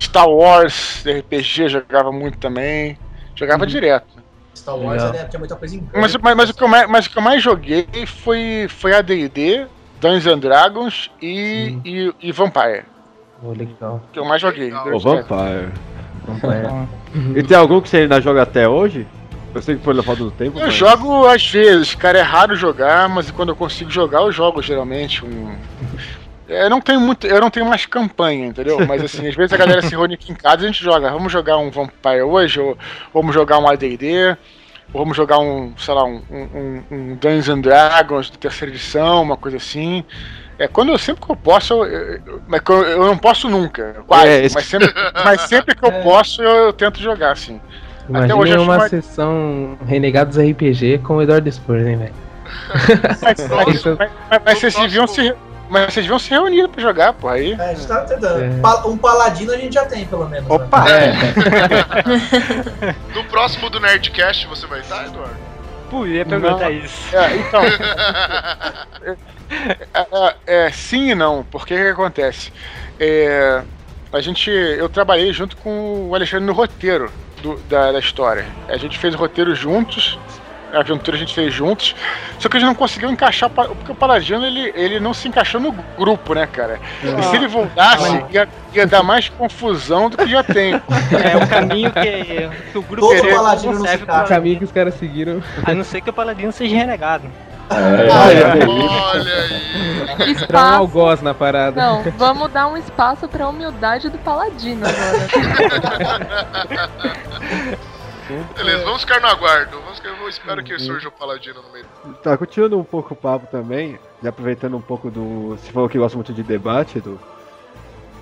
[0.00, 2.96] Star Wars, RPG, jogava muito também.
[3.34, 4.06] Jogava direto.
[4.54, 5.12] Star Wars Legal.
[5.12, 7.18] né, tinha muita coisa em Mas, mas, mas o que eu mais, mas o que
[7.18, 9.66] eu mais joguei foi, foi AD&D,
[10.00, 12.84] Dungeons and Dragons e, e, e Vampire.
[13.42, 14.02] Oh, legal.
[14.12, 14.72] Que eu mais joguei.
[14.72, 15.70] O Vampire.
[16.44, 17.38] É.
[17.38, 19.06] E tem algum que você ainda joga até hoje?
[19.54, 20.58] Eu sei que foi na falta do tempo.
[20.58, 24.30] Eu mas- jogo às vezes, cara, é raro jogar, mas quando eu consigo jogar, eu
[24.30, 25.56] jogo geralmente um.
[26.50, 28.84] Eu não tenho muito, eu não tenho mais campanha, entendeu?
[28.86, 31.10] Mas assim, às vezes a galera se reúne aqui em casa e a gente joga.
[31.10, 32.76] Vamos jogar um Vampire hoje, ou
[33.14, 34.36] vamos jogar um AD&D,
[34.92, 39.22] ou vamos jogar um, sei lá, um, um, um Dungeons and Dragons de terceira edição,
[39.22, 40.04] uma coisa assim.
[40.58, 41.84] É, quando eu sempre que eu posso, eu,
[42.26, 44.92] eu- mas que eu, eu não posso nunca, quase, É, mas, sempre,
[45.24, 47.60] mas sempre que eu posso, eu, eu tento jogar, assim.
[48.12, 52.14] Até hoje Imagina eu uma sessão Renegados RPG com o Eduardo Spurs, hein, velho?
[53.22, 54.10] Mas, mas, mas-
[54.44, 55.32] mas vocês deviam se.
[55.70, 57.28] Mas vocês deviam se reunir pra jogar, pô.
[57.28, 57.52] Aí.
[57.52, 58.42] É, a gente tá tentando.
[58.42, 58.60] É.
[58.60, 60.48] Pa- Um paladino a gente já tem, pelo menos.
[60.48, 60.54] né?
[60.54, 60.84] Opa!
[63.14, 65.36] No próximo do Nerdcast você vai estar, Eduardo?
[65.90, 67.16] Pô, ia perguntar isso.
[67.16, 67.62] É, então.
[69.94, 70.06] é,
[70.46, 72.52] é, é, sim e não, porque o que acontece?
[72.98, 73.62] É,
[74.12, 74.50] a gente.
[74.50, 77.10] Eu trabalhei junto com o Alexandre no roteiro
[77.42, 78.46] do- da, da história.
[78.68, 80.18] A gente fez o roteiro juntos
[80.74, 81.94] aventura a gente fez juntos.
[82.38, 85.60] Só que a gente não conseguiu encaixar, porque o Paladino ele, ele não se encaixou
[85.60, 86.78] no grupo, né, cara?
[87.02, 90.80] E se ele voltasse, ia, ia dar mais confusão do que já tem.
[91.10, 94.58] É o caminho que, que o grupo Todo não paladino não se serve O caminho
[94.58, 95.42] que os caras seguiram.
[95.64, 97.24] A não ser que o paladino seja renegado.
[97.70, 99.40] É, Olha beleza.
[99.40, 100.16] aí.
[100.16, 100.74] Pra um Espaço.
[100.74, 101.80] algoz na parada.
[101.80, 105.28] Não, vamos dar um espaço pra humildade do paladino agora.
[108.56, 109.80] Beleza, vamos ficar no aguardo.
[109.80, 111.86] Vamos ficar, eu espero que surja o Paladino no meio.
[112.22, 115.56] Tá, continuando um pouco o papo também, e aproveitando um pouco do.
[115.56, 117.18] Você falou que gosta muito de debate, do.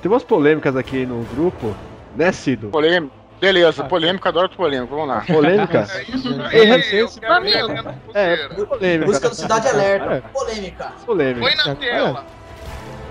[0.03, 1.75] Tem umas polêmicas aqui no grupo,
[2.17, 2.69] né, Cido?
[2.69, 3.17] Polêmico.
[3.41, 5.21] Beleza, polêmico, adoro polêmico, vamos lá.
[5.21, 5.87] Polêmica?
[5.95, 8.67] É isso É, eu quero a É, pulseira.
[8.67, 9.07] polêmica.
[9.07, 10.15] Música do Cidade Alerta.
[10.15, 10.21] É.
[10.21, 10.93] Polêmica.
[11.07, 11.41] Polêmica.
[11.47, 12.27] Põe na tela.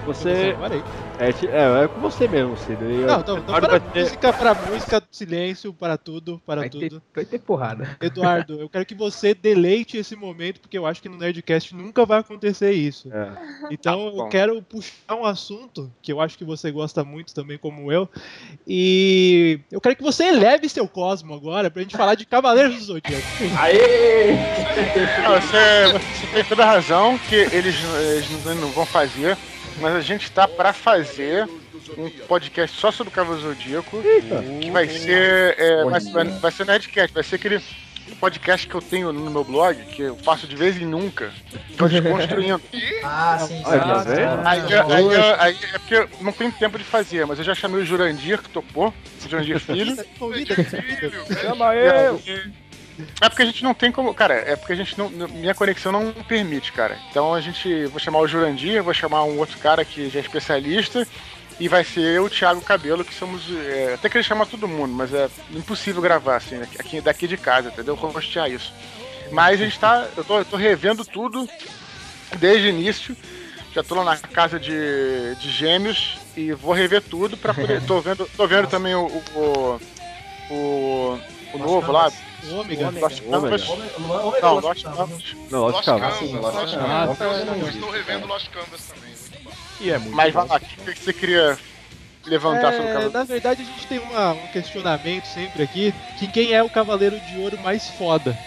[0.08, 0.56] Você.
[0.60, 0.84] Parei.
[1.20, 2.86] É, é, é com você mesmo, Cido.
[2.90, 6.62] E eu- Não, então, então para vai ter- música, para música, silêncio, para tudo, para
[6.62, 7.02] Vai ter, tudo.
[7.14, 7.98] vai ter porrada.
[8.02, 12.06] Eduardo, eu quero que você deleite esse momento, porque eu acho que no Nerdcast nunca
[12.06, 13.12] vai acontecer isso.
[13.14, 13.30] É.
[13.72, 17.58] Então Tá eu quero puxar um assunto que eu acho que você gosta muito também,
[17.58, 18.08] como eu.
[18.66, 22.84] E eu quero que você eleve seu cosmo agora pra gente falar de Cavaleiros do
[22.84, 23.26] Zodíaco.
[23.58, 24.34] Aê!
[25.24, 27.76] Não, você, você tem toda a razão que eles,
[28.16, 29.38] eles não vão fazer,
[29.80, 31.48] mas a gente tá pra fazer
[31.98, 34.02] um podcast só sobre o Cavalo Zodíaco,
[34.62, 37.62] que vai ser, é, vai, vai, vai ser Nerdcast, vai ser aquele
[38.20, 41.32] podcast que eu tenho no meu blog, que eu faço de vez em nunca,
[41.78, 42.62] tô desconstruindo.
[43.10, 43.64] Ah, sim, sim.
[43.64, 44.12] Tá sim.
[44.44, 47.56] Aí, aí, aí, aí é porque eu não tenho tempo de fazer, mas eu já
[47.56, 48.94] chamei o Jurandir, que topou, o
[49.30, 49.96] Jurandir Filho.
[51.42, 52.22] Chama eu!
[53.22, 54.14] É porque a gente não tem como.
[54.14, 55.10] Cara, é porque a gente não.
[55.10, 56.98] Minha conexão não permite, cara.
[57.10, 57.86] Então a gente.
[57.88, 61.08] Vou chamar o Jurandir, vou chamar um outro cara que já é especialista.
[61.60, 63.44] E vai ser eu o Thiago Cabelo, que somos.
[63.52, 67.70] é, até queria chamar todo mundo, mas é impossível gravar, assim, aqui, daqui de casa,
[67.70, 67.96] entendeu?
[67.96, 68.72] Rostear isso.
[69.32, 70.08] Mas a gente tá.
[70.16, 71.48] Eu tô, eu tô revendo tudo
[72.38, 73.18] desde o início.
[73.74, 77.82] Já tô lá na casa de, de gêmeos e vou rever tudo pra poder.
[77.86, 79.06] Tô vendo, tô vendo também o.
[79.06, 79.80] o,
[80.50, 81.20] o,
[81.54, 82.12] o novo lá.
[82.52, 82.90] Ômega.
[83.00, 83.22] Lost.
[83.24, 83.68] Canvas.
[83.68, 85.32] Não, Lost Canvas.
[85.52, 86.22] Não, Lost Canvas.
[87.62, 89.14] Eu estou revendo Lost Canvas também.
[89.80, 91.58] E é muito Mas vai lá, o que você queria
[92.26, 93.12] levantar sobre o É, cabelo?
[93.14, 97.20] na verdade, a gente tem uma- um questionamento sempre aqui, que quem é o Cavaleiro
[97.20, 98.38] de Ouro mais foda.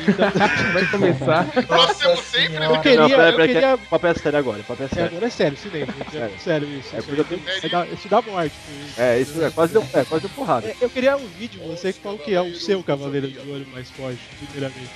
[0.00, 1.46] Então, Vai começar.
[1.68, 2.64] Nós temos sempre senhora.
[2.66, 4.88] eu Não, queria, peraí, eu peraí, queria que- Papo é sério agora, papo é É,
[4.88, 5.06] sério.
[5.06, 5.94] agora é sério, silêncio.
[6.00, 6.38] É Sério.
[6.40, 6.96] sério isso.
[6.96, 8.54] É isso, tenho- isso dá, isso dá morte.
[8.88, 9.00] isso.
[9.00, 10.66] É, isso é quase deu, é, quase deu porrada.
[10.68, 13.90] É, Eu queria ouvir de você qual que é o seu Cavaleiro de Ouro mais
[13.90, 14.18] forte,
[14.50, 14.90] primeiramente.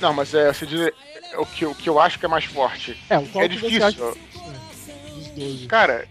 [0.00, 0.92] Não, mas é, você diz, é,
[1.38, 3.00] o, que, o que eu acho que é mais forte.
[3.08, 3.78] É, o qual É que difícil.
[3.80, 5.66] você acha é, dos 12.
[5.66, 6.06] Cara,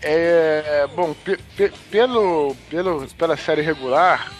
[0.00, 0.86] é.
[0.94, 4.30] Bom, pe- pe- pelo, pelo, pela série regular,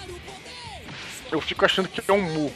[1.32, 2.52] eu fico achando que é um Mu.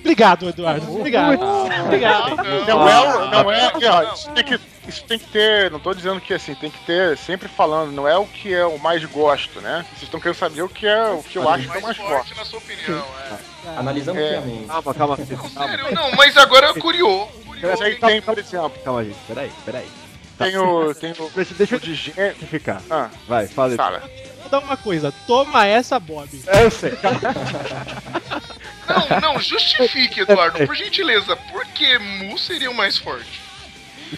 [0.00, 0.94] Obrigado, Eduardo.
[0.96, 1.38] Obrigado.
[1.84, 2.36] Obrigado.
[2.66, 5.94] Não é, não é, aqui, ó, isso tem, que, isso tem que ter, não tô
[5.94, 9.04] dizendo que assim, tem que ter, sempre falando, não é o que é o mais
[9.04, 9.84] gosto, né?
[9.90, 11.96] Vocês estão querendo saber o que é o que eu acho que é o mais
[11.96, 12.36] forte.
[12.36, 13.54] na sua opinião, é.
[13.78, 14.28] Analisando É.
[14.40, 14.66] friamente.
[14.66, 15.16] Calma, calma.
[15.16, 17.28] Sério, não, mas agora é curioso.
[17.62, 19.86] Mas aí tem, por exemplo, Calma, gente, peraí, peraí.
[20.38, 20.94] tem o.
[20.94, 22.82] Tem o, Deixa, deixa o eu de ficar.
[22.90, 23.76] Ah, Vai, fala aí.
[23.76, 24.02] fala.
[24.42, 25.14] Vou dar uma coisa.
[25.26, 26.28] Toma essa, Bob.
[26.46, 26.92] É, eu sei.
[28.88, 31.36] Não, não, justifique, Eduardo, por gentileza.
[31.36, 33.42] Por que Mu seria o mais forte?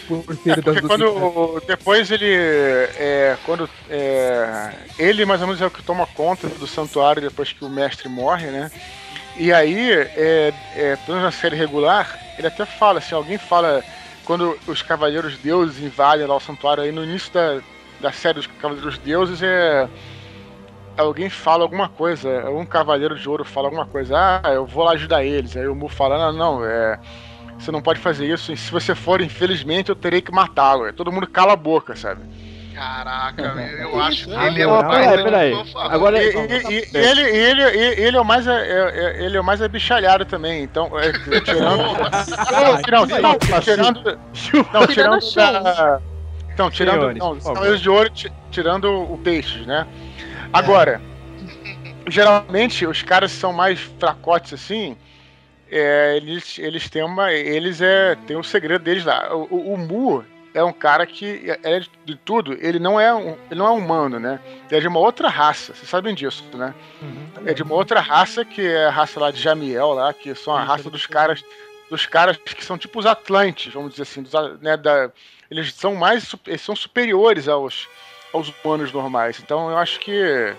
[0.07, 5.65] Por É porque do quando depois ele é, quando é, ele mais ou menos é
[5.65, 8.69] o que toma conta do santuário depois que o mestre morre, né?
[9.37, 13.83] E aí, é, é, pelo menos na série regular, ele até fala assim, alguém fala
[14.25, 17.61] quando os cavaleiros deuses invadem lá o santuário aí no início da,
[18.01, 19.87] da série dos cavaleiros deuses é
[20.97, 24.91] alguém fala alguma coisa, um cavaleiro de ouro fala alguma coisa, ah, eu vou lá
[24.91, 25.55] ajudar eles.
[25.55, 26.99] Aí o Mu fala, não, não, é
[27.57, 28.51] você não pode fazer isso.
[28.51, 30.83] E se você for, infelizmente, eu terei que matá-lo.
[30.83, 32.21] Aí Todo mundo cala a boca, sabe?
[32.75, 33.41] Caraca,
[33.81, 34.47] eu acho que é?
[34.47, 35.53] ele é o mais peraí.
[35.75, 36.27] Agora e
[36.93, 37.63] ele, ele,
[37.99, 40.61] ele é o mais, é, é- ele é o mais abichalhado também.
[40.61, 41.93] Então, é, tirando, não,
[43.23, 44.19] não, não, tirando,
[44.73, 45.19] não, tirando
[46.53, 49.85] então, tirando, não, de ouro, ti- tirando o peixes, né?
[50.53, 51.01] Agora,
[52.07, 54.97] geralmente os caras são mais fracotes assim.
[55.69, 57.31] é, eles, eles têm uma.
[57.31, 58.15] Eles é.
[58.27, 59.35] Tem o segredo deles lá.
[59.35, 60.23] O, o, o Mu
[60.53, 64.19] é um cara que, é, de tudo, ele não é um, ele não é humano,
[64.19, 64.39] né?
[64.67, 66.73] Ele é de uma outra raça, vocês sabem disso, né?
[67.45, 70.55] É de uma outra raça, que é a raça lá de Jamiel, lá, que são
[70.55, 71.43] a raça dos caras.
[71.89, 75.09] Dos caras que são tipo os Atlantes, vamos dizer assim, dos, né, da,
[75.49, 77.87] eles são mais eles são superiores aos,
[78.33, 79.39] aos humanos normais.
[79.43, 80.53] Então eu acho que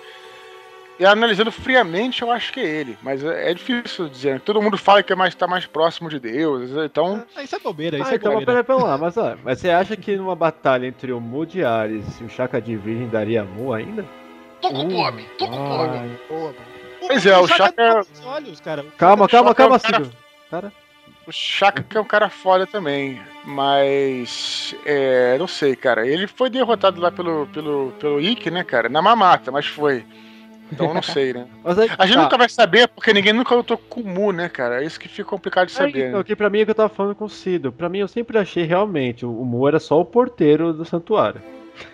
[1.00, 2.98] E analisando friamente, eu acho que é ele.
[3.02, 4.34] Mas é, é difícil dizer.
[4.34, 4.42] né?
[4.44, 6.70] Todo mundo fala que é mais, tá mais próximo de Deus.
[6.84, 7.24] Então.
[7.36, 8.64] Ah, isso é bobeira, isso Ah, é então, mas bobeira.
[8.64, 11.64] pera, pera lá, mas, ó, mas você acha que numa batalha entre o Mu de
[11.64, 14.04] Ares e o Chaka de Virgem daria Mu ainda?
[14.60, 15.98] Tô com fome, tô com fome.
[15.98, 16.54] Ai,
[17.06, 18.84] Pois é, o Chaka olhos, cara.
[18.98, 20.10] Calma, calma, é calma, um
[20.50, 20.72] cara-
[21.28, 23.20] O Chaka é um cara foda também.
[23.49, 24.74] Mas.
[24.84, 26.07] É, não sei, cara.
[26.07, 28.88] Ele foi derrotado lá pelo, pelo, pelo Ikki, né, cara?
[28.88, 30.05] Na mamata, mas foi.
[30.70, 31.46] Então eu não sei, né?
[31.64, 32.22] mas aí, A gente tá.
[32.24, 34.82] nunca vai saber porque ninguém nunca lutou com o Mu, né, cara?
[34.82, 36.09] É isso que fica complicado de É, saber.
[36.09, 36.24] então, né?
[36.24, 37.72] que pra mim é que eu tava falando com o Cido.
[37.72, 41.40] Pra mim, eu sempre achei realmente o, o Mu era só o porteiro do santuário.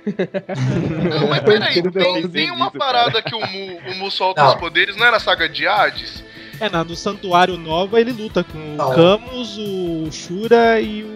[0.07, 4.49] Não, mas peraí, tem, não tem uma parada que o Mu, o Mu solta Não.
[4.49, 6.25] os poderes, não é na saga de Hades?
[6.65, 8.91] É, na do Santuário Nova ele luta com Não.
[8.91, 11.15] o Camus, o Shura e o.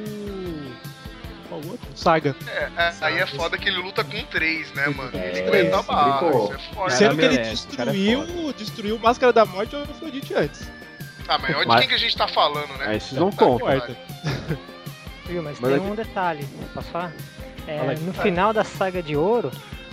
[1.49, 1.89] Qual o outro?
[1.95, 2.37] Saga.
[2.47, 5.11] É, é, aí é foda que ele luta com três, né, mano?
[5.15, 6.91] Ele É, aguenta a esse bala, isso é foda.
[6.91, 10.71] Sendo que ele cara é destruiu, destruiu Máscara da Morte e o Afrodite antes.
[11.29, 12.87] Ah, mas olha de Mas- quem que a gente tá falando, né?
[12.87, 13.59] Aí esses não Tá, contam.
[13.67, 13.97] Quarta.
[15.27, 17.13] Viu, mas, Mas tem é um detalhe, posso falar?
[17.67, 19.51] É, no final da saga de ouro,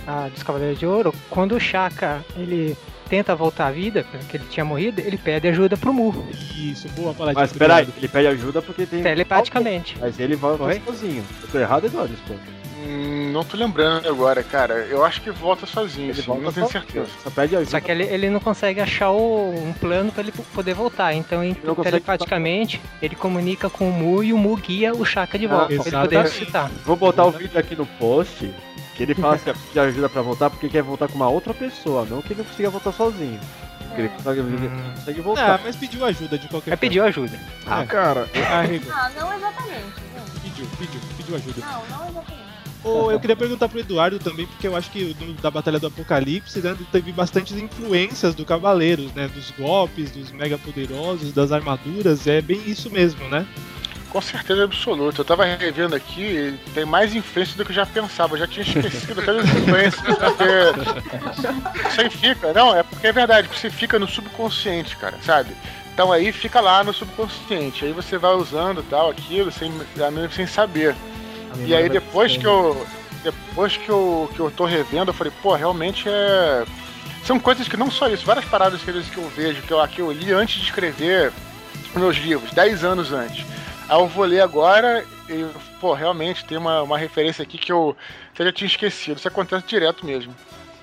[0.07, 2.77] a, dos Cavaleiros de Ouro, quando o Shaka ele
[3.09, 6.25] tenta voltar à vida, porque ele tinha morrido, ele pede ajuda pro Mu,
[6.55, 7.41] Isso, boa palavra.
[7.41, 9.03] Mas peraí, ele pede ajuda porque tem.
[9.03, 9.97] telepaticamente.
[9.99, 10.81] Mas ele volta Oi?
[10.85, 11.23] sozinho.
[11.41, 12.33] Eu tô errado, Eduardo, pô.
[12.87, 14.73] Hum, não tô lembrando agora, cara.
[14.87, 17.07] Eu acho que volta sozinho, Ele volta não tenho certeza.
[17.23, 17.71] Só pede ajuda.
[17.71, 21.11] Só que ele, ele não consegue achar o- um plano pra ele po- poder voltar.
[21.15, 25.03] Então, em- não consegue- telepaticamente, ele comunica com o Mu e o Mu guia o
[25.03, 26.69] Shaka de volta, pra ele poder ressuscitar.
[26.85, 28.51] Vou botar o vídeo aqui no post.
[28.95, 32.05] Que ele fala que pede ajuda pra voltar porque quer voltar com uma outra pessoa,
[32.09, 33.39] não que ele consiga voltar sozinho.
[33.87, 34.91] Porque ele consegue, ele Hum.
[34.95, 35.61] consegue Ah, voltar.
[35.63, 37.39] mas pediu ajuda de qualquer Mas pediu ajuda.
[37.65, 38.27] Ah, cara.
[38.51, 39.83] Ah, Rigo, Ah, não exatamente.
[39.83, 40.41] gente.
[40.41, 41.61] pediu, pediu, pediu ajuda.
[41.65, 42.45] Não, não exatamente.
[42.83, 45.87] Ô, eu queria perguntar pro Eduardo também, porque eu acho que no- da Batalha do
[45.87, 49.27] Apocalipse, né, teve bastantes influências do Cavaleiros, né?
[49.27, 53.45] Dos golpes, dos mega poderosos, das armaduras, é bem isso mesmo, né?
[54.09, 55.21] Com certeza absoluta.
[55.21, 58.35] Eu tava revendo aqui e tem mais influência do que eu já pensava.
[58.35, 60.01] Eu já tinha esquecido até das influências.
[60.01, 62.53] Porque isso aí fica.
[62.53, 65.55] Não, é porque é verdade, porque você fica no subconsciente, cara, sabe?
[65.93, 67.85] Então aí fica lá no subconsciente.
[67.85, 69.71] Aí você vai usando tal, aquilo, sem,
[70.31, 70.95] sem saber.
[71.65, 72.85] E aí depois que eu.
[73.23, 76.63] Depois que eu, que eu tô revendo, eu falei, pô, realmente é.
[77.23, 79.99] São coisas que não só isso, várias paradas que, que eu vejo, que eu, que
[79.99, 81.33] eu li antes de escrever
[81.95, 83.45] meus livros, 10 anos antes.
[83.87, 85.45] Aí eu vou ler agora e,
[85.79, 87.95] pô, realmente tem uma, uma referência aqui que eu,
[88.33, 89.17] que eu já tinha esquecido.
[89.17, 90.35] Isso acontece direto mesmo.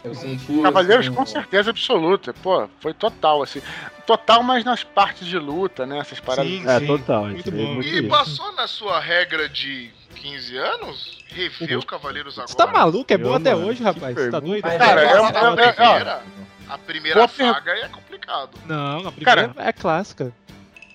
[0.05, 0.61] Eu senti.
[0.63, 2.35] Cavaleiros assim, com certeza absoluta.
[2.35, 3.63] Pô, foi total, assim.
[4.07, 5.99] Total, mas nas partes de luta, né?
[5.99, 6.51] Essas paradas.
[6.51, 6.87] Sim, É, sim.
[6.87, 7.27] total.
[7.27, 7.75] Muito é bom.
[7.75, 8.09] muito E isso.
[8.09, 11.23] passou na sua regra de 15 anos?
[11.29, 12.49] Rever os Cavaleiros agora?
[12.49, 13.13] Você tá maluco?
[13.13, 14.15] É bom até mano, hoje, rapaz.
[14.15, 14.63] Você tá doido?
[14.63, 16.23] Cara, é, é, uma- é, A é, ó, primeira,
[16.69, 18.51] a primeira saga é complicado.
[18.67, 20.33] Não, a primeira é clássica.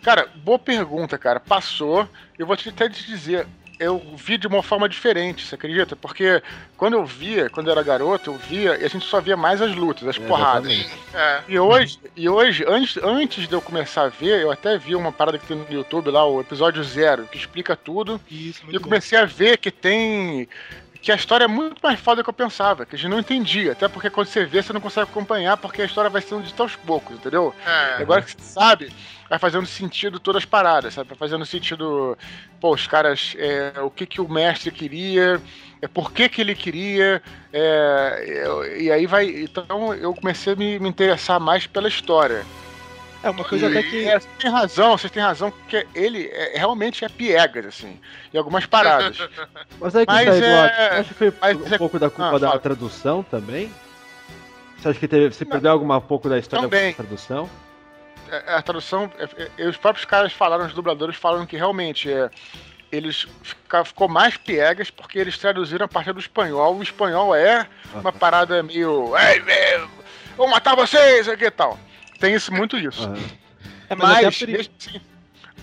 [0.08, 1.38] Cara, boa pergunta, cara.
[1.38, 2.08] Passou.
[2.40, 3.46] Eu vou te, até te dizer.
[3.78, 5.98] Eu vi de uma forma diferente, você acredita?
[5.98, 6.42] Porque
[6.78, 9.62] quando eu via, quando eu era garoto, eu via e a gente só via mais
[9.62, 10.88] as lutas, as É, porradas.
[11.14, 11.42] É.
[11.50, 15.12] E hoje, e hoje antes, antes de eu começar a ver, eu até vi uma
[15.12, 18.20] parada que tem no YouTube lá, o episódio zero, que explica tudo.
[18.32, 18.86] Isso, E eu bom.
[18.86, 20.48] comecei a ver que tem.
[21.08, 23.20] Que a história é muito mais foda do que eu pensava, que a gente não
[23.20, 23.72] entendia.
[23.72, 26.54] Até porque quando você vê, você não consegue acompanhar, porque a história vai sendo de
[26.62, 27.56] aos poucos, entendeu?
[27.66, 28.02] É.
[28.02, 28.92] Agora que você sabe,
[29.30, 31.08] vai fazendo sentido todas as paradas, sabe?
[31.08, 32.18] Vai fazendo sentido,
[32.60, 35.42] pô, os caras, é, o que que o mestre queria,
[35.82, 37.22] é, por que que ele queria,
[37.54, 39.30] é, e aí vai.
[39.30, 42.46] Então eu comecei a me, me interessar mais pela história.
[43.24, 44.08] É uma coisa até que.
[44.08, 48.00] É, você tem razão, vocês têm razão, porque ele é- realmente é piegas, assim,
[48.34, 49.18] em algumas paradas.
[49.80, 50.74] Mas aí que Mas tá, Eduardo.
[50.76, 52.60] é- Você acha que foi mas um é- pouco da culpa Ah, da fala.
[52.60, 53.74] tradução também?
[54.78, 56.92] Você acha que teve, você perdeu alguma pouco da história Também.
[56.92, 57.50] da tradução?
[58.30, 62.30] É, a tradução, é, é, os próprios caras falaram, os dubladores falaram que realmente é,
[62.92, 66.76] eles fica, ficou mais piegas porque eles traduziram a partir do espanhol.
[66.78, 69.14] O espanhol é uma parada meio.
[69.18, 69.88] "Ei, ei,
[70.38, 71.80] vou matar vocês, aqui e tal.
[72.20, 73.04] Tem isso, muito isso.
[73.04, 73.18] Aham.
[73.90, 75.02] É, mas até a Mas, mesmo assim,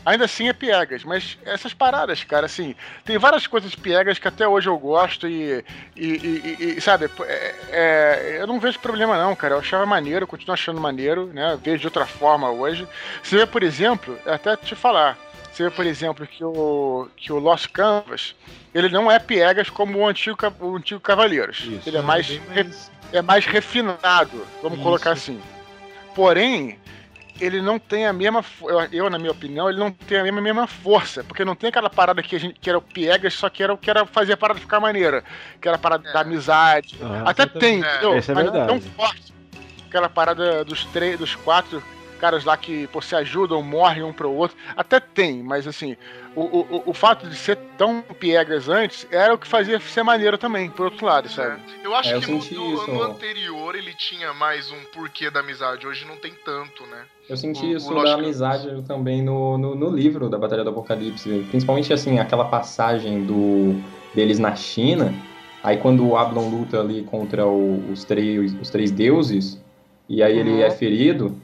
[0.05, 1.05] ainda assim é piegas.
[1.05, 2.75] Mas essas paradas, cara, assim,
[3.05, 5.65] tem várias coisas piegas que até hoje eu gosto e,
[5.97, 9.55] e, e- e- sabe, é- é, eu não vejo problema não, cara.
[9.55, 11.59] Eu achava maneiro, continuo achando maneiro, né?
[11.63, 12.87] Vejo de outra forma hoje.
[13.23, 15.19] Você vê, por exemplo, até te falar,
[15.53, 18.35] você vê, por exemplo, que o, que o Lost Canvas,
[18.75, 21.59] ele não é piegas como o antigo, o antigo Cavaleiros.
[21.63, 21.89] Isso.
[21.89, 24.83] Ele é mais, re- mais- é mais refinado, vamos Isso.
[24.83, 25.41] colocar assim.
[26.15, 26.79] Porém,
[27.41, 28.45] ele não tem a mesma.
[28.63, 31.25] Eu, eu, na minha opinião, ele não tem a mesma, mesma força.
[31.25, 33.73] Porque não tem aquela parada que, a gente, que era o Piegas, só que era
[33.73, 35.25] o que era fazer a parada ficar maneira.
[35.61, 36.97] Que era a parada da amizade.
[37.03, 37.23] Aham.
[37.27, 37.97] Até tem, exatamente.
[37.99, 38.19] entendeu?
[38.19, 38.81] Isso é Mas não verdade.
[38.81, 39.35] tão forte.
[39.89, 41.83] aquela parada dos três, dos quatro
[42.25, 44.57] caras lá que pô, se ajudam, morrem um pro outro.
[44.75, 45.95] Até tem, mas assim,
[46.35, 50.39] o, o, o fato de ser tão piegas antes era o que fazia ser maneiro
[50.39, 51.61] também, por outro lado, sabe?
[51.83, 52.91] Eu acho É, eu que no, isso.
[52.91, 57.05] no anterior ele tinha mais um porquê da amizade, hoje não tem tanto, né?
[57.29, 60.71] Eu senti O- isso o da amizade também no, no, no livro da Batalha do
[60.71, 61.45] Apocalipse.
[61.51, 63.75] Principalmente, assim, aquela passagem do
[64.15, 65.13] deles na China.
[65.63, 69.59] Aí quando o Ablon luta ali contra o- os, três, os três deuses,
[70.09, 70.63] e aí ele Uhum.
[70.63, 71.41] é ferido,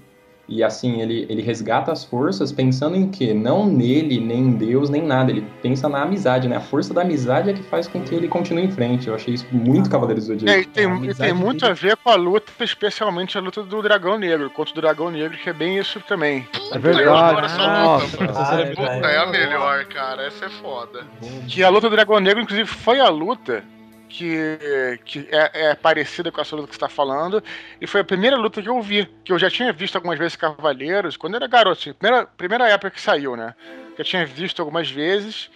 [0.51, 3.33] e assim, ele, ele resgata as forças pensando em quê?
[3.33, 5.31] Não nele, nem em Deus, nem nada.
[5.31, 6.57] Ele pensa na amizade, né?
[6.57, 9.07] A força da amizade é que faz com que ele continue em frente.
[9.09, 10.61] Eu achei isso muito Cavaleiros do É, Zodíaco.
[10.61, 13.63] e tem, A e tem muito dele- a ver com a luta, especialmente a luta
[13.63, 16.47] do Dragão Negro, contra o Dragão Negro, que é bem isso também.
[16.73, 17.45] É verdade.
[17.47, 18.17] essa Nossa.
[18.35, 19.07] Ah, é, cara.
[19.13, 20.23] é a melhor, cara.
[20.27, 21.01] Essa é foda.
[21.47, 23.63] Que a luta do Dragão Negro, inclusive, foi a luta
[24.11, 27.43] que, que é, é parecida com essa luta que você está falando.
[27.81, 29.09] E foi a primeira luta que eu vi.
[29.25, 31.81] Que eu já tinha visto algumas vezes Cavaleiros, quando eu era garoto.
[31.81, 33.55] assim, primeira, primeira época que saiu, né?
[33.95, 35.49] Que eu tinha visto algumas vezes.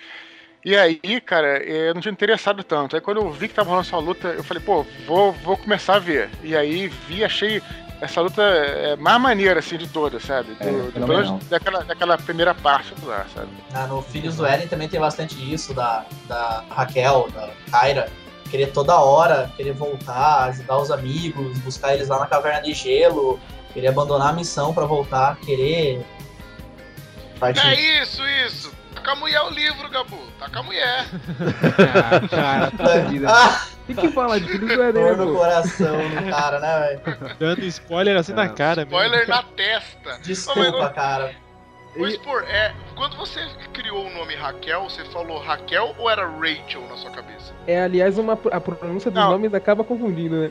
[0.65, 2.97] E aí, cara, eu não tinha interessado tanto.
[2.97, 5.97] Aí quando eu vi que tava rolando essa luta, eu falei, pô, vou, vou começar
[5.97, 6.31] a ver.
[6.43, 7.61] E aí vi, achei
[8.01, 10.55] essa luta é, mais maneira, assim, de todas, sabe?
[10.55, 11.23] Do, É, do- pelo fenomenal.
[11.35, 13.49] menos daquela, daquela primeira parte lá, sabe?
[13.75, 18.09] Ah, no Filhos do Eren também tem bastante isso, da, da Raquel, da Kyra,
[18.55, 23.41] querer toda hora, querer voltar, ajudar os amigos, buscar eles lá na caverna de gelo,
[23.73, 26.07] querer abandonar a missão pra voltar, querer
[27.41, 27.67] partir.
[27.67, 28.73] É isso, isso.
[28.95, 30.21] Tá com a mulher o livro, Gabu.
[30.39, 31.05] Tá com a mulher.
[32.15, 33.27] Ah, cara, puta vida.
[33.29, 37.37] Ah, Tem que falar de filho do Eren, dor no coração do cara, né, velho?
[37.41, 38.93] Dando spoiler assim na cara, mesmo.
[38.93, 40.19] Spoiler na testa.
[40.23, 41.35] Desculpa, cara.
[41.97, 43.41] Spor, é, quando você
[43.73, 47.55] criou o nome Raquel, você falou Raquel ou era Rachel na sua cabeça?
[47.67, 49.31] É, aliás, uma, a pronúncia dos Não.
[49.31, 50.51] nomes acaba confundindo, né?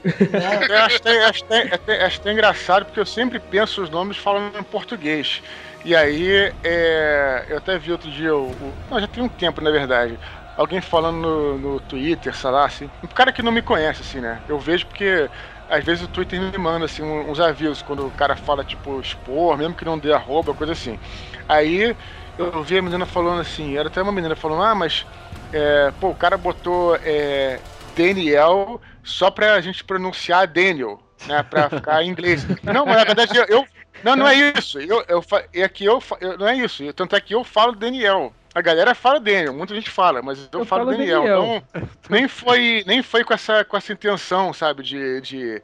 [0.69, 4.17] Eu acho até, acho até- até- acho até engraçado, porque eu sempre penso os nomes
[4.17, 5.41] falando em português.
[5.83, 9.59] E aí, é, eu até vi outro dia, o, o- não, já tem um tempo,
[9.61, 10.17] na verdade,
[10.55, 14.21] alguém falando no, no Twitter, sei lá, assim, um cara que não me conhece, assim,
[14.21, 14.41] né?
[14.47, 15.29] Eu vejo porque,
[15.67, 19.57] às vezes, o Twitter me manda, assim, uns avisos, quando o cara fala, tipo, expor,
[19.57, 20.99] mesmo que não dê arroba, coisa assim.
[21.47, 21.95] Aí,
[22.37, 25.05] eu vi a menina falando assim, era até uma menina falando, ah, mas,
[25.51, 27.61] é, pô, o cara botou é,
[27.95, 32.45] Daniel só pra gente pronunciar Daniel, né, pra ficar em inglês.
[32.63, 33.45] Não, mas na verdade eu...
[33.45, 33.67] eu-
[34.01, 34.81] não, não é isso.
[34.81, 36.91] Eu, eu, é que eu, eu- não é isso.
[36.91, 38.33] Tanto é que eu falo Daniel.
[38.53, 41.23] A galera fala Daniel, muita gente fala, mas eu, Eu falo falo Daniel.
[41.23, 41.63] Daniel.
[41.67, 45.61] Então, nem foi, nem foi com essa, com essa intenção, sabe, de, de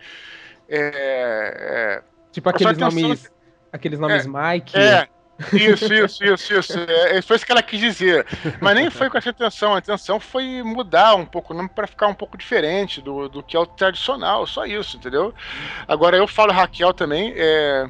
[0.67, 3.31] é, Tipo Eu só aqueles nomes.
[3.71, 4.77] Aqueles nomes Mike.
[4.77, 5.07] é,
[5.53, 6.79] isso, isso, isso, isso.
[6.79, 8.25] É, foi isso que ela quis dizer.
[8.59, 9.75] Mas nem foi com essa intenção.
[9.75, 13.41] A intenção foi mudar um pouco o nome para ficar um pouco diferente do, do
[13.41, 14.45] que é o tradicional.
[14.45, 15.33] Só isso, entendeu?
[15.87, 17.33] Agora eu falo Raquel também.
[17.35, 17.89] É,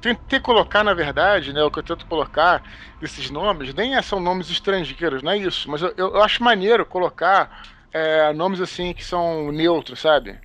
[0.00, 1.62] tentei colocar, na verdade, né?
[1.62, 2.62] O que eu tento colocar
[3.00, 5.70] esses nomes, nem é- são nomes estrangeiros, não é isso.
[5.70, 7.50] Mas eu, eu acho maneiro colocar
[7.92, 10.40] é, nomes assim que são neutros, sabe?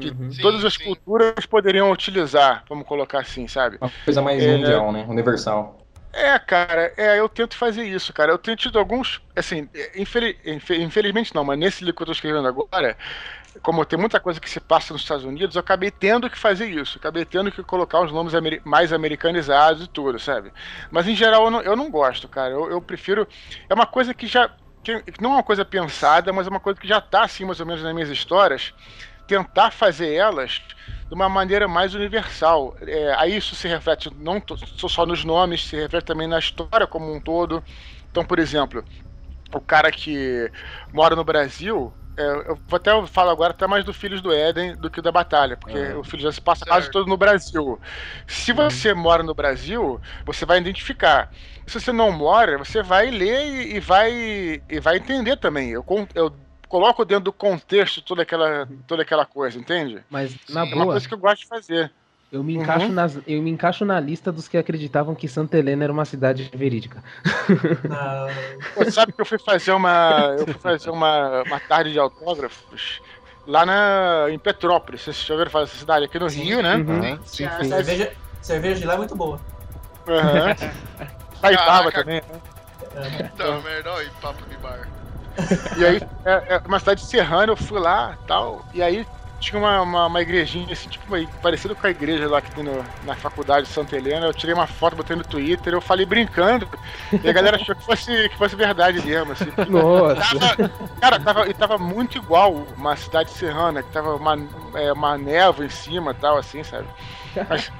[0.00, 0.30] Que Uhum.
[0.32, 0.78] Sim, todas as sim.
[0.78, 3.80] culturas poderiam utilizar, vamos colocar assim, sabe?
[3.80, 4.46] Uma coisa mais É.
[4.46, 5.04] mundial, né?
[5.08, 5.84] Universal.
[6.12, 8.32] É, cara, é, eu tento fazer isso, cara.
[8.32, 12.06] Eu tenho tido alguns, assim, é, infeli- infe- infelizmente não, mas nesse livro que eu
[12.06, 12.96] tô escrevendo agora,
[13.62, 16.66] como tem muita coisa que se passa nos Estados Unidos, eu acabei tendo que fazer
[16.68, 16.98] isso.
[16.98, 20.52] Acabei tendo que colocar os nomes ameri- mais americanizados e tudo, sabe?
[20.90, 22.52] Mas em geral eu não, eu não gosto, cara.
[22.54, 23.26] Eu, eu prefiro.
[23.68, 24.50] É uma coisa que já.
[24.82, 27.60] que não é uma coisa pensada, mas é uma coisa que já tá assim, mais
[27.60, 28.72] ou menos, nas minhas histórias.
[29.26, 30.60] Tentar fazer elas
[31.08, 32.74] de uma maneira mais universal.
[32.82, 34.42] É, aí isso se reflete não
[34.88, 37.62] só nos nomes, se reflete também na história como um todo.
[38.10, 38.84] Então, por exemplo,
[39.54, 40.50] o cara que
[40.92, 44.74] mora no Brasil, é, eu vou até falar agora até mais do Filhos do Éden
[44.74, 46.92] do que da Batalha, porque o Filhos já se passa quase Certo.
[46.92, 47.80] todo no Brasil.
[48.26, 51.30] Se você mora no Brasil, você vai identificar.
[51.64, 55.70] Se você não mora, você vai ler e, e vai e vai entender também.
[55.70, 56.34] Eu, eu
[56.68, 60.04] coloco dentro do contexto toda aquela, toda aquela coisa, entende?
[60.10, 61.92] Mas, na é uma boa, coisa que eu gosto de fazer.
[62.30, 62.62] Eu me, Uhum.
[62.62, 66.04] encaixo nas, eu me encaixo na lista dos que acreditavam que Santa Helena era uma
[66.04, 67.02] cidade verídica.
[67.90, 68.28] Ah,
[68.74, 70.34] Pô, sabe que eu fui fazer uma.
[70.38, 73.00] Eu fui fazer uma, uma tarde de autógrafos
[73.46, 75.02] lá na, em Petrópolis.
[75.02, 76.42] Vocês já ouviram falar dessa cidade aqui no Sim.
[76.42, 76.76] Rio, né?
[76.76, 77.02] Uhum.
[77.02, 77.20] Sim.
[77.24, 77.68] Sim, a sim.
[77.70, 78.12] cerveja,
[78.42, 79.40] cerveja de lá é muito boa.
[80.06, 80.54] Aham.
[81.40, 82.00] Taipava Caraca.
[82.00, 82.40] também, né?
[83.64, 84.88] Merda, olha aí, papo de bar.
[85.76, 88.64] E aí, é, é uma cidade serrana, eu fui lá tal.
[88.74, 89.06] E aí,
[89.40, 91.04] tinha uma, uma, uma igrejinha, assim, tipo,
[91.40, 94.26] parecido com a igreja lá que tem no- na faculdade de Santa Helena.
[94.26, 96.68] Eu tirei uma foto, botei no Twitter, eu falei brincando,
[97.22, 99.46] e a galera achou que fosse, que fosse verdade mesmo, assim.
[99.70, 100.38] Nossa.
[100.38, 100.70] Tava-
[101.00, 104.36] cara, tava, e tava muito igual uma cidade serrana, que tava uma,
[104.74, 106.86] é, uma névoa em cima e tal, assim, sabe?
[107.48, 107.70] Mas,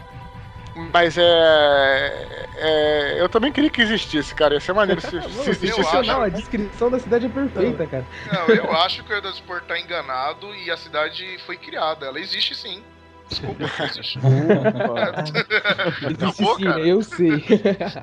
[0.92, 4.54] mas é, é, Eu também queria que existisse, cara.
[4.54, 5.74] Ia ser maneiro se, se existisse.
[5.74, 8.06] Sensacional, a descrição da cidade é perfeita, cara.
[8.32, 12.06] Não, eu acho que o Edaspor tá enganado e a cidade foi criada.
[12.06, 12.82] Ela existe sim.
[13.28, 14.18] Desculpa, existe.
[16.02, 16.80] Existe Acabou, sim, cara.
[16.80, 17.44] eu sei.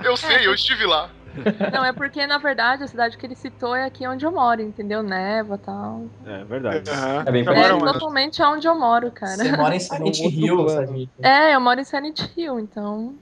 [0.03, 1.09] Eu sei, eu estive lá.
[1.73, 4.61] Não, é porque, na verdade, a cidade que ele citou é aqui onde eu moro,
[4.61, 5.03] entendeu?
[5.03, 6.09] Neva e tal.
[6.25, 6.89] É verdade.
[7.27, 9.37] É bem É totalmente onde eu moro, cara.
[9.37, 11.09] Você mora em Silent Hill, sabe?
[11.21, 13.17] É, eu moro em Silent Hill, então.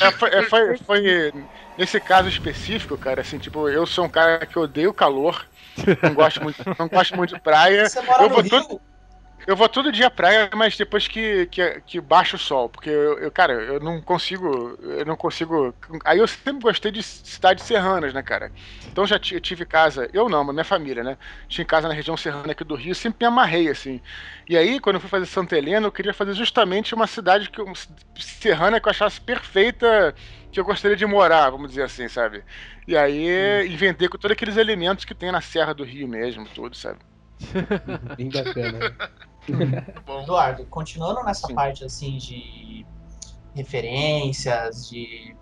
[0.00, 1.32] É, foi, é, foi, foi
[1.76, 5.46] nesse caso específico, cara, assim, tipo, eu sou um cara que odeio calor,
[6.02, 7.88] não gosto muito, não gosto muito de praia.
[7.88, 8.50] Você mora eu no vou Rio?
[8.50, 8.80] todo,
[9.46, 12.90] eu vou todo dia à praia, mas depois que, que, que baixa o sol, porque
[12.90, 15.74] eu, eu, cara, eu não consigo, eu não consigo.
[16.04, 18.52] Aí eu sempre gostei de cidades serranas, né, cara?
[18.92, 21.18] Então já eu tive casa, eu não, mas minha família, né?
[21.48, 24.00] Tinha casa na região serrana aqui do Rio, sempre me amarrei assim.
[24.48, 27.60] E aí, quando eu fui fazer Santa Helena, eu queria fazer justamente uma cidade que
[27.60, 27.72] eu-
[28.18, 30.14] serrana que eu achasse perfeita,
[30.50, 32.44] que eu gostaria de morar, vamos dizer assim, sabe?
[32.86, 36.76] E aí inventei com todos aqueles elementos que tem na Serra do Rio mesmo, tudo,
[36.76, 36.98] sabe?
[38.16, 38.90] Bem bacana.
[40.22, 42.86] Eduardo, continuando nessa parte assim de
[43.54, 45.36] referências, de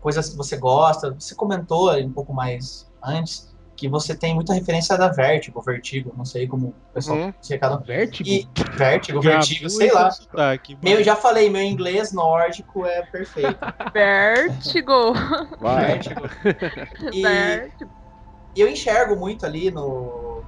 [0.00, 4.96] coisas que você gosta, você comentou um pouco mais antes que você tem muita referência
[4.96, 7.34] da Vertigo, Vertigo, não sei como o pessoal Uhum.
[7.40, 8.28] se cada Vertigo?
[8.28, 10.10] E Vertigo, Já Vertigo, sei lá.
[10.10, 13.58] sotaque, Meu, já falei, meu inglês nórdico é perfeito.
[13.92, 15.12] Vertigo!
[15.60, 16.20] Vertigo.
[17.12, 17.90] E Vertigo.
[18.54, 20.44] eu enxergo muito ali no,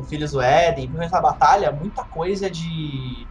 [0.00, 3.26] no Filhos do Éden, principalmente na batalha, muita coisa de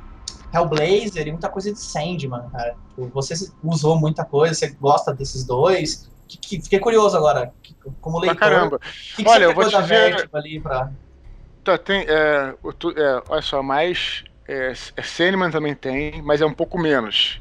[0.53, 2.75] Hellblazer e muita coisa de Sandman, cara.
[2.89, 6.09] Tipo, Você usou muita coisa, você gosta desses dois.
[6.27, 8.39] Que, que- fiquei curioso agora, que- como Pra leitor.
[8.39, 8.79] caramba.
[9.15, 10.91] Que, que Olha, você eu vou te dizer- ali pra...
[11.63, 14.23] Tá, tem, é, tu- é, olha só, mais.
[14.47, 17.39] É, é, Sandman também tem, mas é um pouco menos.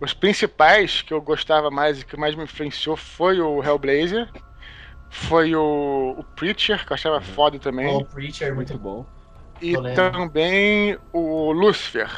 [0.00, 4.28] Os principais que eu gostava mais e que mais me influenciou foi o Hellblazer,
[5.14, 9.06] foi o, o Preacher, que eu achava foda também, O Preacher, muito, Muito bom.
[9.62, 12.10] e também o Lucifer.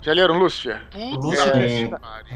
[0.00, 0.82] Já leram Lucifer?
[0.92, 1.90] Lucifer.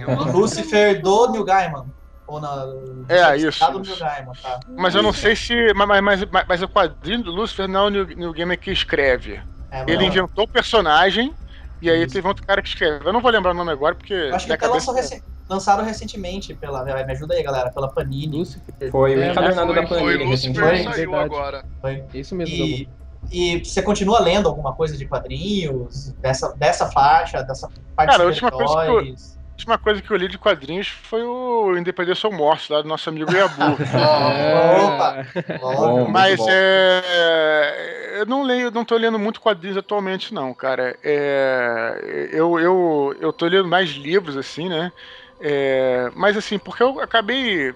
[0.09, 1.87] O Lucifer do Neil Gaiman.
[2.29, 2.65] Ou na,
[3.09, 3.65] É, isso.
[3.73, 4.61] Neil Gaiman, tá?
[4.77, 5.55] Mas eu não sei se.
[5.75, 8.71] Mas, mas, mas, mas o quadrinho do Lucifer não é o New, New Gamer que
[8.71, 9.43] escreve.
[9.71, 11.35] É, Ele mas- inventou o personagem
[11.83, 12.15] e aí Isso.
[12.15, 13.05] teve outro cara que escreve.
[13.09, 14.15] Eu não vou lembrar o nome agora porque.
[14.15, 16.85] Eu acho que até cabeça- lançou reci- lançaram recentemente pela.
[16.85, 18.45] Me ajuda aí, galera, pela Panini.
[18.91, 21.25] Foi o É, encadernado da Foi, foi Panini Lucifer saiu Verdade.
[21.25, 21.65] agora.
[21.81, 22.05] Foi.
[22.15, 22.89] Isso mesmo, E,
[23.31, 28.27] e você continua lendo alguma coisa de quadrinhos, dessa, dessa faixa, dessa parte Cara, a
[28.27, 28.99] de última coisa que eu-?
[28.99, 32.89] A última coisa que eu li de quadrinhos foi o Independência ou Morte, lá do
[32.89, 33.55] nosso amigo Yabu.
[34.85, 35.27] Opa!
[35.59, 38.19] Bom, Mas é.
[38.19, 40.97] Eu não leio, não tô lendo muito quadrinhos atualmente, não, cara.
[41.03, 44.93] É, eu, eu, eu tô lendo mais livros, assim, né?
[45.41, 47.75] É, mas assim, porque eu acabei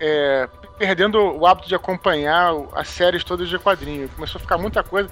[0.00, 0.48] é,
[0.78, 4.08] perdendo o hábito de acompanhar as séries todas de quadrinho.
[4.10, 5.08] Começou a ficar muita coisa.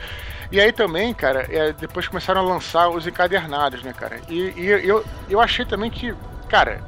[0.50, 4.20] E aí também, cara, é, depois começaram a lançar os encadernados, né, cara?
[4.28, 6.14] E, e eu, eu achei também que,
[6.48, 6.82] cara,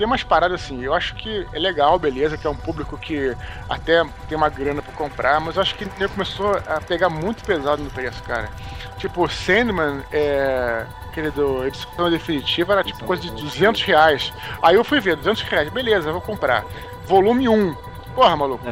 [0.00, 3.36] tem umas paradas assim, eu acho que é legal, beleza, que é um público que
[3.68, 7.44] até tem uma grana pra comprar, mas eu acho que ele começou a pegar muito
[7.44, 8.48] pesado no preço, cara.
[8.96, 14.32] Tipo, Sandman, é, aquele do edição definitiva, era tipo coisa de 200 reais.
[14.62, 16.64] Aí eu fui ver, 200 reais, beleza, eu vou comprar.
[17.04, 17.74] Volume 1.
[18.14, 18.64] Porra, maluco.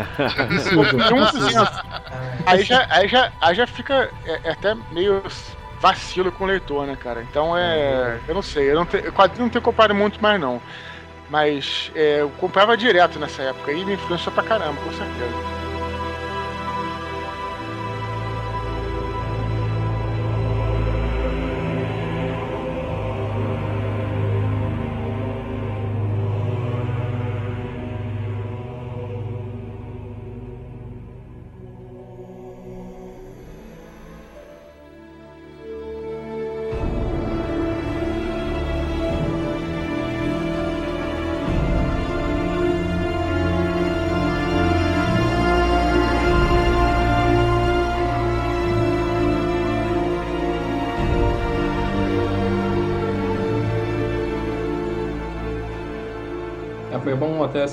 [0.73, 1.83] Volume 1, 200.
[2.47, 5.23] Aí já, aí já, aí já fica é, é até meio
[5.79, 7.23] vacilo com o leitor, né, cara?
[7.23, 8.19] Então é.
[8.27, 10.63] Eu não sei, eu não tenho, quadrinho não tenho comprado muito mais não.
[11.29, 15.68] Mas é, eu comprava direto nessa época e me influenciou pra caramba, com certeza.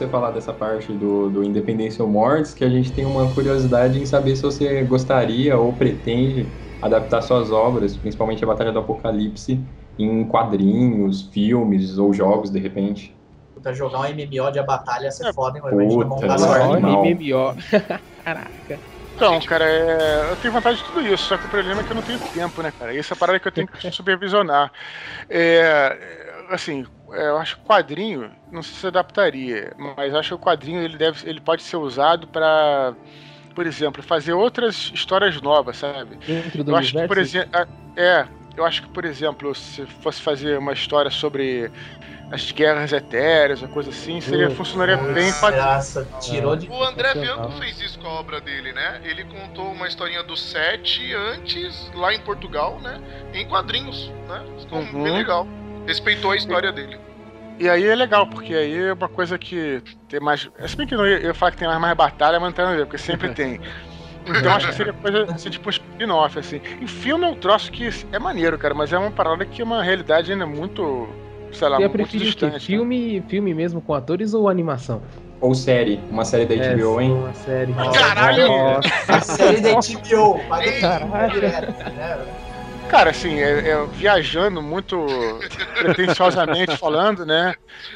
[0.05, 3.99] Você falar dessa parte do, do Independência ou Mortes, que a gente tem uma curiosidade
[3.99, 9.65] em saber se você gostaria ou pretende adaptar suas obras, principalmente a Batalha do Apocalipse,
[9.97, 13.15] em quadrinhos, filmes ou jogos, de repente.
[13.53, 15.63] Puta, jogar um MMO de a batalha ser foda, hein?
[15.63, 17.05] Puta, montar não, não.
[17.05, 17.55] MMO.
[18.23, 18.81] Caraca.
[19.13, 21.91] Então, cara, é, eu tenho vontade de tudo isso, só que o problema é que
[21.91, 22.93] eu não tenho tempo, né, cara?
[22.95, 24.69] Essa é a parada que eu tenho que supervisionar.
[25.29, 25.97] É,
[26.49, 30.35] é, assim, é, eu acho que o quadrinho, não sei se adaptaria, mas acho que
[30.35, 32.93] o quadrinho ele, deve, ele pode ser usado para,
[33.53, 36.17] por exemplo, fazer outras histórias novas, sabe?
[36.25, 37.49] Dentro do Eu acho que, por exemplo,
[37.95, 38.27] é,
[38.57, 41.71] eu acho que, por exemplo, se fosse fazer uma história sobre
[42.31, 45.65] as guerras etéreas, uma coisa assim, seria, funcionaria bem em quadrinho.
[45.65, 46.67] Nossa, tirou de.
[46.69, 47.13] O André.
[47.13, 49.01] Bianco fez isso com a obra dele, né?
[49.03, 52.99] Ele contou uma historinha do Sete antes, lá em Portugal, né?
[53.33, 54.43] Em quadrinhos, né?
[54.59, 55.03] Ficou Uhum.
[55.03, 55.47] bem legal.
[55.85, 56.97] Respeitou a história dele.
[57.57, 60.49] E aí é legal, porque aí é uma coisa que tem mais.
[60.67, 62.53] Se bem que não ia, eu ia falar que tem mais, mais batalha, mas não
[62.53, 63.61] tem nada a ver, porque sempre tem.
[64.27, 66.59] Então acho que seria coisa assim, tipo um spin-off, assim.
[66.81, 69.63] E filme é um troço que é maneiro, cara, mas é uma parada que é
[69.65, 71.07] uma realidade ainda muito,
[71.53, 72.25] sei lá, Você muito preferir o quê?
[72.25, 72.65] distante.
[72.65, 75.01] Filme, filme mesmo com atores ou animação?
[75.39, 77.11] Ou série, uma série da HBO, hein?
[77.11, 77.73] Uma série.
[77.73, 78.47] Caralho!
[78.47, 78.89] Nossa.
[79.09, 80.39] A série da HBO.
[80.81, 82.44] Caralho.
[82.95, 85.05] Cara, assim, é, é, viajando muito
[85.79, 87.53] pretensiosamente falando, né?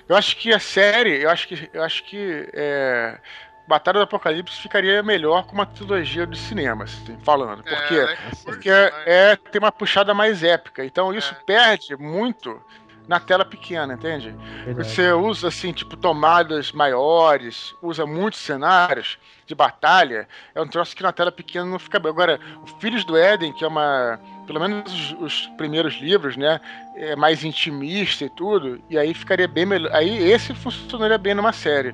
[0.08, 3.18] Eu acho que a série, eu acho que, eu acho que é,
[3.66, 7.64] Batalha do Apocalipse ficaria melhor com uma trilogia de cinema, assim, falando.
[7.64, 8.02] Por quê?
[8.02, 8.18] né?
[8.44, 10.84] Porque é, tem uma puxada mais épica.
[10.84, 11.44] Então isso É.
[11.46, 12.62] perde muito
[13.08, 14.36] na tela pequena, entende?
[14.66, 14.88] Verdade.
[14.88, 21.02] Você usa assim, tipo, tomadas maiores, usa muitos cenários de batalha, é um troço que
[21.02, 22.12] na tela pequena não fica bem.
[22.12, 24.20] Agora, o Filhos do Éden, que é uma.
[24.50, 26.60] Pelo menos os, os primeiros livros, né?
[26.96, 29.92] É mais intimista e tudo, e aí ficaria bem melhor.
[29.94, 31.94] Aí esse funcionaria bem numa série.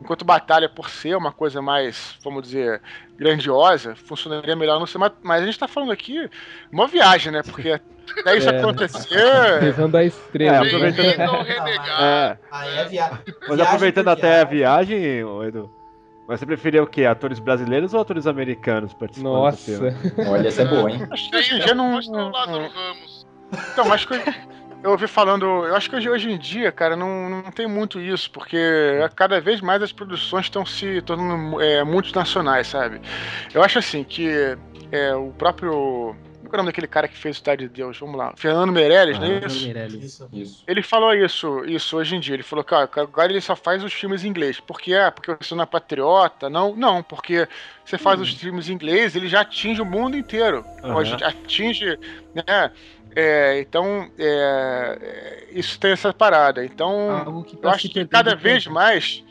[0.00, 2.82] Enquanto Batalha, por ser uma coisa mais, vamos dizer,
[3.16, 5.12] grandiosa, funcionaria melhor no cinema.
[5.22, 6.28] Mas a gente tá falando aqui
[6.72, 7.40] uma viagem, né?
[7.44, 7.70] Porque
[8.18, 8.58] até isso É.
[8.58, 9.62] acontecer.
[9.62, 10.56] Levando a estrela.
[10.56, 11.46] É, aproveitando-.
[12.00, 13.10] É, Aí é via...
[13.42, 14.98] mas viagem aproveitando até a viagem.
[14.98, 15.70] viagem, ô, Edu,
[16.26, 17.04] mas você preferia o quê?
[17.04, 19.56] Atores brasileiros ou atores americanos participando do Nossa.
[19.58, 19.92] filme?
[20.28, 21.06] Olha, essa é boa, hein?
[21.10, 22.00] Acho que hoje em dia não.
[22.00, 23.26] Ramos.
[23.72, 24.20] Então, acho que eu,
[24.82, 25.44] eu ouvi falando.
[25.44, 28.58] Eu acho que hoje, hoje em dia, cara, não, não tem muito isso, porque
[29.14, 33.00] cada vez mais as produções estão se tornando é, multinacionais, sabe?
[33.52, 34.56] Eu acho assim que
[34.90, 36.14] é, o próprio.
[36.52, 37.98] Qual é o nome daquele cara que fez o Cidade de Deus?
[37.98, 38.34] Vamos lá.
[38.36, 39.64] Fernando Meirelles, não é Ah, isso?
[39.64, 40.04] Meirelles.
[40.04, 40.28] Isso.
[40.30, 40.64] Isso.
[40.68, 42.34] Ele falou isso, isso hoje em dia.
[42.34, 44.60] Ele falou que ó, agora ele só faz os filmes em inglês.
[44.60, 44.94] Por quê?
[44.94, 46.50] Ah, porque você não é patriota?
[46.50, 47.48] Não, não, porque
[47.82, 50.62] você faz os filmes em inglês, ele já atinge o mundo inteiro.
[50.94, 51.98] Hoje atinge,
[52.34, 52.70] né?
[53.16, 56.62] É, então, é, é, isso tem essa parada.
[56.62, 59.24] Então, eu acho que cada vez mais,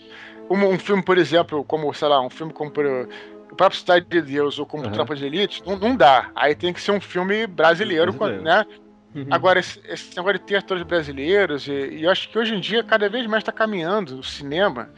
[0.49, 3.07] um, um filme, por exemplo, como, sei lá, um filme como por,
[3.55, 4.91] próprio Cidade de Deus ou como Aham.
[4.91, 6.31] Tropa de Elite, não, não dá.
[6.35, 8.43] Aí tem que ser um filme brasileiro, Brasileiro.
[8.43, 8.65] né?
[9.13, 9.27] Uhum.
[9.29, 12.59] Agora, esse, esse negócio de ter atores brasileiros, e, e eu acho que hoje em
[12.59, 14.89] dia cada vez mais está caminhando o cinema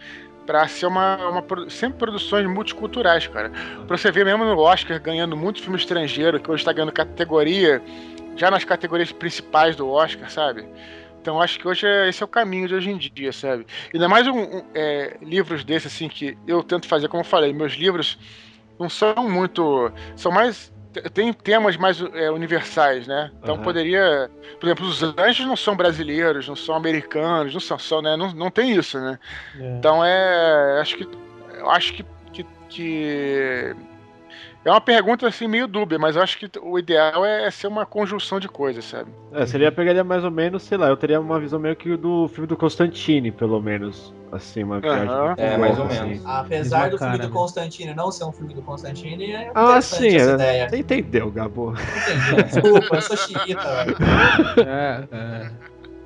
[0.46, 3.52] para ser uma, uma sempre produções multiculturais, cara.
[3.88, 7.82] Pra você ver mesmo no Oscar ganhando muito filme estrangeiro, que hoje está ganhando categoria,
[8.36, 10.66] já nas categorias principais do Oscar, sabe?
[11.24, 13.66] Então acho que hoje é, esse é o caminho de hoje em dia, sabe?
[13.94, 17.54] Ainda mais um, um, é, livros desses, assim, que eu tento fazer, como eu falei,
[17.54, 18.20] meus livros
[18.78, 19.90] não são muito.
[20.18, 20.70] são mais.
[21.14, 23.32] tem temas mais é, universais, né?
[23.42, 23.64] Então Aham.
[23.64, 24.30] poderia.
[24.60, 28.18] Por exemplo, os anjos não são brasileiros, não são americanos, não são, são né?
[28.18, 29.18] Não, não tem isso, né?
[29.58, 29.78] É.
[29.78, 30.82] Então é.
[30.82, 31.08] Acho que.
[31.68, 33.76] Acho que, que, que.
[34.66, 37.86] É uma pergunta assim meio dúbia, mas eu acho que o ideal é ser uma
[37.86, 39.12] conjunção de coisas, sabe?
[39.34, 42.30] É, seria pegaria mais ou menos, sei lá, eu teria uma visão meio que do
[42.30, 44.14] filme do Constantine, pelo menos.
[44.32, 45.08] Assim, uma viagem.
[45.38, 46.26] É, mais ou louca, menos.
[46.26, 47.34] Apesar Mesma do filme cara, do né?
[47.40, 50.34] Constantine não ser um filme do Constantine, é Ah, sim, essa é.
[50.34, 50.70] ideia.
[50.70, 51.74] Você entendeu, Gabo.
[51.74, 52.44] Entendi.
[52.44, 53.98] Desculpa, eu sou xiita, velho.
[54.68, 55.52] É, é.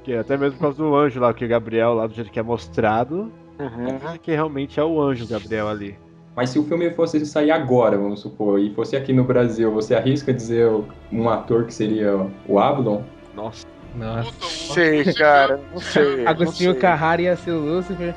[0.04, 2.40] Que até mesmo por causa do anjo lá, que o Gabriel, lá do jeito que
[2.40, 4.18] é mostrado, Uhum.
[4.22, 5.98] que realmente é o anjo Gabriel ali.
[6.38, 9.96] Mas se o filme fosse sair agora, vamos supor, e fosse aqui no Brasil, você
[9.96, 10.70] arrisca dizer
[11.12, 12.16] um ator que seria
[12.48, 13.02] o Ablon?
[13.34, 13.66] Nossa.
[13.96, 14.32] Nossa.
[14.32, 15.60] Puta, o- Sei, cara.
[15.74, 16.18] Não sei.
[16.24, 16.82] não Agostinho sei.
[16.82, 18.14] Carrara ia ser o Lúcifer.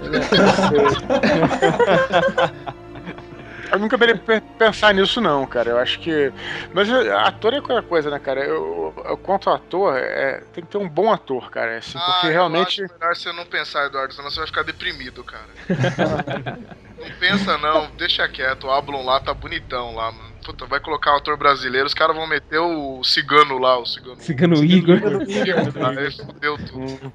[3.72, 5.70] Eu nunca parei pra pensar nisso, não, cara.
[5.70, 6.32] Eu acho que.
[6.72, 8.40] Mas é, ator é qualquer coisa, né, cara?
[8.44, 11.78] Eu, eu quanto ator, é, tem que ter um bom ator, cara.
[11.78, 12.82] Assim, Ah, porque eu realmente.
[12.82, 15.46] acho melhor você não pensar, Eduardo, senão você vai ficar deprimido, cara.
[16.98, 20.30] não pensa não, deixa quieto, o Ablon lá tá bonitão lá, mano.
[20.44, 24.20] Puta, vai colocar o ator brasileiro, os caras vão meter o cigano lá, o cigano.
[24.20, 24.98] Cigano Igor.
[25.98, 27.12] Aí fudeu tudo.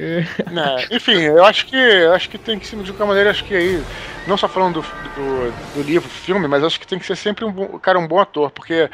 [0.50, 3.44] Né, Enfim, eu acho que eu acho que tem que ser de qualquer maneira, acho
[3.44, 3.86] que aí,
[4.26, 7.44] não só falando do, do, do livro, filme, mas acho que tem que ser sempre
[7.44, 8.90] um bom, cara, um bom ator, porque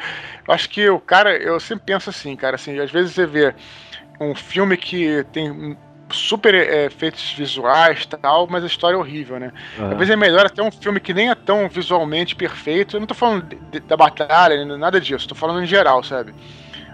[0.47, 3.55] eu acho que o cara, eu sempre penso assim, cara, assim, às vezes você vê
[4.19, 5.77] um filme que tem
[6.11, 9.51] super é, efeitos visuais tal, mas a história é horrível, né?
[9.79, 9.91] Ah.
[9.91, 12.95] Às vezes é melhor até um filme que nem é tão visualmente perfeito.
[12.95, 16.33] Eu não tô falando de- da batalha, nada disso, tô falando em geral, sabe?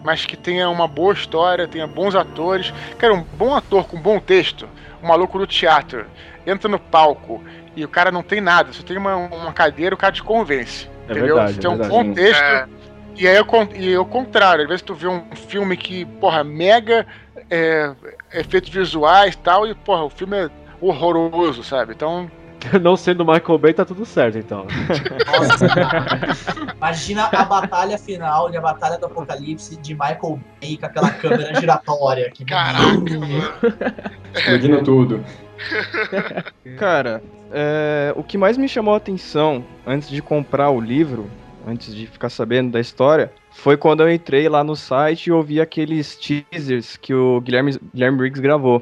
[0.04, 2.74] Mas que tenha uma boa história, tenha bons atores.
[2.98, 4.68] Cara, um bom ator com bom texto,
[5.02, 6.06] um maluco do teatro,
[6.46, 7.42] entra no palco
[7.76, 10.90] e o cara não tem nada, só tem uma, uma cadeira, o cara te convence.
[11.08, 11.36] É entendeu?
[11.36, 12.04] verdade, Você é tem um verdade.
[12.04, 12.42] bom texto.
[12.42, 12.68] É.
[13.16, 13.46] E aí é o
[13.76, 17.06] e é o contrário, às vezes tu vê um filme que, porra, mega
[17.50, 17.94] é,
[18.34, 20.50] efeitos visuais e tal, e, porra, o filme é
[20.82, 21.94] horroroso, sabe?
[21.94, 22.30] Então,
[22.82, 24.66] Não sendo Michael Bay, tá tudo certo, então.
[25.26, 25.68] Nossa.
[26.78, 31.60] Imagina a batalha final de a Batalha do Apocalipse de Michael Bay com aquela câmera
[31.60, 32.30] giratória.
[32.32, 33.54] Que Caraca, mano.
[34.34, 35.24] Explodindo tudo.
[36.78, 41.30] Cara, é, o que mais me chamou a atenção antes de comprar o livro,
[41.66, 45.62] antes de ficar sabendo da história, foi quando eu entrei lá no site e ouvi
[45.62, 48.82] aqueles teasers que o Guilherme, Guilherme Briggs gravou.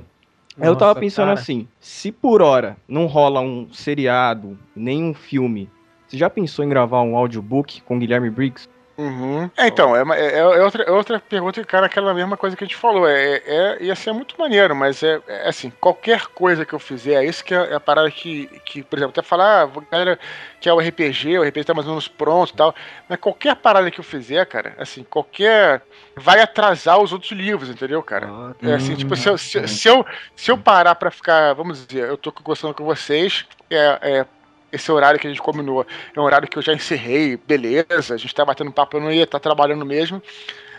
[0.61, 1.39] Eu tava pensando cara.
[1.39, 5.69] assim, se por hora não rola um seriado, nem um filme,
[6.07, 8.69] você já pensou em gravar um audiobook com Guilherme Briggs?
[9.01, 9.49] Uhum.
[9.57, 12.63] É, então, é, uma- é- é outra, é outra pergunta, cara, aquela mesma coisa que
[12.63, 13.07] a gente falou.
[13.07, 17.15] É, é, ia ser muito maneiro, mas é, é assim, qualquer coisa que eu fizer,
[17.23, 20.19] é isso que é, é a parada que, que, por exemplo, até falar, ah, galera
[20.59, 22.75] que é o RPG, o RPG tá mais ou menos pronto e tal,
[23.09, 25.81] mas qualquer parada que eu fizer, cara, assim, qualquer.
[26.15, 28.27] vai atrasar os outros livros, entendeu, cara?
[28.29, 30.05] Ah, É assim, tipo, se eu, se, se eu,
[30.35, 34.25] se eu parar pra ficar, vamos dizer, eu tô gostando com vocês, é, é
[34.71, 35.85] esse horário que a gente combinou
[36.15, 39.11] é um horário que eu já encerrei, beleza, a gente tá batendo papo, eu não
[39.11, 40.21] ia estar trabalhando mesmo.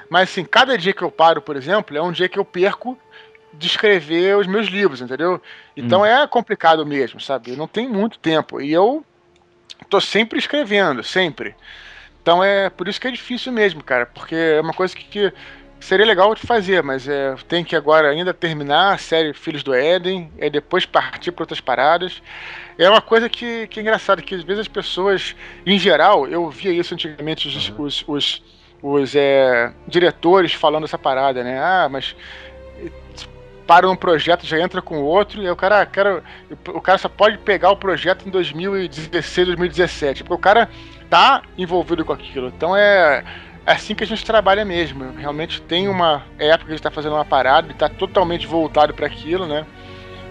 [0.09, 2.99] Mas assim, cada dia que eu paro, por exemplo, é um dia que eu perco
[3.53, 5.41] de escrever os meus livros, entendeu?
[5.77, 7.57] Então é complicado mesmo, sabe?
[7.57, 8.61] Não tenho muito tempo.
[8.61, 9.05] E eu
[9.89, 11.55] tô sempre escrevendo, sempre.
[12.23, 15.33] Então é por isso que é difícil mesmo, cara, porque é uma coisa que, que
[15.83, 19.75] seria legal de fazer, mas é, tem que agora ainda terminar a série Filhos do
[19.75, 22.23] Éden, e depois partir para outras paradas.
[22.79, 25.35] É uma coisa que, que é engraçado, que às vezes as pessoas,
[25.67, 28.43] em geral, eu via isso antigamente, os, os, os,
[28.81, 31.59] os, é, diretores falando essa parada, né?
[31.59, 32.15] Ah, mas
[33.67, 36.23] para um projeto, já entra com outro, e o cara, cara,
[36.69, 40.69] o cara só pode pegar o projeto em 2016, 2017, porque o cara
[41.11, 42.49] tá envolvido com aquilo.
[42.49, 43.25] Então é,
[43.67, 45.13] é assim que a gente trabalha mesmo.
[45.17, 48.93] Realmente tem uma época que a gente tá fazendo uma parada e tá totalmente voltado
[48.95, 49.65] para aquilo, né?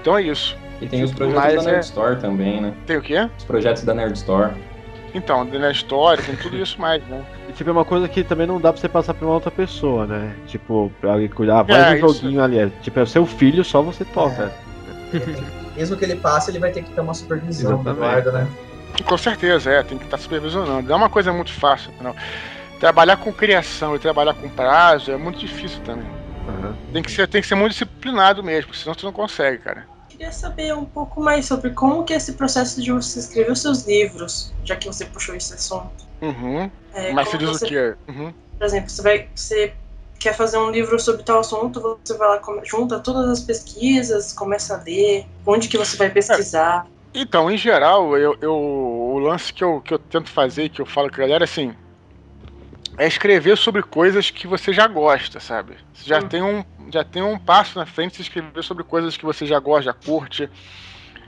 [0.01, 0.57] Então é isso.
[0.81, 2.73] E tem os projetos Mas da Nerd é- Store também, né?
[2.87, 3.29] Tem o quê?
[3.37, 4.51] Os projetos da Nerd Store.
[5.13, 7.21] Então, na história, tem tudo isso mais, né?
[7.49, 9.51] E, tipo, é uma coisa que também não dá pra você passar pra uma outra
[9.51, 10.33] pessoa, né?
[10.47, 12.21] Tipo, pra alguém cuidar, ah, faz É, um isso.
[12.21, 12.57] joguinho ali.
[12.59, 14.51] é, Tipo, é o seu filho, só você toca.
[15.75, 17.89] Mesmo que ele passe, ele vai ter que ter uma supervisão do.
[17.89, 18.47] Eduardo, né?
[19.05, 20.87] Com certeza, é, tem que estar supervisionando.
[20.87, 22.15] Não é uma coisa muito fácil, não.
[22.81, 26.09] Trabalhar com criação e trabalhar com prazo é muito difícil também.
[26.49, 26.75] Aham.
[26.91, 29.87] Tem que ser, tem que ser muito disciplinado mesmo, senão você não consegue, cara.
[30.09, 33.61] Queria saber um pouco mais sobre como que é esse processo de você escrever os
[33.61, 35.91] seus livros, já que você puxou esse assunto.
[36.23, 36.71] Uhum.
[36.91, 37.93] É, Mas você diz o quê?
[38.07, 38.33] Uhum.
[38.57, 39.73] Por exemplo, você vai, você
[40.19, 44.75] quer fazer um livro sobre tal assunto, você vai lá, junta todas as pesquisas, começa
[44.75, 46.87] a ler, onde que você vai pesquisar.
[47.13, 50.85] Então, em geral, eu, eu- o lance que eu, que eu tento fazer, que eu
[50.87, 51.75] falo com a galera, é assim,
[52.97, 55.77] é escrever sobre coisas que você já gosta, sabe?
[55.93, 59.25] Você já, tem, um, já tem um passo na frente de escrever sobre coisas que
[59.25, 60.49] você já gosta, já curte.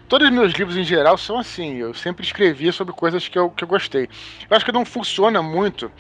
[0.08, 1.78] Todos os meus livros, em geral, são assim.
[1.78, 4.10] Eu sempre escrevi sobre coisas que eu, que eu gostei.
[4.50, 5.92] Eu acho que não funciona muito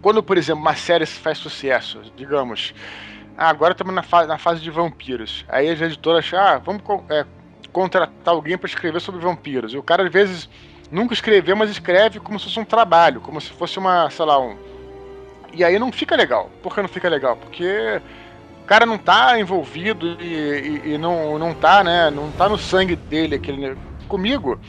[0.00, 2.74] quando, por exemplo, uma série faz sucesso, digamos.
[3.36, 5.44] Ah, agora estamos na, fa na fase de vampiros.
[5.48, 7.26] Aí as editoras acham, ah, vamos é,
[7.72, 9.74] contratar alguém para escrever sobre vampiros.
[9.74, 10.48] E o cara, às vezes,
[10.90, 14.38] nunca escreveu, mas escreve como se fosse um trabalho, como se fosse uma, sei lá,
[14.40, 14.58] um.
[15.52, 16.50] E aí não fica legal.
[16.62, 17.36] Por que não fica legal?
[17.36, 18.02] Porque
[18.62, 22.10] o cara não tá envolvido e, e- e não, não tá, né?
[22.10, 23.78] Não tá no sangue dele aquele.
[24.08, 24.60] Comigo,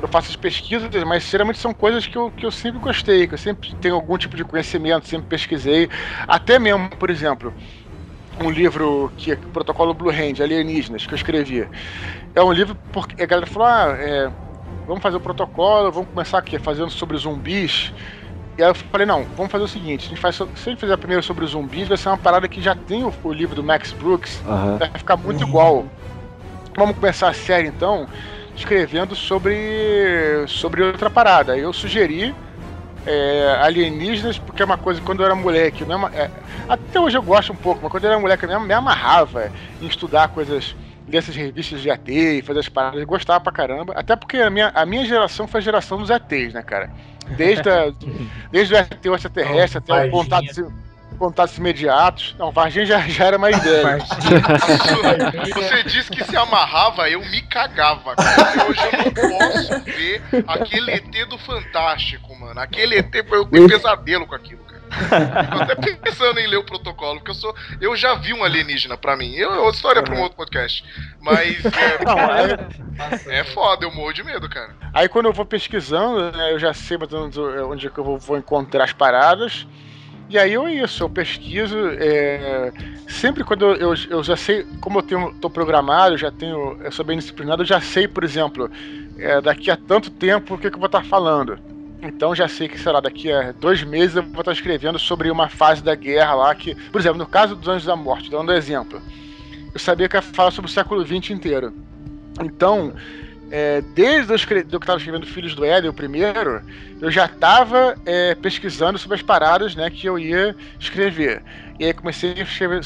[0.00, 3.34] eu faço as pesquisas, mas geralmente são coisas que eu, que eu sempre gostei, que
[3.34, 5.88] eu sempre tenho algum tipo de conhecimento, sempre pesquisei.
[6.28, 7.54] Até mesmo, por exemplo,
[8.40, 11.68] um livro que é Protocolo Blue Hand, Alienígenas, que eu escrevi.
[12.34, 14.32] É um livro porque a galera falou: ah, é,
[14.88, 17.92] vamos fazer o protocolo, vamos começar aqui fazendo sobre zumbis.
[18.56, 20.80] E aí eu falei, não, vamos fazer o seguinte, a gente faz, se a gente
[20.80, 23.54] fizer primeiro sobre os zumbis, vai ser uma parada que já tem o, o livro
[23.54, 24.78] do Max Brooks, Aham.
[24.78, 25.84] vai ficar muito igual.
[26.76, 28.08] Vamos começar a série então,
[28.56, 31.56] escrevendo sobre, sobre outra parada.
[31.56, 32.34] Eu sugeri
[33.06, 36.30] é, alienígenas, porque é uma coisa quando eu era moleque, não é é,
[36.68, 39.52] até hoje eu gosto um pouco, mas quando eu era moleque eu me, me amarrava
[39.80, 40.74] em estudar coisas
[41.08, 44.50] dessas revistas de AT e fazer as paradas, eu gostava pra caramba, até porque a
[44.50, 46.90] minha, a minha geração foi a geração dos ETs, né, cara?
[47.36, 47.92] Desde, a,
[48.50, 50.12] desde o ET o extraterrestre até o Varginha.
[50.12, 50.64] contatos,
[51.18, 52.36] contatos imediatos.
[52.38, 54.04] Não, Varginha já, já era mais velho.
[55.54, 58.14] Você disse que se amarrava, eu me cagava.
[58.14, 58.68] cara.
[58.68, 62.60] Hoje eu não posso ver aquele ET do Fantástico, mano.
[62.60, 64.67] Aquele ET, eu tenho pesadelo com aquilo.
[65.54, 67.54] Eu até pensando em ler o protocolo, porque eu sou.
[67.80, 69.34] Eu já vi um alienígena pra mim.
[69.34, 70.84] Eu, é outra história pra um outro podcast.
[71.20, 74.74] Mas é, Não, é- é foda, eu morro de medo, cara.
[74.92, 76.96] Aí quando eu vou pesquisando, né, eu já sei
[77.68, 79.66] onde é que eu vou, vou encontrar as paradas.
[80.30, 81.76] E aí eu é isso, eu pesquiso.
[81.98, 82.70] é,
[83.08, 86.78] sempre quando eu, eu, eu já sei, como eu tenho, tô programado, eu já tenho.
[86.82, 88.70] Eu sou bem disciplinado, eu já sei, por exemplo,
[89.18, 91.58] é, daqui a tanto tempo o que, que eu vou estar falando.
[92.00, 95.30] Então já sei que, sei lá, daqui a dois meses eu vou estar escrevendo sobre
[95.30, 98.52] uma fase da guerra lá que, por exemplo, no caso dos Anjos da Morte, dando
[98.52, 99.02] um exemplo,
[99.74, 101.72] eu sabia que ia falar sobre o século XX inteiro.
[102.40, 102.94] Então,
[103.50, 106.62] é, desde eu do que estava escrevendo Filhos do Éden, o primeiro,
[107.00, 107.96] eu já estava
[108.42, 111.42] pesquisando sobre as paradas né, que eu ia escrever.
[111.80, 112.80] E aí comecei a escrever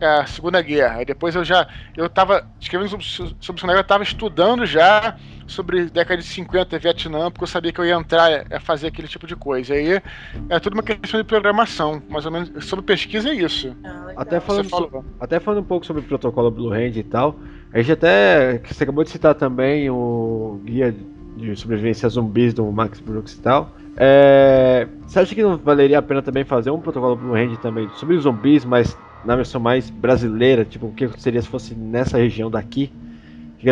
[0.00, 0.98] a Segunda Guerra.
[0.98, 1.66] Aí depois eu já.
[1.96, 6.26] Eu estava escrevendo sobre, sobre a Segunda Guerra, eu estava estudando já sobre década de
[6.28, 9.74] 50, Vietnã, porque eu sabia que eu ia entrar a fazer aquele tipo de coisa.
[9.74, 10.00] Aí
[10.48, 12.64] é tudo uma questão de programação, mais ou menos.
[12.64, 13.74] Sobre pesquisa é isso.
[14.16, 14.90] Até falando, so-
[15.20, 17.38] até falando um pouco sobre o protocolo Blue Hand e tal,
[17.72, 18.58] a gente até.
[18.58, 20.94] que Você acabou de citar também o guia
[21.36, 23.76] de sobrevivência a zumbis do Max Brooks e tal.
[23.96, 27.88] É, você acha que não valeria a pena também fazer um protocolo Blue Hand também
[27.88, 30.64] sobre zumbis, mas na versão mais brasileira?
[30.64, 32.90] Tipo, o que seria se fosse nessa região daqui?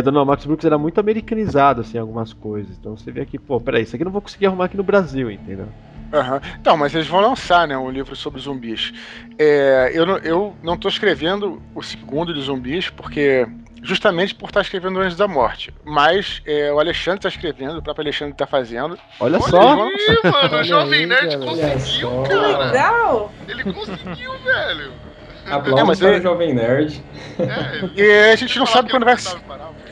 [0.03, 2.77] Porque o Max Brooks era muito americanizado, assim, algumas coisas.
[2.79, 4.83] Então você vê que, pô, peraí, isso aqui eu não vou conseguir arrumar aqui no
[4.83, 5.69] Brasil, entendeu?
[6.13, 6.41] Aham.
[6.61, 8.93] Então, mas eles vão lançar, né, um livro sobre zumbis.
[9.39, 13.47] É, eu, não, eu não tô escrevendo o segundo de zumbis, porque.
[13.87, 15.71] Justamente por estar escrevendo Anjos da Morte.
[15.85, 18.99] Mas é, o Alexandre está escrevendo, o próprio Alexandre está fazendo.
[19.21, 19.91] Olha, Olha só!
[19.91, 22.65] Ih, mano, o Jovem aí, Nerd conseguiu, Olha Que cara.
[22.65, 23.33] legal!
[23.47, 24.93] Ele conseguiu, velho.
[25.51, 27.05] Aplausos É, mas para ele- o Jovem Nerd.
[27.95, 29.17] E a gente não sabe quando vai.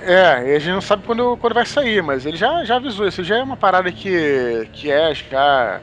[0.05, 3.07] É, e a gente não sabe quando, quando vai sair, mas ele já, já avisou.
[3.07, 5.81] Isso já é uma parada que, que é, já.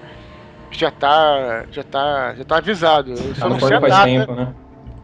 [0.72, 1.66] Já tá.
[1.72, 2.36] Já tá.
[2.36, 3.12] Já tá avisado.
[3.12, 4.06] Eu Só no não sei a data.
[4.06, 4.54] tempo, né?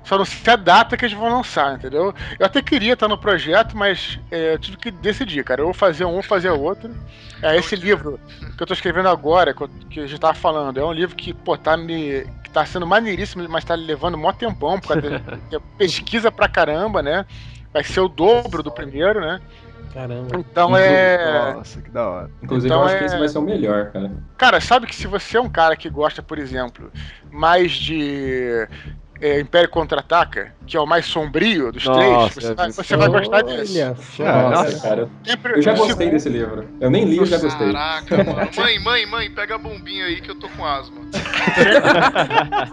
[0.04, 2.14] Só não sei a data que eles vão lançar, entendeu?
[2.38, 5.62] Eu até queria estar no projeto, mas é, eu tive que decidir, cara.
[5.62, 6.94] Eu vou fazer um, fazer o outro.
[7.42, 8.20] É, esse livro
[8.56, 11.16] que eu tô escrevendo agora, que, eu, que a gente tava falando, é um livro
[11.16, 12.24] que, pô, tá me.
[12.54, 15.20] tá sendo maneiríssimo, mas tá levando mó tempão, por causa de,
[15.50, 17.26] de pesquisa pra caramba, né?
[17.76, 19.42] Vai ser o dobro do primeiro, né?
[19.94, 20.30] Caramba.
[20.40, 21.54] Então é.
[21.56, 22.30] Nossa, que da hora.
[22.42, 24.12] Inclusive, Então eu acho é- que esse vai ser o melhor, cara.
[24.38, 26.90] Cara, sabe que se você é um cara que gosta, por exemplo,
[27.30, 28.66] mais de
[29.20, 33.10] é, Império Contra-Ataca, que é o mais sombrio dos Nossa, três, você vai, você vai
[33.10, 33.82] gostar desse.
[33.84, 34.24] Olha só.
[34.52, 35.10] Nossa, cara.
[35.26, 36.66] Sempre- Eu já gostei desse livro.
[36.80, 37.74] Eu nem li, eu já gostei.
[37.74, 38.50] Caraca, mano.
[38.56, 41.02] Mãe, mãe, mãe, pega a bombinha aí que eu tô com asma.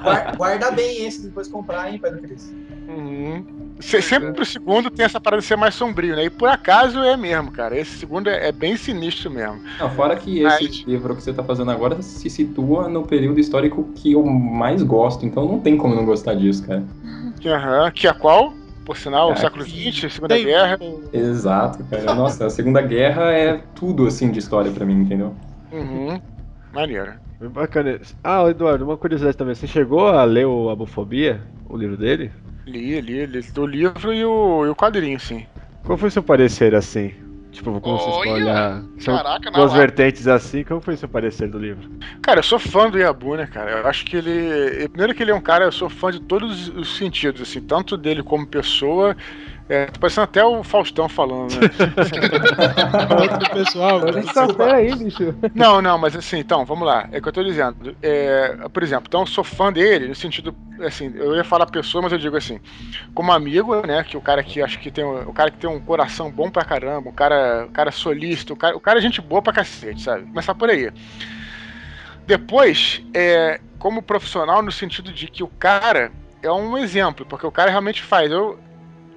[0.03, 2.53] Guarda, guarda bem esse, depois comprar, hein, Pedro Cris.
[2.89, 3.72] Uhum.
[3.81, 6.25] Se- Sempre pro segundo tem essa parada de ser mais sombrio, né?
[6.25, 7.77] E por acaso é mesmo, cara.
[7.77, 9.61] Esse segundo é, é bem sinistro mesmo.
[9.79, 13.91] Não, fora que esse livro que você tá fazendo agora se situa no período histórico
[13.97, 16.83] que eu mais gosto, então não tem como não gostar disso, cara.
[17.45, 17.91] Aham.
[17.91, 18.53] Que é qual?
[18.85, 20.79] Por sinal, o Cara, século XX, Segunda Guerra.
[21.13, 22.15] Exato, cara.
[22.15, 25.35] Nossa, a Segunda Guerra é tudo assim de história pra mim, entendeu?
[25.73, 26.21] Uhum.
[26.73, 27.15] Maneiro.
[27.43, 28.01] Bem Bacana.
[28.23, 29.53] Ah, Eduardo, uma curiosidade também.
[29.57, 32.31] Você chegou a ler o Abofobia, o livro dele?
[32.67, 33.41] Li, li, li.
[33.57, 35.45] O livro e o, e o quadrinho, sim.
[35.85, 37.13] Qual foi seu parecer assim?
[37.51, 38.25] Tipo, como vocês Olha!
[38.25, 38.83] vão olhar.
[39.01, 39.75] São Caraca, duas lata.
[39.75, 41.91] vertentes assim, como foi seu parecer do livro?
[42.23, 43.73] Cara, eu sou fã do Yabu, né, cara?
[43.73, 44.89] Eu acho que ele.
[44.89, 47.97] Primeiro que ele é um cara, eu sou fã de todos os sentidos, assim, tanto
[47.97, 49.17] dele como pessoa.
[49.69, 51.69] É, tô parecendo até o Faustão falando, né?
[53.09, 54.01] Falando do pessoal.
[54.55, 55.35] Pera aí, bicho.
[55.55, 57.09] Não, não, mas assim, então, vamos lá.
[57.13, 57.97] É o que eu tô dizendo.
[58.03, 62.03] É, por exemplo, então eu sou fã dele, no sentido, assim, eu ia falar pessoa,
[62.03, 62.61] mas eu digo assim,
[63.15, 65.71] como amigo, né, que o cara que acho que tem, um- o cara que tem
[65.71, 69.03] um coração bom pra caramba, o cara, o cara solícito, o cara, o cara é
[69.03, 70.27] gente boa pra cacete, sabe?
[70.27, 70.91] Começar por aí.
[72.27, 76.13] Depois, é, como profissional, no sentido de que o cara
[76.43, 78.31] é um exemplo, porque o cara realmente faz.
[78.31, 78.59] Eu,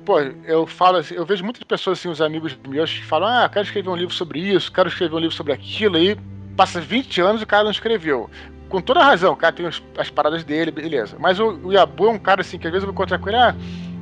[0.05, 3.49] pô, eu falo assim, eu vejo muitas pessoas, assim, os amigos meus, que falam, ah,
[3.49, 6.15] quero escrever um livro sobre isso, quero escrever um livro sobre aquilo, aí
[6.55, 8.29] passa 20 anos e o cara não escreveu.
[8.69, 11.17] Com toda razão, o cara tem as paradas dele, beleza.
[11.19, 13.29] Mas o, o Yabu é um cara assim, que às vezes eu vou encontrar com
[13.29, 13.55] ele, ah,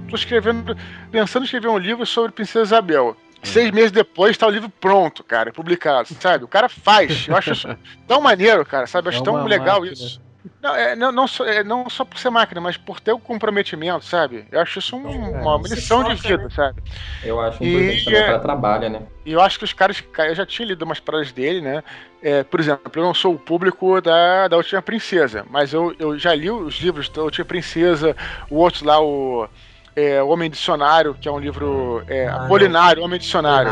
[0.10, 0.76] tô escrevendo,
[1.12, 3.16] pensando em escrever um livro sobre Princesa Isabel.
[3.42, 6.46] Seis meses depois tá o livro pronto, cara, publicado, sabe?
[6.46, 7.28] O cara faz.
[7.28, 7.68] Eu acho isso
[8.08, 9.08] tão maneiro, cara, sabe?
[9.08, 9.94] Eu acho É tão legal máquina.
[9.94, 10.22] isso.
[10.62, 13.20] Não, é, não, não, só, é, não só por ser máquina, mas por ter o
[13.20, 14.46] comprometimento, sabe?
[14.52, 16.76] Eu acho isso um- uma você lição de vida, sabe?
[17.24, 19.02] Eu acho E, importante também é, para trabalha, né?
[19.26, 20.02] E eu acho que os caras.
[20.02, 21.84] cara, Eu já tinha lido umas paradas dele, né?
[22.22, 26.18] É, por exemplo, eu não sou o público da, da Última Princesa, mas eu, eu
[26.20, 28.16] já li os livros da Última Princesa,
[28.50, 29.48] o outro lá, o.
[29.96, 32.04] é, o Homem Dicionário, que é um livro.
[32.08, 33.72] É, Ah, Apolinário, Homem Dicionário.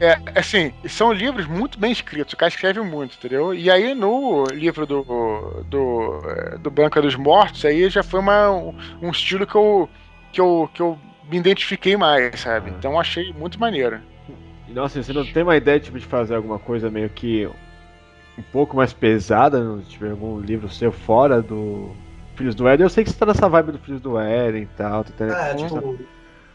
[0.00, 3.54] É, assim, são livros muito bem escritos, o cara escreve muito, entendeu?
[3.54, 6.20] E aí no livro do, do,
[6.60, 9.88] do Banca dos Mortos, aí já foi uma, um, estilo que eu,
[10.32, 10.98] que, eu, que eu
[11.30, 12.70] me identifiquei mais, sabe?
[12.70, 12.76] Uhum.
[12.76, 14.00] Então achei muito maneiro.
[14.68, 17.48] E, Nossa, você não tem uma ideia tipo, de fazer alguma coisa meio que
[18.38, 21.94] um pouco mais pesada, não tiver algum livro seu fora do
[22.34, 22.84] Filhos do Éden?
[22.84, 25.04] Eu sei que você tá nessa vibe do Filhos do Éden e tal.
[25.04, 25.98] Tá É, tipo,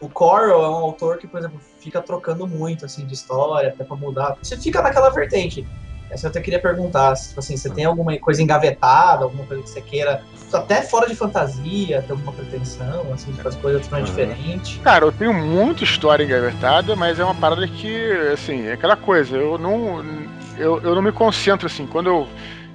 [0.00, 3.84] o Coral é um autor que, por exemplo, fica trocando muito, assim, de história, até
[3.84, 4.36] pra mudar.
[4.42, 5.66] Você fica naquela vertente.
[6.10, 9.62] Essa eu até queria perguntar, se, tipo assim, você tem alguma coisa engavetada, alguma coisa
[9.62, 10.22] que você queira,
[10.52, 14.80] até fora de fantasia, ter alguma pretensão, assim, de fazer coisas totalmente diferentes.
[14.82, 19.36] Cara, eu tenho muita história engavetada, mas é uma parada que, assim, é aquela coisa,
[19.36, 20.02] eu não.
[20.56, 21.86] Eu, eu não me concentro assim.
[21.86, 22.28] Quando eu.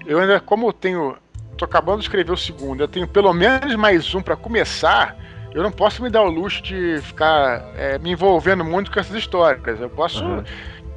[0.06, 1.18] Eu ainda, como eu tenho.
[1.58, 5.18] tô acabando de escrever o segundo, eu tenho pelo menos mais um pra começar.
[5.54, 9.16] Eu não posso me dar o luxo de ficar é, me envolvendo muito com essas
[9.16, 9.80] histórias.
[9.80, 10.24] Eu posso.
[10.24, 10.44] Uhum.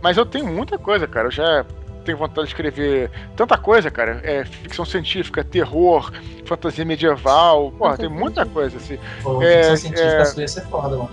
[0.03, 1.29] Mas eu tenho muita coisa, cara.
[1.29, 1.65] Eu já
[2.05, 4.21] tenho vontade de escrever tanta coisa, cara.
[4.23, 6.11] É, ficção científica, terror,
[6.45, 7.73] fantasia medieval.
[7.73, 8.99] Porra, tem muita coisa, assim.
[9.23, 11.11] Pô, É, ficção científica é- sua ia ser foda, mano.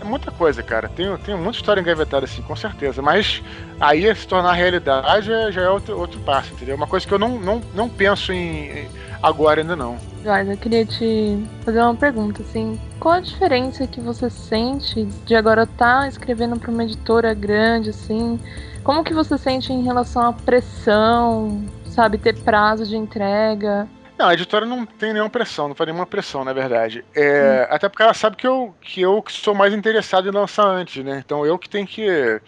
[0.00, 0.88] É muita coisa, cara.
[0.88, 3.00] Tenho, tenho muita história engavetada, assim, com certeza.
[3.00, 3.42] Mas
[3.80, 6.76] aí se tornar realidade é- já é outro, outro passo, entendeu?
[6.76, 9.96] Uma coisa que eu não, não, não penso em em- agora ainda não.
[10.20, 12.78] Eduardo, eu queria te fazer uma pergunta, assim.
[13.00, 18.38] Qual a diferença que você sente de agora estar escrevendo para uma editora grande, assim?
[18.82, 23.88] Como que você sente em relação à pressão, sabe, ter prazo de entrega?
[24.18, 27.04] Não, a editora não tem nenhuma pressão, não faz nenhuma pressão, na verdade.
[27.14, 30.66] É, Até porque ela sabe que eu, que eu que sou mais interessado em lançar
[30.66, 31.20] antes, né?
[31.24, 32.40] Então eu que tenho que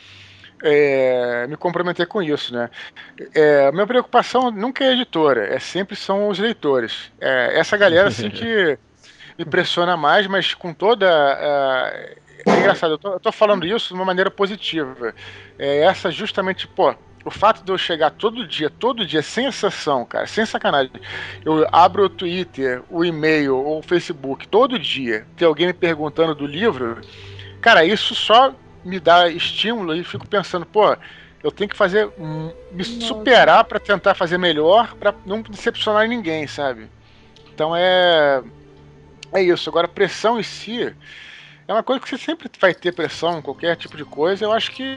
[0.63, 2.71] é, me comprometer com isso, né?
[3.35, 7.11] É, minha preocupação nunca é a editora, é sempre são os leitores.
[7.21, 8.79] É, essa galera assim que
[9.39, 9.45] me
[9.97, 11.07] mais, mas com toda.
[11.09, 11.93] a-
[12.47, 15.15] é engraçado, eu tô, eu tô falando isso de uma maneira positiva.
[15.59, 20.05] É essa justamente, pô, o fato de eu chegar todo dia, todo dia, sem exceção,
[20.07, 20.93] cara, sem sacanagem,
[21.45, 26.35] eu abro o Twitter, o e-mail ou o Facebook todo dia, ter alguém me perguntando
[26.37, 27.01] do livro,
[27.61, 28.55] cara, isso só
[28.87, 30.97] me dá estímulo e fico pensando, pô,
[31.43, 32.09] eu tenho que fazer,
[32.73, 36.89] me superar pra tentar fazer melhor, pra não decepcionar ninguém, sabe?
[37.53, 38.43] Então é
[39.33, 39.69] é isso.
[39.69, 40.95] Agora pressão em si
[41.69, 44.45] é uma coisa que você sempre vai ter pressão qualquer tipo de coisa.
[44.45, 44.97] Eu acho que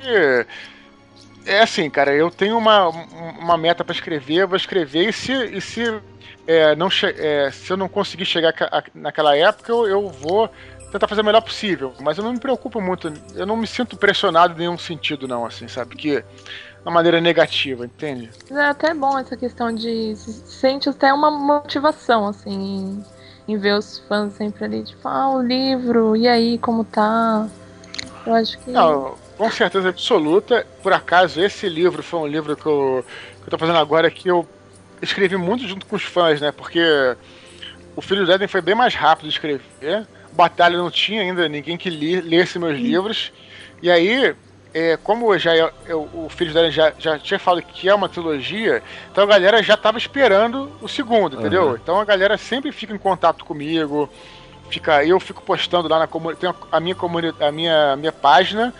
[1.45, 5.33] é assim, cara, eu tenho uma, uma meta pra escrever, eu vou escrever e se,
[5.33, 6.01] e se,
[6.45, 8.53] é, não é, se eu não conseguir chegar
[8.93, 10.49] naquela época, eu, eu vou
[10.91, 11.93] tentar fazer o melhor possível.
[11.99, 15.45] Mas eu não me preocupo muito, eu não me sinto pressionado em nenhum sentido, não,
[15.45, 15.95] assim, sabe?
[15.95, 16.23] Que
[16.83, 18.29] uma maneira negativa, entende?
[18.49, 23.03] É até bom essa questão de se sente até uma motivação, assim,
[23.47, 27.47] em, em ver os fãs sempre ali, tipo, ah, o livro, e aí, como tá?
[28.25, 28.71] Eu acho que.
[28.71, 30.65] Não, com certeza absoluta.
[30.81, 33.05] Por acaso, esse livro foi um livro que eu,
[33.41, 34.47] que eu tô fazendo agora que eu
[35.01, 36.51] escrevi muito junto com os fãs, né?
[36.51, 36.81] Porque
[37.95, 40.07] o Filho do Éden foi bem mais rápido de escrever.
[40.31, 43.31] Batalha não tinha ainda ninguém que li, lesse meus livros.
[43.81, 44.35] E aí,
[44.73, 47.93] é, como já é- eu- o Filho do Éden já, já tinha falado que é
[47.95, 51.69] uma trilogia, então a galera já tava esperando o segundo, entendeu?
[51.69, 51.79] Aham.
[51.81, 54.09] Então a galera sempre fica em contato comigo.
[54.69, 56.41] Fica, eu fico postando lá na comunidade.
[56.41, 56.95] Tem a minha,
[57.39, 58.71] a minha, minha página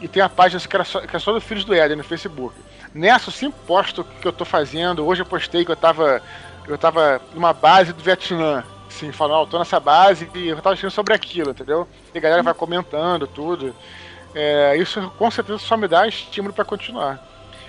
[0.00, 2.02] e tem a página que, era só, que é só do Filhos do Éden no
[2.02, 2.52] Facebook.
[2.92, 5.06] Nessa eu sempre posto o que eu tô fazendo.
[5.06, 6.20] Hoje eu postei que eu tava.
[6.66, 8.64] Eu tava numa base do Vietnã.
[8.90, 11.86] Assim, falando, ó, eu tô nessa base e eu tava escrevendo sobre aquilo, entendeu?
[12.12, 13.74] E a galera vai comentando tudo.
[14.34, 17.24] É, isso com certeza só me dá estímulo pra continuar.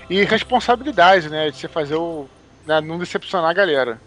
[0.10, 1.52] E responsabilidade, né?
[1.52, 2.28] De você fazer o.
[2.66, 4.02] Né, não decepcionar a galera.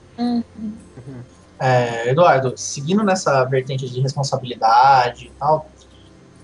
[1.59, 5.69] É, Eduardo, seguindo nessa vertente de responsabilidade e tal,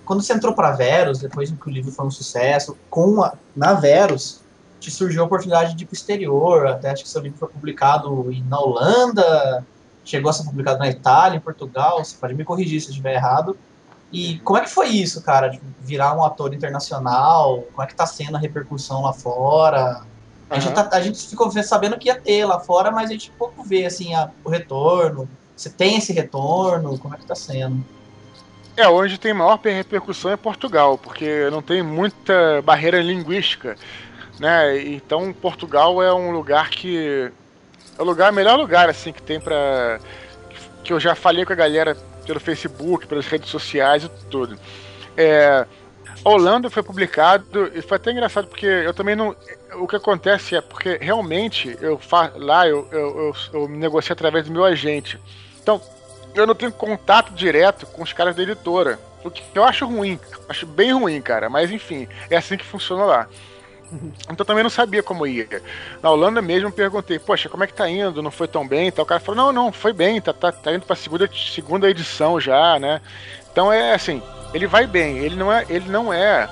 [0.04, 3.74] quando você entrou para Verus, depois que o livro foi um sucesso, com a, na
[3.74, 4.40] Verus,
[4.80, 8.08] te surgiu a oportunidade de ir pro exterior, até acho que seu livro foi publicado
[8.48, 9.64] na Holanda,
[10.10, 13.14] chegou a ser publicado na Itália, em Portugal, você pode me corrigir se eu estiver
[13.14, 13.56] errado.
[14.12, 17.62] E como é que foi isso, cara, virar um ator internacional?
[17.72, 20.00] Como é que tá sendo a repercussão lá fora?
[20.50, 20.88] A, gente Aham.
[20.88, 23.86] tá- a gente ficou sabendo que ia ter lá fora, mas a gente pouco vê
[23.86, 25.28] assim a- o retorno.
[25.56, 26.98] Você tem esse retorno?
[26.98, 27.84] Como é que tá sendo?
[28.76, 33.76] É, onde tem maior repercussão é Portugal, porque não tem muita barreira linguística,
[34.40, 34.82] né?
[34.82, 37.30] Então Portugal é um lugar que
[38.00, 40.00] é o lugar, o melhor lugar assim que tem para
[40.82, 41.94] que eu já falei com a galera
[42.26, 44.58] pelo Facebook, pelas redes sociais e tudo.
[45.16, 45.66] É,
[46.24, 49.36] Holanda foi publicado e foi até engraçado porque eu também não.
[49.74, 54.46] O que acontece é porque realmente eu fa, lá eu, eu, eu, eu negocio através
[54.46, 55.20] do meu agente.
[55.62, 55.80] Então,
[56.34, 58.98] eu não tenho contato direto com os caras da editora.
[59.22, 60.18] O que eu acho ruim,
[60.48, 61.50] acho bem ruim, cara.
[61.50, 63.28] Mas enfim, é assim que funciona lá.
[64.30, 65.62] Então também não sabia como ia.
[66.02, 68.22] Na Holanda mesmo perguntei, poxa, como é que tá indo?
[68.22, 68.88] Não foi tão bem?
[68.88, 71.90] Então, o cara falou, não, não, foi bem, tá, tá, tá indo pra segunda, segunda
[71.90, 73.00] edição já, né?
[73.50, 74.22] Então é assim,
[74.54, 75.64] ele vai bem, ele não é.
[75.68, 76.48] Ele não é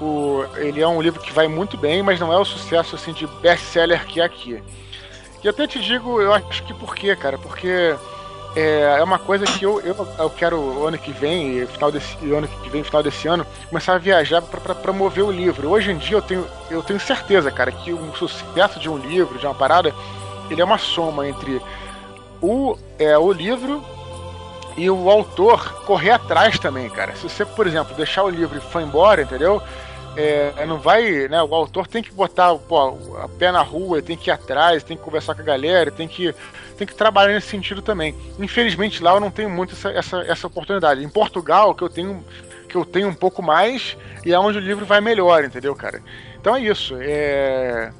[0.00, 0.44] o.
[0.56, 3.26] Ele é um livro que vai muito bem, mas não é o sucesso assim de
[3.26, 4.62] best-seller que é aqui.
[5.42, 7.36] E até te digo, eu acho que por quê, cara?
[7.36, 7.96] Porque
[8.54, 12.46] é, é uma coisa que eu, eu, eu quero ano que vem, final desse ano
[12.46, 15.70] que vem, final desse ano, começar a viajar para promover o livro.
[15.70, 19.38] Hoje em dia eu tenho, eu tenho certeza, cara, que o sucesso de um livro,
[19.38, 19.94] de uma parada,
[20.50, 21.60] ele é uma soma entre
[22.40, 23.82] o, é, o livro
[24.76, 27.14] e o autor correr atrás também, cara.
[27.16, 29.62] Se você, por exemplo, deixar o livro e for embora, entendeu?
[30.14, 31.42] É, não vai, né?
[31.42, 34.96] O autor tem que botar pô, a pé na rua, tem que ir atrás, tem
[34.96, 36.34] que conversar com a galera, tem que
[36.76, 38.14] tem que trabalhar nesse sentido também.
[38.38, 41.02] Infelizmente lá eu não tenho muito essa, essa, essa oportunidade.
[41.02, 42.22] Em Portugal, que eu tenho
[42.68, 46.02] que eu tenho um pouco mais e é onde o livro vai melhor, entendeu, cara?
[46.38, 46.96] Então é isso.
[47.00, 47.90] É,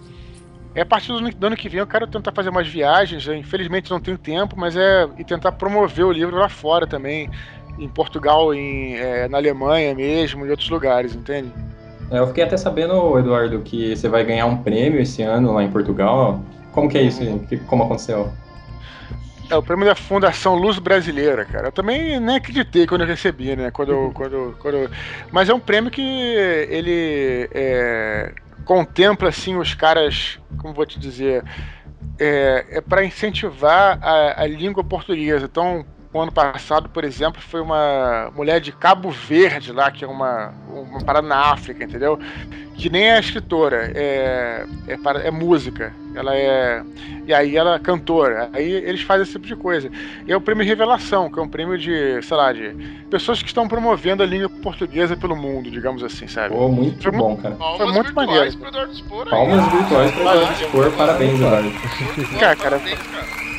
[0.75, 3.27] é a partir do ano, do ano que vem eu quero tentar fazer umas viagens.
[3.27, 7.31] Eu, infelizmente não tenho tempo, mas é e tentar promover o livro lá fora também,
[7.79, 11.51] em Portugal, em, é, na Alemanha mesmo, em outros lugares, entende?
[12.13, 15.63] É, eu fiquei até sabendo, Eduardo, que você vai ganhar um prêmio esse ano lá
[15.63, 16.43] em Portugal.
[16.71, 17.21] Como que é isso?
[17.67, 18.31] Como aconteceu?
[19.49, 21.69] É o prêmio da Fundação Luz Brasileira, cara.
[21.69, 23.71] Eu também nem acreditei quando eu recebi, né?
[23.71, 24.91] Quando, eu, quando, quando...
[25.31, 28.33] Mas é um prêmio que ele é,
[28.67, 31.43] contempla, assim, os caras, como vou te dizer,
[32.19, 35.47] é, é para incentivar a, a língua portuguesa.
[35.47, 40.09] Então, o ano passado, por exemplo, foi uma mulher de Cabo Verde lá, que é
[40.09, 42.19] uma, uma parada na África, entendeu?
[42.75, 45.95] Que nem é escritora, é, é, para, é música.
[46.15, 46.83] Ela é.
[47.27, 48.51] E aí ela é cantora.
[48.53, 49.91] Aí eles fazem esse tipo de coisa.
[50.27, 52.75] E é o prêmio Revelação, que é um prêmio de, sei lá, de
[53.11, 56.55] pessoas que estão promovendo a língua portuguesa pelo mundo, digamos assim, sabe?
[56.55, 57.57] Pô, muito foi bom, muito, cara.
[57.77, 58.59] Foi muito maneiro.
[59.31, 61.71] Palmas virtuais para o Eduardo Spor, parabéns, Eduardo.
[62.39, 63.52] Cara, cara, Cara,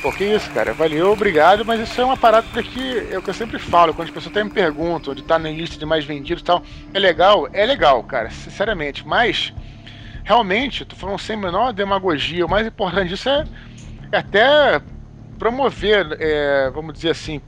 [0.00, 0.72] pô, que isso, cara.
[0.72, 4.08] Valeu, obrigado, mas isso é uma parada que é o que eu sempre falo, quando
[4.08, 6.62] as pessoas até me perguntam de estar na lista de mais vendidos e tal.
[6.92, 7.48] É legal?
[7.52, 9.06] É legal, cara, sinceramente.
[9.06, 9.52] Mas,
[10.24, 12.46] realmente, tô falando sem menor demagogia.
[12.46, 13.44] O mais importante disso é,
[14.12, 14.80] é até
[15.38, 17.40] promover, é, vamos dizer assim,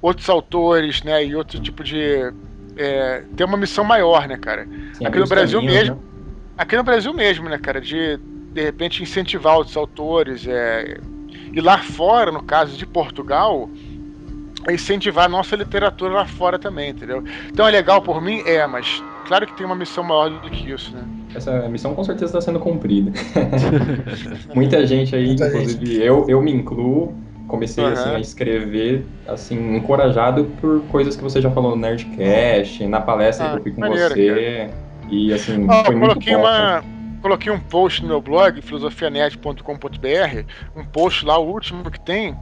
[0.00, 2.32] outros autores, né, e outro tipo de.
[2.76, 4.66] É, ter uma missão maior, né, cara?
[4.94, 5.94] Sim, aqui no Brasil mesmo.
[5.96, 6.02] né?
[6.56, 7.80] Aqui no Brasil mesmo, né, cara?
[7.80, 8.18] De
[8.52, 10.46] de repente incentivar outros autores.
[10.46, 10.98] É,
[11.52, 13.68] e lá fora, no caso de Portugal,
[14.66, 17.22] é incentivar a nossa literatura lá fora também, entendeu?
[17.52, 18.40] Então é legal por mim?
[18.44, 21.04] É, mas claro que tem uma missão maior do que isso, né?
[21.34, 23.10] Essa missão com certeza está sendo cumprida.
[24.54, 27.14] Muita gente aí, Muita inclusive eu, eu me incluo,
[27.48, 27.92] comecei Aham.
[27.92, 33.46] assim, a escrever, assim, encorajado por coisas que você já falou no Nerdcast, na palestra
[33.46, 34.70] Ah, que eu fui com maneiro, você.
[35.10, 36.40] E assim, Ó, foi eu muito coloquei bom.
[36.40, 37.01] uma.
[37.22, 40.44] Coloquei um post no meu blog, filosofianet.com.br,
[40.76, 42.36] um post lá, o último que tem,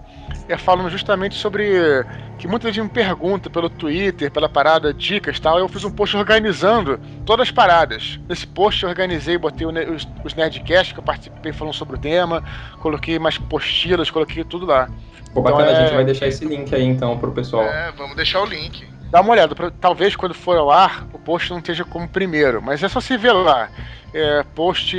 [0.49, 2.05] é falando justamente sobre
[2.39, 5.59] que muita gente me pergunta pelo Twitter, pela parada, dicas e tal.
[5.59, 8.19] Eu fiz um post organizando todas as paradas.
[8.27, 12.43] Nesse post eu organizei, botei os, os Nerdcasts que eu participei falando sobre o tema,
[12.81, 14.89] coloquei mais postilas, coloquei tudo lá.
[15.35, 17.65] Pô, bacana, Então, a é- gente vai deixar esse link aí então pro pessoal.
[17.65, 18.89] É, vamos deixar o link.
[19.11, 22.63] Dá uma olhada, pra- talvez quando for ao ar o post não esteja como primeiro,
[22.63, 23.71] mas é só se ver lá.
[24.13, 24.97] É, post,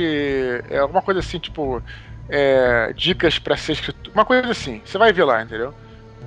[0.68, 1.82] é alguma coisa assim, tipo,
[2.28, 5.74] é, dicas pra ser escritor, uma coisa assim, você vai ver lá, entendeu?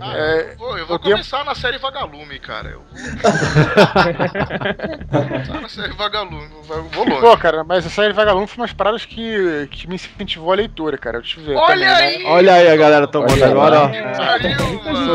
[0.02, 2.70] É, Pô, eu vou devo- começar na série Vagalume, cara.
[2.70, 2.96] Eu vou.
[5.46, 7.22] Tá na série Vagalume, vou vou longe.
[7.22, 10.98] Pô, cara, mas essa série Vagalume foi umas paradas que, que me incentivou a leitura,
[10.98, 11.20] cara.
[11.20, 11.56] Deixa eu ver.
[11.56, 12.24] Olha também, aí!
[12.24, 12.30] né?
[12.30, 13.88] Olha aí a galera tomando Olha agora, ó.
[13.88, 14.60] Soquinho,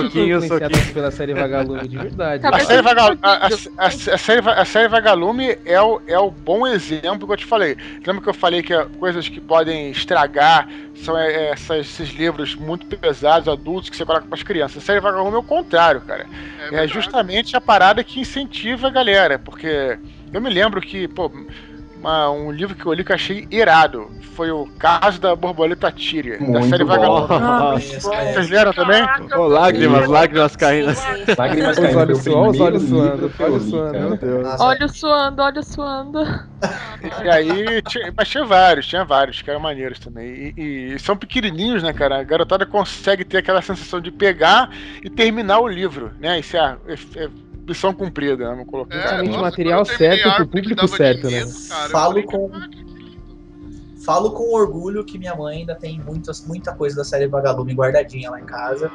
[0.00, 0.94] Soquinho, soquinho.
[0.94, 2.46] pela série Vagalume, de verdade.
[2.46, 3.48] A série, Vaga- a, a-
[3.78, 7.46] a- a série, a série Vagalume é o, é o bom exemplo que eu te
[7.46, 7.76] falei.
[8.06, 10.68] Lembra que eu falei que é coisas que podem estragar
[11.00, 14.82] são é, é, essas- esses livros muito pesados, adultos, que você coloca para as crianças.
[14.82, 16.28] A série Vagalume é o contrário, cara.
[16.70, 19.98] É, É, justamente a parada que incentiva a galera, porque
[20.32, 21.30] eu me lembro que, pô,
[22.00, 24.10] uma- um livro que eu li que eu achei irado.
[24.34, 26.90] Foi o Caso da Borboleta Tíria, da série bom.
[26.90, 27.28] Vagalume.
[27.44, 28.00] Nossa.
[28.00, 29.02] Vocês leram também?
[29.36, 30.92] Ô, lágrimas, lágrimas caindo.
[31.36, 31.98] Lágrimas Os caindo.
[31.98, 34.08] olhos Foi o suando, os olhos suando, olhos suando, cara.
[34.08, 34.42] meu Deus.
[34.44, 36.20] Nossa, Olho suando, olho suando.
[37.24, 40.54] E aí, tinha, mas tinha vários, tinha vários que eram maneiros também.
[40.56, 42.18] E, e são pequenininhos, né, cara?
[42.20, 44.70] A garotada consegue ter aquela sensação de pegar
[45.02, 46.38] e terminar o livro, né?
[46.40, 46.94] Isso é, é,
[47.24, 47.28] é
[47.70, 48.50] missão cumprida, né?
[48.50, 48.96] Vamos colocar.
[48.96, 51.28] É, nossa, material certo pro público certo, né?
[51.28, 52.50] dinheiro, cara, eu Falo com-.
[54.04, 58.30] Falo com orgulho que minha mãe ainda tem muitas, muita coisa da série Vagalume guardadinha
[58.30, 58.90] lá em casa.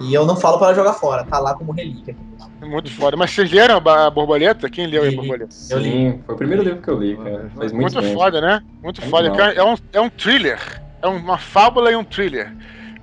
[0.00, 2.16] E eu não falo pra ela jogar fora, tá lá como relíquia.
[2.62, 3.16] Muito foda.
[3.16, 4.70] Mas vocês leram a Borboleta?
[4.70, 5.16] Quem leu aí a.
[5.16, 5.54] Borboleta?
[5.70, 6.20] Eu li.
[6.24, 7.50] Foi o primeiro livro que eu li, cara.
[7.56, 8.14] Faz muito, Muito tempo.
[8.14, 8.62] foda, né?
[8.82, 9.28] Muito Muito foda.
[9.52, 10.82] É um, é um thriller.
[11.02, 12.54] É uma fábula e um thriller.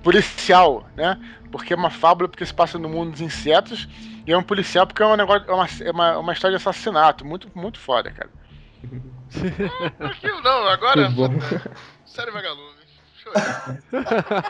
[0.02, 1.18] Policial, né?
[1.58, 3.88] Porque é uma fábula porque se passa no mundo dos insetos.
[4.26, 5.46] E é um policial porque é um negócio.
[5.50, 7.26] É uma, é uma, uma história de assassinato.
[7.26, 8.30] Muito, muito foda, cara.
[10.00, 11.10] Aquilo não, agora.
[11.10, 11.30] Bom.
[12.06, 12.76] Série Vagalume.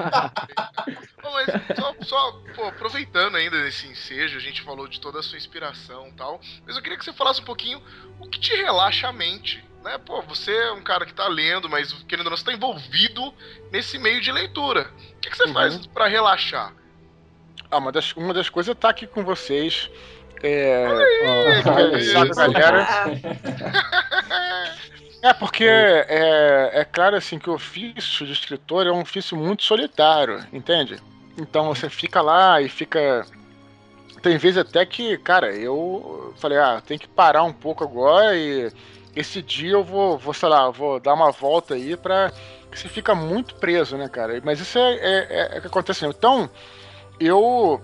[1.21, 5.23] Bom, mas só, só, pô, aproveitando ainda esse ensejo, a gente falou de toda a
[5.23, 6.41] sua inspiração e tal.
[6.65, 7.81] Mas eu queria que você falasse um pouquinho
[8.19, 9.63] o que te relaxa a mente.
[9.83, 9.97] Né?
[9.99, 13.33] Pô, você é um cara que tá lendo, mas querendo ou não, você tá envolvido
[13.71, 14.91] nesse meio de leitura.
[15.15, 15.53] O que, que você Uhum.
[15.53, 16.73] faz pra relaxar?
[17.71, 19.89] Ah, uma das, uma das coisas é estar aqui com vocês.
[20.43, 22.53] É, Ei, que conversar com a isso.
[22.53, 22.87] galera.
[25.21, 29.63] É porque é, é claro assim que o ofício de escritor é um ofício muito
[29.63, 30.97] solitário, entende?
[31.35, 33.25] Então você fica lá e fica.
[34.21, 38.71] Tem vezes até que, cara, eu falei, ah, tem que parar um pouco agora e
[39.15, 42.31] esse dia eu vou, vou sei lá, vou dar uma volta aí pra.
[42.71, 44.39] Você fica muito preso, né, cara?
[44.43, 46.05] Mas isso é, é, é, é o que acontece.
[46.05, 46.49] Então,
[47.19, 47.81] eu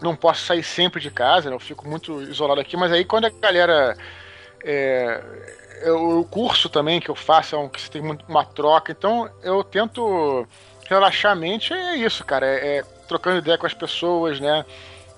[0.00, 1.56] não posso sair sempre de casa, né?
[1.56, 3.96] eu fico muito isolado aqui, mas aí quando a galera.
[4.64, 5.22] É,
[5.82, 9.62] eu- o curso também que eu faço é um que tem uma troca, então eu
[9.62, 10.46] tento
[10.88, 14.64] relaxar a mente, é isso, cara, é, é trocando ideia com as pessoas, né?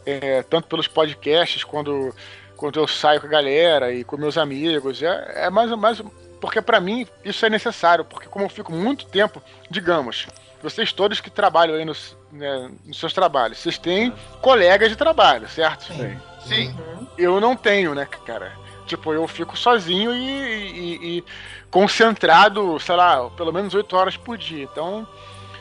[0.05, 2.15] É, tanto pelos podcasts, quando,
[2.57, 6.03] quando eu saio com a galera e com meus amigos, é, é mais, mais
[6.41, 10.27] porque pra mim isso é necessário, porque como eu fico muito tempo, digamos,
[10.63, 15.48] vocês todos que trabalham aí nos, né, nos seus trabalhos, vocês têm colegas de trabalho,
[15.48, 15.93] certo?
[15.93, 16.16] Sim.
[16.47, 16.77] Sim.
[17.19, 18.52] Eu não tenho, né, cara?
[18.86, 21.24] Tipo, eu fico sozinho e, e- e
[21.70, 24.65] concentrado, sei lá, pelo menos 8 horas por dia.
[24.65, 25.07] Então,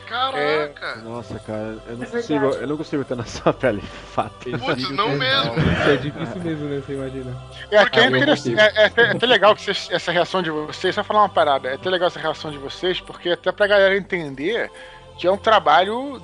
[0.08, 0.96] Caraca!
[1.04, 3.80] Nossa, cara, eu não, É consigo, eu não consigo estar na sua pele.
[4.12, 4.50] Fato.
[4.58, 5.54] Putz, não mesmo.
[5.88, 6.82] É difícil mesmo, né?
[6.84, 7.36] Você imagina.
[7.70, 10.96] é até, Ah, é, é até, é até legal que vocês- essa reação de vocês,
[10.96, 13.96] só falar uma parada, é até legal essa reação de vocês, porque até pra galera
[13.96, 14.68] entender
[15.16, 16.20] que é um trabalho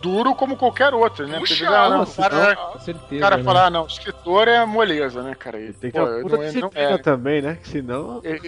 [0.00, 1.38] duro como qualquer outro, né?
[1.38, 3.20] Porque, Puxa, ah, não, o Nossa, cara, Com o certeza.
[3.20, 3.44] cara né?
[3.44, 5.60] falar, ah, não, escritor é moleza, né, cara?
[5.60, 6.98] E, Tem que pô, ter uma puta não é- não disciplina é.
[6.98, 7.58] também, né?
[7.62, 8.20] Que senão.
[8.24, 8.40] É,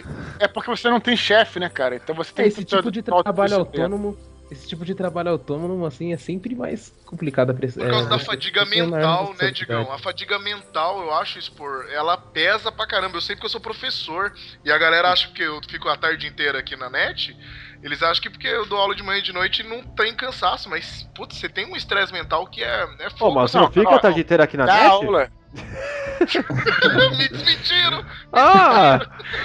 [0.44, 1.96] é porque você não tem chefe, né, cara?
[1.96, 4.16] Então você tem É, esse que ter tipo de trabalho autônomo,
[4.52, 7.54] esse tipo de trabalho autônomo, assim, é sempre mais complicado.
[7.54, 9.90] Por causa da fadiga mental, né, Digão?
[9.90, 13.16] A fadiga mental, eu acho, expor, ela pesa pra caramba.
[13.16, 14.32] Eu sei porque eu sou professor
[14.64, 17.36] e a galera acha que eu fico a tarde inteira aqui na net.
[17.82, 20.70] Eles acham que porque eu dou aula de manhã e de noite não tem cansaço,
[20.70, 23.34] mas, putz, você tem um estresse mental que é, é Pô, fogo.
[23.34, 24.86] mas você Não, não fica a tarde inteira aqui na net?
[24.86, 25.30] aula.
[27.18, 28.04] Me desmentiram!
[28.32, 29.00] Ah!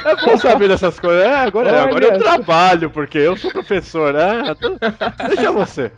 [0.05, 1.23] É bom saber dessas coisas.
[1.25, 1.83] É, agora, Olha.
[1.83, 4.43] agora eu trabalho, porque eu sou professor, né?
[4.49, 4.77] Então,
[5.27, 5.91] Deixa você.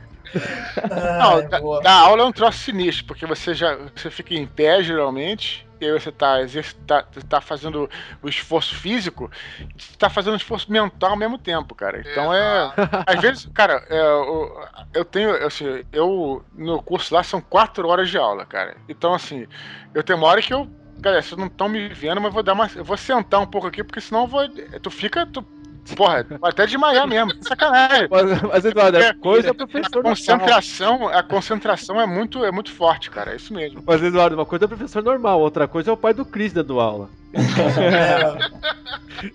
[0.90, 4.46] Não, Ai, da, dar aula é um troço sinistro, porque você já você fica em
[4.46, 7.90] pé geralmente, e você tá, exercita- tá fazendo
[8.22, 9.32] o esforço físico,
[9.78, 12.02] você tá fazendo o esforço mental ao mesmo tempo, cara.
[12.02, 12.74] Então é.
[13.06, 15.46] Às vezes, cara, é, eu, eu tenho.
[15.46, 16.44] Assim, eu.
[16.54, 18.76] No curso lá são quatro horas de aula, cara.
[18.88, 19.48] Então, assim,
[19.94, 20.68] eu tenho uma hora que eu.
[21.00, 22.70] Galera, vocês não estão me vendo, mas vou dar uma.
[22.76, 24.42] Eu vou sentar um pouco aqui, porque senão eu vou.
[24.50, 25.26] Tu fica.
[25.26, 25.42] Tu,
[25.96, 27.32] porra, até desmaiar mesmo.
[27.42, 28.08] Sacanagem.
[28.10, 30.16] Mas, mas Eduardo, é coisa A professor normal.
[30.16, 33.34] concentração, a concentração é muito, é muito forte, cara.
[33.34, 33.84] É isso mesmo.
[33.86, 36.80] Mas, Eduardo, uma coisa é professor normal, outra coisa é o pai do Cris dando
[36.80, 37.10] aula.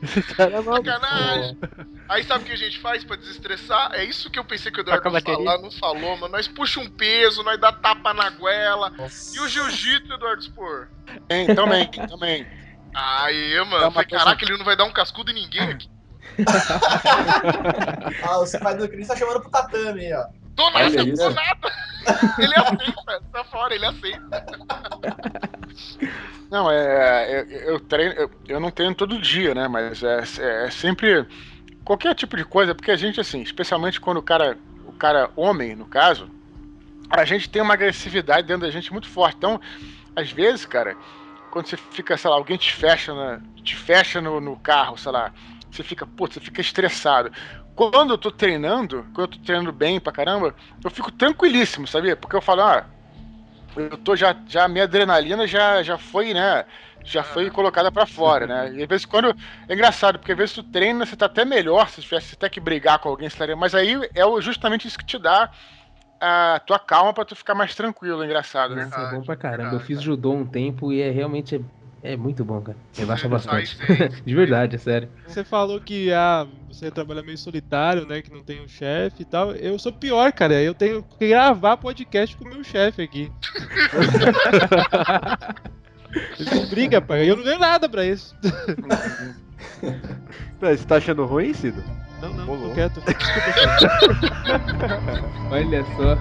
[0.03, 0.85] Esse cara é maluco.
[0.87, 1.59] Sacanagem!
[2.09, 3.91] Aí sabe o que a gente faz pra desestressar?
[3.93, 6.33] É isso que eu pensei que o Eduardo a ia falar, não falou, mano.
[6.33, 8.93] Nós puxa um peso, nós dá tapa na goela.
[9.35, 10.89] E o jiu-jitsu, Eduardo Spor?
[11.29, 12.47] Tem, também, também.
[12.95, 13.91] Aí, mano.
[13.91, 15.89] Falei, caraca, ele não vai dar um cascudo em ninguém aqui.
[18.23, 20.27] Ah, o pai do Cris tá chamando pro tatame aí, ó.
[20.55, 21.31] Do nada, Olha do isso.
[21.31, 21.73] nada.
[22.39, 24.45] Ele aceita, tá fora, ele aceita.
[26.51, 27.41] Não, é.
[27.41, 28.15] Eu, eu treino.
[28.15, 29.67] Eu, eu não treino todo dia, né?
[29.67, 31.27] Mas é, é sempre.
[31.85, 34.57] Qualquer tipo de coisa, porque a gente, assim, especialmente quando o cara.
[34.87, 36.31] O cara homem, no caso,
[37.11, 39.37] a gente tem uma agressividade dentro da gente muito forte.
[39.37, 39.61] Então,
[40.15, 40.97] às vezes, cara,
[41.51, 45.11] quando você fica, sei lá, alguém te fecha, na, te fecha no, no carro, sei
[45.11, 45.33] lá,
[45.77, 47.31] você fica, putz, você fica estressado.
[47.75, 52.17] Quando eu tô treinando, quando eu tô treinando bem pra caramba, eu fico tranquilíssimo, sabia?
[52.17, 52.87] Porque eu falo, ah,
[53.77, 56.65] eu tô já, já minha adrenalina já, já foi, né?
[57.05, 58.73] Já foi colocada pra fora, né?
[58.75, 59.35] E às vezes quando.
[59.69, 62.61] É engraçado, porque às vezes tu treina, você tá até melhor, se tivesse até que
[62.61, 65.51] brigar com alguém, estaria- mas aí é justamente isso que te dá
[66.21, 68.89] a tua calma pra tu ficar mais tranquilo, é engraçado, né?
[68.89, 69.77] Isso é bom pra caramba.
[69.77, 71.65] Eu fiz judô um tempo e é realmente
[72.05, 72.79] é, é muito bom, cara.
[72.97, 73.77] Relaxa Sim, bastante.
[74.25, 75.09] De verdade, é sério.
[75.27, 78.21] Você falou que ah, você trabalha meio solitário, né?
[78.23, 79.53] Que não tem um chefe e tal.
[79.53, 80.61] Eu sou pior, cara.
[80.63, 83.33] Eu tenho que gravar podcast com o meu chefe aqui.
[86.39, 87.29] Isso briga, pai.
[87.29, 88.37] Eu não ganho nada pra isso.
[90.61, 91.83] Peraí, Você tá achando ruim, Cido?
[92.21, 92.69] Não, não, Rolou.
[92.69, 93.01] tô quieto.
[93.01, 93.91] Desculpa,
[95.51, 96.17] Olha só.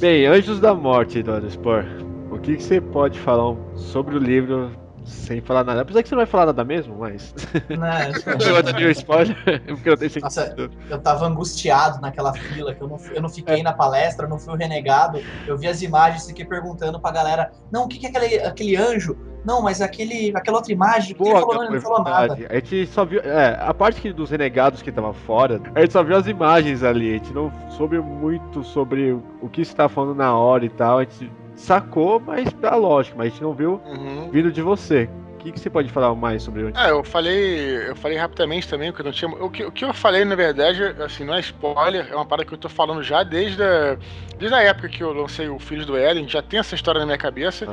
[0.00, 1.84] Bem, Anjos da Morte, Eduardo Spor.
[2.30, 4.72] O que, que você pode falar sobre o livro
[5.10, 5.82] sem falar nada?
[5.82, 7.34] Apesar que você não vai falar nada mesmo, mas.
[7.68, 8.30] Né, isso-
[8.80, 10.22] Eu um spoiler, porque não sentido.
[10.22, 10.54] Nossa,
[10.88, 14.38] eu tava angustiado naquela fila, que eu não, eu não fiquei na palestra, eu não
[14.38, 15.20] fui o renegado.
[15.46, 18.38] Eu vi as imagens e fiquei perguntando pra galera: não, o que, que é aquele,
[18.40, 19.16] aquele anjo?
[19.44, 21.54] Não, mas aquele, aquela outra imagem, o que ele falou?
[21.54, 22.36] Não, não falou nada.
[22.50, 23.20] A gente só viu.
[23.20, 26.82] É, a parte que dos renegados que tava fora, a gente só viu as imagens
[26.82, 27.10] ali.
[27.10, 30.68] A gente não soube muito sobre o, o que você tava falando na hora e
[30.68, 30.98] tal.
[30.98, 34.30] A gente sacou, mas tá lógico, mas a gente não viu Uhum.
[34.30, 35.08] vindo de você.
[35.34, 36.72] O que, que você pode falar mais sobre o.
[36.74, 39.30] Ah, eu falei, eu falei rapidamente também, porque eu não tinha.
[39.30, 42.46] O que, o que eu falei, na verdade, assim, não é spoiler, é uma parada
[42.46, 43.96] que eu tô falando já desde a,
[44.38, 47.06] desde a época que eu lancei o Filhos do Éden, já tem essa história na
[47.06, 47.66] minha cabeça,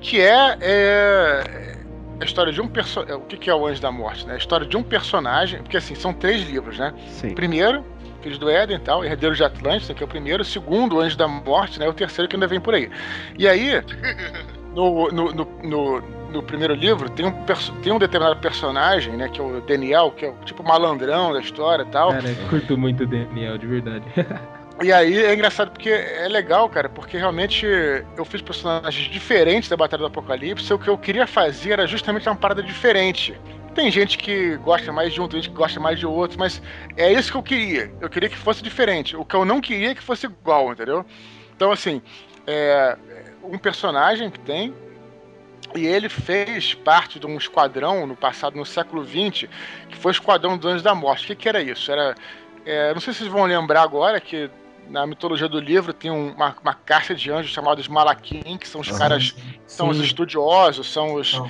[0.00, 1.76] que é, é
[2.18, 3.16] a história de um personagem.
[3.16, 4.32] O que, que é o Anjo da Morte, né?
[4.32, 6.94] A história de um personagem, porque assim, são três livros, né?
[7.08, 7.34] Sim.
[7.34, 7.84] Primeiro,
[8.22, 11.16] Filhos do Éden e tal, Herdeiro de Atlântida, que é o primeiro, o segundo, Anjo
[11.16, 11.88] da Morte, né?
[11.88, 12.90] O terceiro que ainda vem por aí.
[13.38, 13.72] E aí,
[14.74, 16.00] no, no, no, no,
[16.32, 17.32] no primeiro livro, tem um,
[17.82, 19.28] tem um determinado personagem, né?
[19.28, 22.10] Que é o Daniel, que é o tipo malandrão da história e tal.
[22.10, 24.04] Cara, eu curto muito o Daniel, de verdade.
[24.82, 27.64] E aí é engraçado porque é legal, cara, porque realmente
[28.16, 30.72] eu fiz personagens diferentes da Batalha do Apocalipse.
[30.72, 33.38] e O que eu queria fazer era justamente uma parada diferente.
[33.74, 36.60] Tem gente que gosta mais de um, tem gente que gosta mais de outro, mas
[36.96, 37.90] é isso que eu queria.
[38.00, 39.16] Eu queria que fosse diferente.
[39.16, 41.04] O que eu não queria é que fosse igual, entendeu?
[41.56, 42.02] Então, assim,
[42.46, 42.96] é
[43.42, 44.74] um personagem que tem.
[45.74, 49.48] E ele fez parte de um esquadrão no passado, no século XX,
[49.88, 51.24] que foi o Esquadrão dos Anjos da Morte.
[51.24, 51.90] O que, que era isso?
[51.90, 52.14] Era.
[52.66, 54.50] é, não sei se vocês vão lembrar agora que
[54.90, 58.82] na mitologia do livro tem um- uma, uma caixa de anjos chamados Malaquim, que são
[58.82, 59.34] os caras,
[59.66, 60.02] são os Sim.
[60.04, 61.40] estudiosos, são os.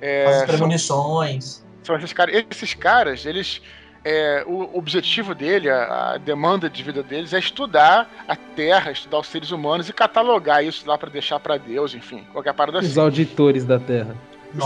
[0.00, 1.44] É, As premonições.
[1.44, 2.44] são esses caras.
[2.50, 3.62] Esses caras, eles.
[4.04, 9.18] é, o objetivo dele, a, a demanda de vida deles é estudar a Terra, estudar
[9.18, 12.88] os seres humanos e catalogar isso lá pra deixar pra Deus, enfim, qualquer parada assim.
[12.88, 14.16] Os auditores da Terra.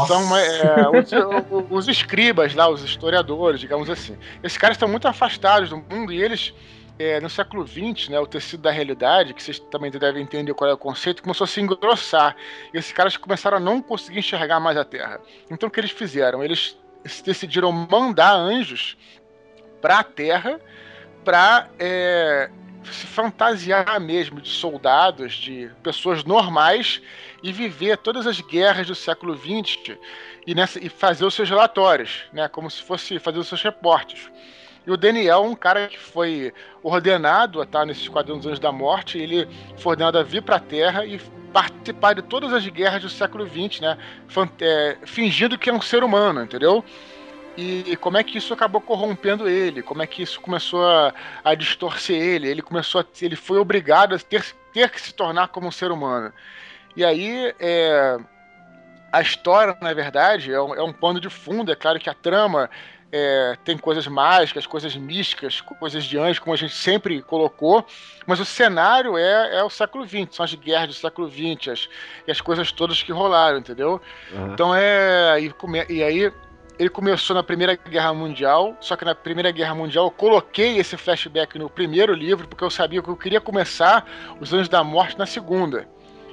[0.06, 1.10] São é, os,
[1.70, 4.16] os escribas lá, os historiadores, digamos assim.
[4.42, 6.52] Esses caras estão muito afastados do mundo e eles,
[6.98, 10.70] é, no século XX, né, o tecido da realidade, que vocês também devem entender qual
[10.70, 12.36] é o conceito, começou a se engrossar.
[12.72, 15.18] E esses caras começaram a não conseguir enxergar mais a Terra.
[15.50, 16.44] Então o que eles fizeram?
[16.44, 16.78] Eles
[17.24, 18.96] decidiram mandar anjos
[19.80, 20.60] para a Terra
[21.24, 21.68] para
[22.84, 27.00] se fantasiar mesmo de soldados, de pessoas normais
[27.42, 29.98] e viver todas as guerras do século XX
[30.46, 34.30] e, nessa, e fazer os seus relatórios, né, como se fosse fazer os seus reportes.
[34.86, 36.52] E o Daniel, um cara que foi
[36.82, 39.46] ordenado a estar nesse Esquadrão dos Anjos da Morte, ele
[39.76, 41.20] foi ordenado a vir para a Terra e
[41.52, 43.98] participar de todas as guerras do século XX, né,
[44.60, 46.84] é, fingindo que é um ser humano, entendeu?
[47.56, 49.82] E como é que isso acabou corrompendo ele?
[49.82, 51.12] Como é que isso começou a,
[51.44, 52.48] a distorcer ele?
[52.48, 55.90] Ele começou a, ele foi obrigado a ter, ter que se tornar como um ser
[55.90, 56.32] humano.
[56.96, 58.18] E aí é,
[59.12, 61.70] a história, na verdade, é um, é um pano de fundo.
[61.70, 62.70] É claro que a trama
[63.12, 67.84] é, tem coisas mágicas, coisas místicas, coisas de anjos, como a gente sempre colocou,
[68.26, 71.88] mas o cenário é, é o século XX, são as guerras do século XX as,
[72.26, 74.00] e as coisas todas que rolaram, entendeu?
[74.34, 74.52] Aham.
[74.52, 75.40] Então é.
[75.40, 76.32] E, come- e aí
[76.78, 80.96] ele começou na Primeira Guerra Mundial, só que na Primeira Guerra Mundial eu coloquei esse
[80.96, 84.06] flashback no primeiro livro, porque eu sabia que eu queria começar
[84.40, 85.86] Os Anjos da Morte na segunda.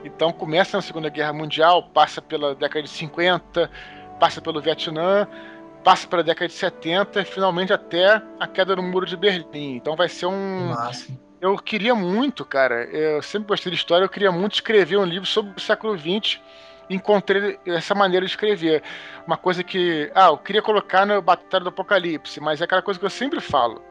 [0.05, 3.69] Então começa na Segunda Guerra Mundial, passa pela década de 50,
[4.19, 5.27] passa pelo Vietnã,
[5.87, 9.77] passa pela década de 70 e finalmente até a queda do Muro de Berlim.
[9.77, 10.71] Então vai ser um.
[10.71, 11.07] Massa.
[11.39, 12.83] Eu queria muito, cara.
[12.83, 16.41] Eu sempre gostei de história, eu queria muito escrever um livro sobre o século XX.
[16.89, 18.83] Encontrei essa maneira de escrever.
[19.25, 20.11] Uma coisa que.
[20.13, 23.39] Ah, eu queria colocar na Batalha do Apocalipse, mas é aquela coisa que eu sempre
[23.39, 23.81] falo.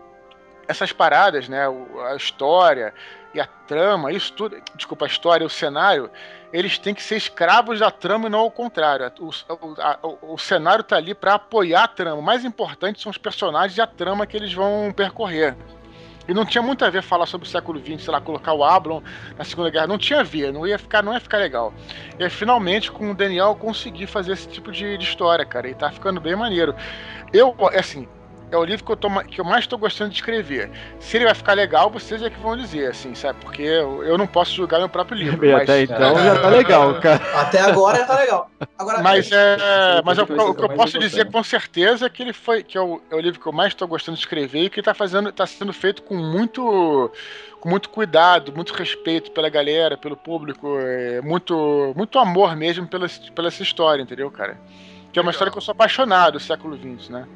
[0.68, 1.66] Essas paradas, né?
[2.10, 2.92] A história
[3.36, 4.56] e a trama, isso tudo.
[4.74, 6.10] Desculpa, a história e o cenário,
[6.52, 9.10] eles têm que ser escravos da trama e não ao contrário.
[9.20, 9.30] O,
[9.80, 12.16] a- o- o cenário tá ali para apoiar a trama.
[12.18, 15.56] O mais importante são os personagens e a trama que eles vão percorrer.
[16.28, 18.64] E não tinha muito a ver falar sobre o século XX, sei lá, colocar o
[18.64, 19.00] Ablon
[19.38, 19.86] na Segunda Guerra.
[19.86, 21.72] Não tinha a ver, não ia ficar, não ia ficar legal.
[22.18, 25.68] E finalmente, com o Daniel, eu consegui fazer esse tipo de, de história, cara.
[25.68, 26.74] E tá ficando bem maneiro.
[27.32, 28.08] Eu, assim,
[28.50, 30.70] é o livro que eu, tô, que eu mais tô gostando de escrever.
[31.00, 33.38] Se ele vai ficar legal, vocês é que vão dizer, assim, sabe?
[33.40, 35.38] Porque eu, eu não posso julgar meu próprio livro.
[35.38, 37.40] Bem, mas- até então já tá legal, cara.
[37.40, 38.50] Até agora tá legal.
[38.78, 39.56] Agora, Mas, é,
[40.04, 42.80] mas ser o que eu posso dizer com certeza é que ele foi que é
[42.80, 45.32] o, é o livro que eu mais estou gostando de escrever e que está fazendo
[45.32, 47.10] tá sendo feito com muito
[47.60, 53.06] com muito cuidado, muito respeito pela galera, pelo público, é, muito muito amor mesmo pela,
[53.34, 54.56] pela essa história, entendeu, cara?
[55.12, 57.26] Que é uma história que eu sou apaixonado do século XX, né?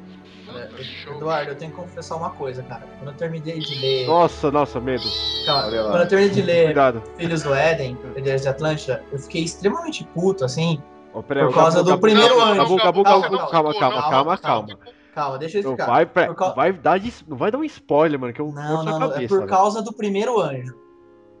[1.07, 2.83] Eduardo, eu tenho que confessar uma coisa, cara.
[2.97, 4.07] Quando eu terminei de ler.
[4.07, 5.03] Nossa, nossa, medo.
[5.45, 7.03] Quando eu terminei de ler Cuidado.
[7.17, 10.81] Filhos do Éden, Herdeiros de Atlântida, eu fiquei extremamente puto, assim.
[11.27, 12.61] Peraí, Por causa acabou, do primeiro acabou, anjo.
[12.61, 15.01] Acabou, acabou, Calma, acabou, calma, calma, calma, calma, calma, calma.
[15.13, 15.91] Calma, deixa eu Não explicar.
[15.91, 18.97] vai, pra- vai dar de- não vai dar um spoiler, mano, que eu Não, não,
[18.97, 19.23] não, cabeça.
[19.23, 19.49] é por velho.
[19.49, 20.73] causa do primeiro anjo.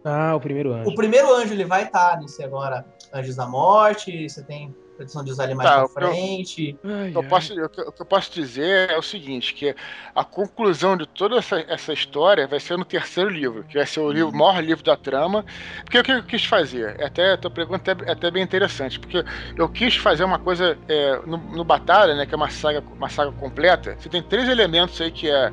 [0.03, 0.89] Ah, o primeiro anjo.
[0.89, 5.31] O primeiro anjo ele vai estar nesse agora Anjos da Morte, você tem tradição de
[5.31, 6.77] usar ele mais Tá, pra eu- frente.
[6.83, 9.75] O que eu posso, o que- o que eu posso dizer é o seguinte, que
[10.15, 13.99] a conclusão de toda essa, essa história vai ser no terceiro livro, que vai ser
[13.99, 15.45] o livro, maior livro da trama.
[15.83, 16.95] Porque o que eu quis fazer?
[16.99, 19.23] É Até a tua pergunta é até bem interessante, porque
[19.57, 23.09] eu quis fazer uma coisa é, no, no Batalha, né, que é uma saga, uma
[23.09, 23.95] saga completa.
[23.99, 25.51] Você tem três elementos aí que é,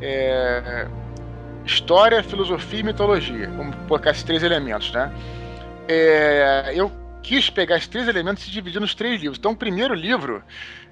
[0.00, 0.86] é
[1.64, 3.48] história, filosofia e mitologia.
[3.56, 5.12] Vamos colocar esses três elementos, né?
[5.88, 6.90] É, eu
[7.22, 9.38] quis pegar esses três elementos e se dividir nos três livros.
[9.38, 10.42] Então, o primeiro livro,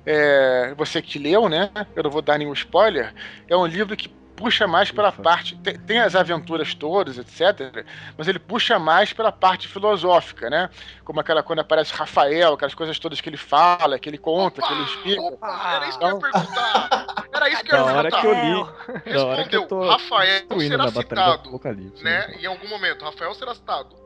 [0.07, 1.71] é, você que leu, né?
[1.95, 3.15] Eu não vou dar nenhum spoiler.
[3.49, 5.57] É um livro que puxa mais pela parte.
[5.57, 7.85] Tem, tem as aventuras todas, etc.
[8.17, 10.71] Mas ele puxa mais pela parte filosófica, né?
[11.05, 14.73] Como aquela quando aparece Rafael, aquelas coisas todas que ele fala, que ele conta, que
[14.73, 15.23] ele explica.
[15.23, 17.07] Opa, era isso que eu ia perguntar.
[17.35, 18.21] Era isso que eu Da ia hora perguntar.
[18.21, 19.13] que eu li.
[19.13, 22.05] Da hora que eu tô Rafael será citado, Apocalipse.
[22.05, 22.37] né?
[22.41, 23.97] Em algum momento, Rafael será citado.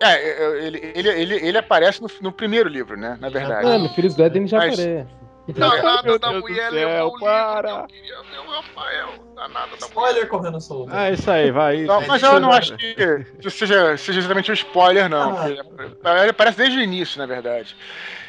[0.00, 3.18] É, é, ele, ele, ele, ele aparece no, no primeiro livro, né?
[3.20, 3.66] Na verdade.
[3.66, 5.06] Ah, no Filhos do Éden já Mas- aparece.
[5.48, 7.20] Danada da mulher céu, levou o livro.
[7.20, 7.70] para.
[7.70, 9.08] Eu queria ver o Rafael.
[9.34, 10.90] Danada da Spoiler correndo solto.
[10.92, 11.82] Ah, isso aí, vai.
[11.82, 12.08] Não, isso.
[12.08, 15.36] mas eu não acho que isso seja, seja exatamente um spoiler, não.
[15.36, 15.48] Ah.
[16.20, 17.74] Ele aparece desde o início, na verdade.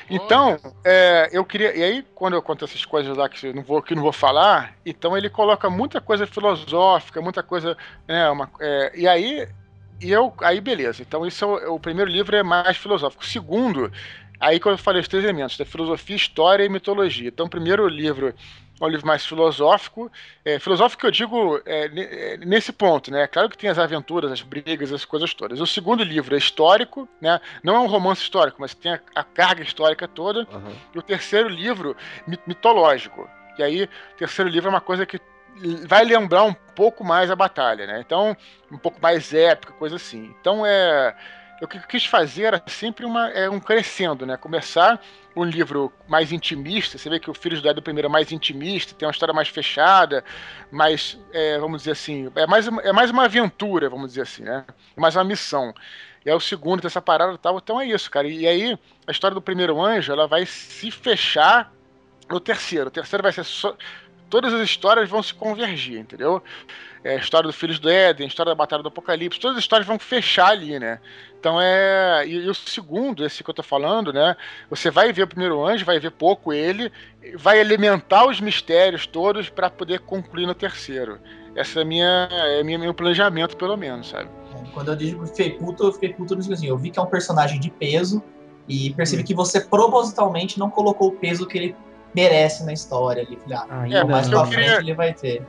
[0.09, 1.75] Então, é, eu queria.
[1.75, 4.03] E aí, quando eu conto essas coisas lá que eu não vou, que eu não
[4.03, 7.77] vou falar, então ele coloca muita coisa filosófica, muita coisa.
[8.07, 9.47] Né, uma, é, e aí.
[10.01, 10.33] E eu.
[10.41, 11.01] Aí, beleza.
[11.01, 13.23] Então, isso é o, o primeiro livro é mais filosófico.
[13.23, 13.91] O segundo,
[14.39, 17.29] aí quando eu falei os três elementos, da filosofia, história e mitologia.
[17.29, 20.11] Então, o primeiro livro é um livro mais filosófico.
[20.43, 21.85] É, filosófico que eu digo é,
[22.33, 23.27] é, nesse ponto, né?
[23.27, 25.61] Claro que tem as aventuras, as brigas, as coisas todas.
[25.61, 27.39] O segundo livro é histórico, né?
[27.63, 30.47] Não é um romance histórico, mas tem a, a carga histórica toda.
[30.51, 30.71] Aham.
[30.95, 31.95] E o terceiro livro,
[32.25, 33.29] mi- mitológico.
[33.57, 35.19] E aí, o terceiro livro é uma coisa que
[35.87, 37.99] vai lembrar um pouco mais a batalha, né?
[37.99, 38.35] Então,
[38.71, 40.33] um pouco mais épica, coisa assim.
[40.39, 41.15] Então, é.
[41.61, 44.35] O que eu quis fazer era sempre uma, é um crescendo, né?
[44.35, 44.99] Começar
[45.35, 46.97] um livro mais intimista.
[46.97, 49.47] Você vê que o Filhos do Éden primeiro é mais intimista, tem uma história mais
[49.47, 50.23] fechada,
[50.71, 54.65] mais, é, vamos dizer assim, é mais, é mais uma aventura, vamos dizer assim, né?
[54.97, 55.71] É mais uma missão.
[56.25, 58.27] E aí o segundo tem essa parada e tal, então é isso, cara.
[58.27, 61.71] E aí a história do primeiro anjo, ela vai se fechar
[62.29, 62.87] no terceiro.
[62.87, 63.75] O terceiro vai ser só.
[64.31, 66.41] Todas as histórias vão se convergir, entendeu?
[67.03, 69.63] É a história do Filhos do Éden, a história da Batalha do Apocalipse, todas as
[69.63, 70.99] histórias vão fechar ali, né?
[71.37, 72.25] Então é.
[72.25, 74.37] E, e o segundo, esse que eu tô falando, né?
[74.69, 76.89] Você vai ver o primeiro anjo, vai ver pouco ele,
[77.35, 81.19] vai alimentar os mistérios todos para poder concluir no terceiro.
[81.53, 84.29] Essa é minha, é minha, meu planejamento, pelo menos, sabe?
[84.73, 87.07] Quando eu digo que fiquei puto, eu fiquei puto assim, eu vi que é um
[87.07, 88.23] personagem de peso
[88.67, 88.93] e Hum.
[88.93, 91.75] percebi que você propositalmente não colocou o peso que ele
[92.15, 93.37] merece na história ali.
[93.51, 95.41] Ah, Ainda mas pra queria- frente ele vai ter.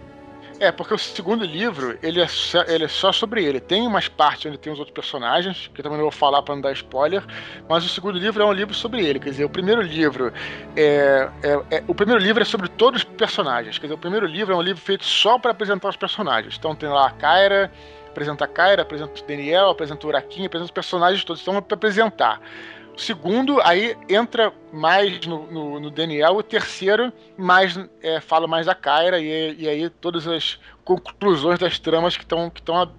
[0.60, 3.59] É, porque o segundo livro, ele é, só, ele é só sobre ele.
[3.59, 6.55] Tem umas partes onde tem os outros personagens, que eu também não vou falar para
[6.55, 7.24] não dar spoiler,
[7.68, 9.18] mas o segundo livro é um livro sobre ele.
[9.18, 10.32] Quer dizer, o primeiro livro
[10.76, 13.76] é, é- é- o primeiro livro é sobre todos os personagens.
[13.76, 16.55] Quer dizer, o primeiro livro é um livro feito só para apresentar os personagens.
[16.56, 17.72] Então tem lá a Kyra,
[18.09, 21.60] apresenta a Kyra, apresenta o Daniel, apresenta o Uraquinha, apresenta os personagens todos, então é
[21.60, 22.40] pra apresentar.
[22.94, 28.66] O segundo, aí entra mais no, no, no Daniel, o terceiro mais é, fala mais
[28.66, 32.51] da Kyra, e, e aí todas as conclusões das tramas que estão.
[32.51, 32.93] Que tão,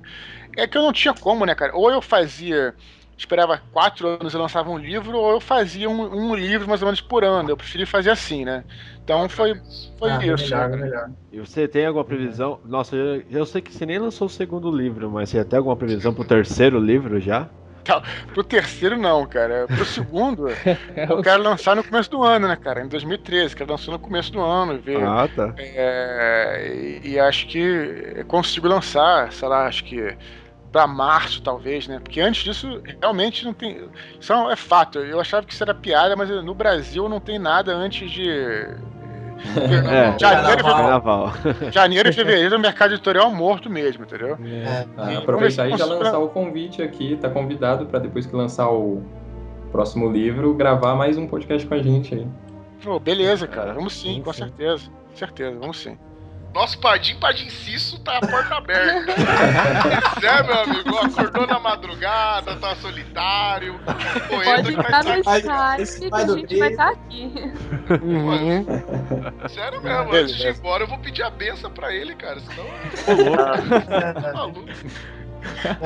[0.58, 1.76] é que eu não tinha como, né, cara?
[1.76, 2.74] Ou eu fazia
[3.18, 6.88] esperava quatro anos e lançava um livro, ou eu fazia um, um, livro mais ou
[6.88, 7.50] menos por ano.
[7.50, 8.64] Eu preferi fazer assim, né?
[9.04, 9.54] Então foi,
[9.98, 10.44] foi Ah, isso.
[10.44, 10.78] melhor, né?
[10.78, 11.10] melhor.
[11.32, 12.60] E você tem alguma previsão?
[12.66, 15.76] Nossa, eu, eu sei que você nem lançou o segundo livro, mas você tem alguma
[15.76, 17.50] previsão pro terceiro livro já?
[18.34, 19.66] Pro terceiro, não, cara.
[19.68, 20.48] Pro segundo,
[21.10, 22.82] eu quero lançar no começo do ano, né, cara?
[22.82, 25.04] Em 2013, quero lançar no começo do ano, ver.
[25.04, 25.54] Ah, tá.
[25.58, 30.16] É, e, e acho que consigo lançar, sei lá, acho que
[30.74, 32.00] pra março, talvez, né?
[32.00, 33.88] Porque antes disso, realmente não tem.
[34.20, 34.98] Isso é é fato.
[34.98, 38.68] Eu achava que isso era piada, mas no Brasil não tem nada antes de.
[39.46, 41.32] É, Janeiro, e carnaval.
[41.32, 44.38] fevereiro, janeiro e fevereiro o mercado editorial morto mesmo, entendeu?
[44.98, 48.70] Ah, E aproveitar e já lançar o convite aqui, tá convidado pra depois que lançar
[48.70, 49.02] o
[49.72, 52.28] próximo livro, gravar mais um podcast com a gente aí.
[52.84, 53.74] Pô, beleza, cara.
[53.74, 54.90] Vamos sim, com certeza.
[55.12, 55.98] Com certeza, vamos sim.
[56.54, 59.12] Nosso Padim, Padim Cisso, tá a porta aberta.
[60.24, 63.80] é, meu amigo, acordou na madrugada, tá solitário.
[64.30, 65.40] Pode entrar vai no tá-
[65.78, 67.34] chat que a gente vai estar aqui.
[69.50, 70.24] Sério mesmo, Beleza.
[70.24, 72.40] antes de ir embora eu vou pedir a benção pra ele, cara.
[72.40, 72.66] Senão.
[74.22, 74.66] Tá maluco.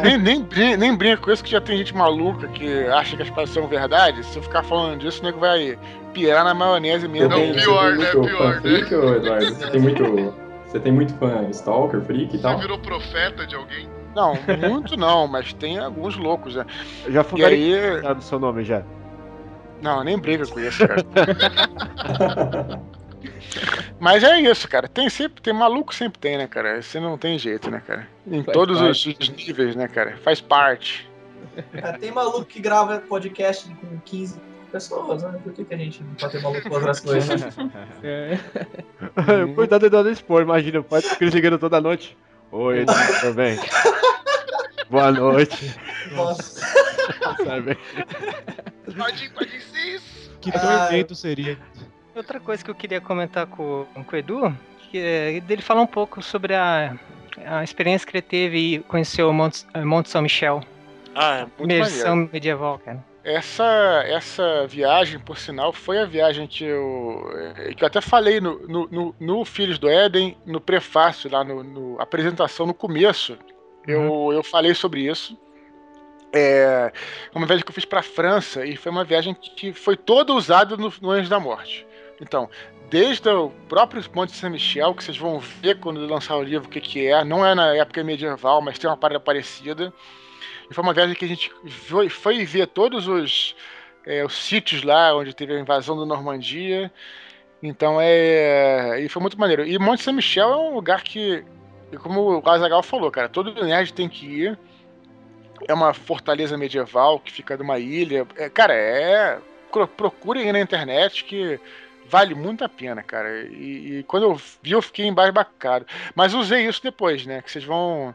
[0.04, 3.24] nem, nem, brin- nem brinca com isso que já tem gente maluca que acha que
[3.24, 4.24] as coisas são verdade.
[4.26, 5.80] Se eu ficar falando disso, o nego vai
[6.14, 7.30] pirar na maionese mesmo.
[7.30, 8.12] Não, pior, né?
[8.14, 9.72] muito Pior, freak, ô, Eduardo?
[9.72, 12.60] Tem muito, você tem muito fã stalker, freak e Você tal?
[12.60, 13.88] virou profeta de alguém?
[14.16, 14.34] Não,
[14.70, 16.66] muito não, mas tem alguns loucos, né?
[17.10, 18.14] Já E fundaram aí.
[18.16, 18.84] do seu nome já.
[19.82, 21.04] Não, nem briga com isso, cara.
[24.00, 24.88] Mas é isso, cara.
[24.88, 26.82] Tem sempre, tem maluco sempre tem, né, cara?
[26.82, 28.08] Você não tem jeito, né, cara?
[28.28, 29.18] Em Faz todos os, parte.
[29.22, 30.18] os níveis, né, cara?
[30.18, 31.10] Faz parte.
[31.74, 35.40] Cara, tem maluco que grava podcast com 15 pessoas, né?
[35.44, 37.42] Por que, que a gente não pode ter maluco com outras coisas?
[38.04, 38.38] É.
[39.56, 42.18] Cuidado do Eduardo Expor, imagina, pode ficar chegando toda noite.
[42.52, 42.86] Oi,
[43.22, 43.58] tudo bem?
[44.90, 45.76] Boa noite.
[46.12, 46.62] Nossa.
[47.44, 47.78] Sabe?
[48.98, 50.32] Padim, Padim Cisso.
[50.40, 51.58] Que tormento seria.
[52.16, 54.58] Outra coisa que eu queria comentar com, com o Edu,
[54.90, 56.96] que é dele falar um pouco sobre a,
[57.46, 60.62] a experiência que ele teve e conheceu o Monte, Monte São Michel.
[61.14, 62.30] Ah, é muito Imersão maneiro.
[62.34, 63.04] medieval, cara.
[63.30, 68.40] Essa, essa viagem, por sinal, foi a viagem que eu, eh, que eu até falei
[68.40, 73.38] no, no, no- no Filhos do Éden, no prefácio, lá no, no apresentação, no começo.
[73.86, 75.38] Eu, eu falei sobre isso.
[76.34, 76.92] É
[77.36, 80.34] uma viagem que eu fiz para a França e foi uma viagem que foi toda
[80.34, 81.86] usada no, no Anjo da Morte.
[82.22, 82.50] Então,
[82.90, 86.80] desde o próprio Monte Saint-Michel, que vocês vão ver quando lançar o livro o que,
[86.80, 89.94] que é, não é na época medieval, mas tem uma parada parecida.
[90.70, 93.56] E foi uma viagem que a gente foi, foi ver todos os,
[94.06, 96.92] é, os sítios lá onde teve a invasão da Normandia.
[97.64, 99.00] Então é.
[99.02, 99.66] E foi muito maneiro.
[99.66, 101.44] E Monte Saint Michel é um lugar que,
[102.04, 104.60] como o Azagal falou, cara, todo nerd tem que ir.
[105.68, 108.28] É uma fortaleza medieval que fica numa ilha.
[108.36, 109.40] É, cara, é.
[109.72, 111.60] pro- Procurem aí na internet que
[112.08, 113.42] vale muito a pena, cara.
[113.48, 115.86] E, e quando eu vi, eu fiquei embasbacado.
[116.14, 117.42] Mas usei isso depois, né?
[117.42, 118.14] Que vocês vão.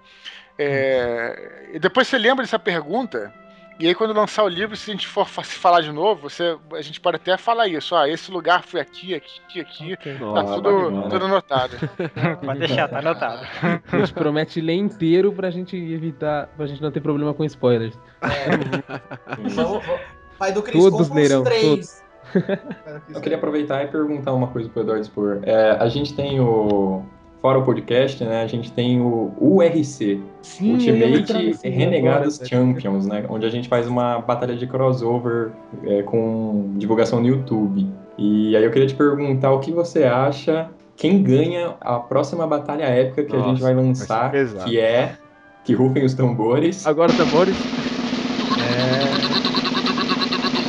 [0.59, 3.33] É, e depois você lembra dessa pergunta.
[3.81, 6.57] E aí, quando lançar o livro, se a gente for se falar de novo, você,
[6.75, 7.97] a gente pode até falar isso.
[7.97, 9.97] Ah, esse lugar foi aqui, aqui, aqui.
[9.97, 11.77] Tá Nossa, tudo, tudo anotado.
[12.45, 13.45] Pode deixar, tá anotado.
[13.91, 17.99] A gente promete ler inteiro pra gente evitar, pra gente não ter problema com spoilers.
[19.57, 20.01] Vamos- vamos-
[20.39, 22.05] Pai do Cris Todos lerão, três.
[23.13, 25.41] Eu queria aproveitar e perguntar uma coisa pro Eduardo Spor.
[25.43, 27.05] É, a gente tem o.
[27.43, 28.41] Fora o podcast, né?
[28.43, 33.25] A gente tem o URC, Sim, Ultimate Renegados agora, Champions, né?
[33.29, 35.51] Onde a gente faz uma batalha de crossover
[35.85, 37.85] é, com divulgação no YouTube.
[38.17, 42.85] E aí eu queria te perguntar o que você acha, quem ganha a próxima batalha
[42.85, 44.71] épica que a Nossa, gente vai vai lançar, pesado.
[44.71, 45.17] que é.
[45.65, 46.87] Que rufem os tambores.
[46.87, 47.57] Agora, tambores.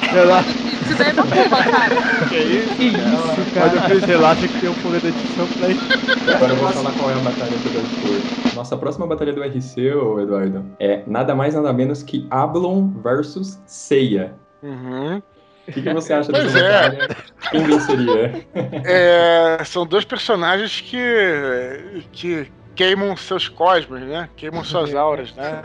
[0.09, 0.11] É.
[0.11, 0.62] Relaxa.
[0.93, 2.27] Isso daí não pula, cara.
[2.29, 2.75] Que isso?
[2.75, 3.69] Que isso, Mas cara.
[3.69, 5.85] depois relaxa que tem um poder de edição pra isso.
[6.27, 8.23] Agora eu vou falar qual é a batalha do Eduardo Spor.
[8.51, 13.59] Nossa próxima batalha do RC, ô Eduardo, é nada mais nada menos que Ablon versus
[13.65, 14.35] Seiya.
[14.61, 15.21] Uhum.
[15.67, 16.89] O que, que você acha Pois dessa é.
[16.89, 17.17] batalha?
[17.51, 18.47] Quem venceria?
[18.85, 24.29] É, são dois personagens que, que queimam seus cosmos, né?
[24.35, 25.63] Queimam suas auras, né?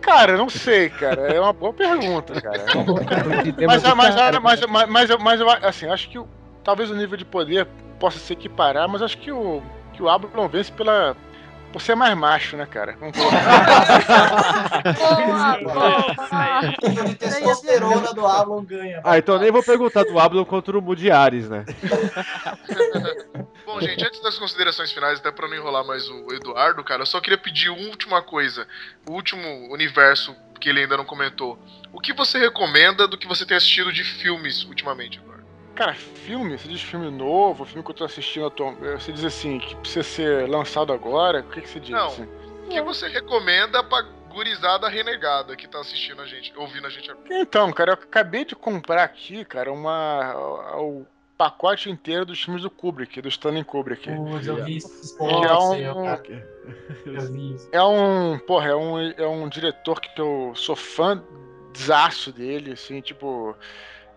[0.00, 1.32] Cara, não sei, cara.
[1.32, 2.62] É uma boa pergunta, cara.
[2.62, 6.20] É Tem mas, mas, mas, mas, mas, mas eu assim, acho que
[6.64, 7.66] talvez o nível de poder
[7.98, 9.62] possa se equiparar, mas acho que o,
[9.92, 11.14] que o Ablon vence pela,
[11.72, 12.96] por ser mais macho, né, cara?
[12.98, 13.40] Vamos colocar.
[16.82, 19.00] O nível de testosterona do Ablon ganha.
[19.04, 21.64] Ah, então nem vou perguntar do Ablon contra o Mudiares, né?
[23.72, 27.06] Bom, gente, antes das considerações finais, até pra não enrolar mais o Eduardo, cara, eu
[27.06, 28.66] só queria pedir uma última coisa.
[29.08, 31.58] O último universo que ele ainda não comentou.
[31.92, 35.44] O que você recomenda do que você tem assistido de filmes ultimamente, Eduardo?
[35.74, 39.02] Cara, filme, você diz filme novo, filme que eu tô assistindo atualmente.
[39.02, 41.40] Você diz assim, que precisa ser lançado agora?
[41.40, 41.90] O que, que você diz?
[41.90, 42.06] Não.
[42.08, 42.28] assim?
[42.66, 47.10] O que você recomenda pra gurizada renegada que tá assistindo a gente, ouvindo a gente
[47.10, 47.26] agora?
[47.30, 50.34] Então, cara, eu acabei de comprar aqui, cara, uma.
[50.76, 51.06] o
[51.40, 54.14] pacote inteiro dos filmes do Kubrick, do Stanley Kubrick.
[54.14, 54.76] Putz, eu vi
[55.82, 56.22] é um, cara.
[57.06, 57.68] Eu vi isso.
[57.72, 61.24] é um, porra, é um, é um diretor que eu sou fã
[61.74, 63.56] zaço dele, assim, tipo,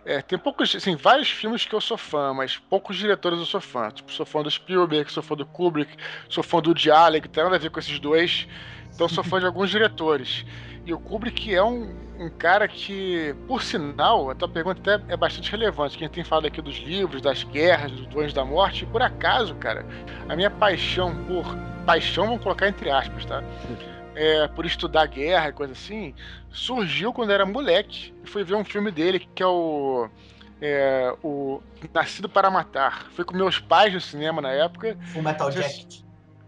[0.04, 3.62] é, tem poucos, assim, vários filmes que eu sou fã, mas poucos diretores eu sou
[3.62, 3.90] fã.
[3.90, 5.96] Tipo, sou fã do Spielberg, sou fã do Kubrick,
[6.28, 8.50] sou fã do Diallo, que tem nada a ver com esses dois.
[8.94, 10.46] Então sou fã de alguns diretores.
[10.86, 15.18] E o Kubrick é um, um cara que, por sinal, a tua pergunta até é
[15.18, 15.98] bastante relevante.
[15.98, 19.54] Quem tem falado aqui dos livros, das guerras, dos Anjos da Morte, e por acaso,
[19.56, 19.86] cara,
[20.28, 21.46] a minha paixão por.
[21.86, 23.44] Paixão, vamos colocar entre aspas, tá?
[24.16, 26.16] É, por estudar guerra e coisa assim,
[26.50, 30.08] surgiu quando eu era moleque e fui ver um filme dele que é o.
[30.62, 31.62] É, o
[31.94, 33.08] Nascido para Matar.
[33.12, 34.98] Fui com meus pais no cinema na época.
[35.14, 36.04] O Metal Jacket.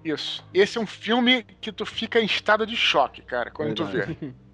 [0.06, 0.46] Isso.
[0.54, 4.16] Esse é um filme que tu fica em estado de choque, cara, quando tu vê.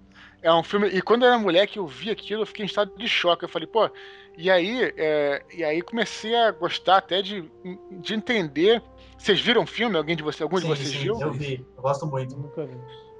[0.42, 0.88] É um filme.
[0.88, 3.44] E quando eu era moleque, eu vi aquilo, eu fiquei em estado de choque.
[3.44, 3.88] Eu falei, pô,
[4.36, 7.48] e aí, é, e aí comecei a gostar até de,
[7.90, 8.82] de entender.
[9.16, 9.96] Vocês viram o filme?
[9.96, 11.20] Alguém de vocês, algum de Sim, vocês sim, viu?
[11.20, 12.36] Eu vi, eu gosto muito.
[12.36, 12.76] Nunca vi.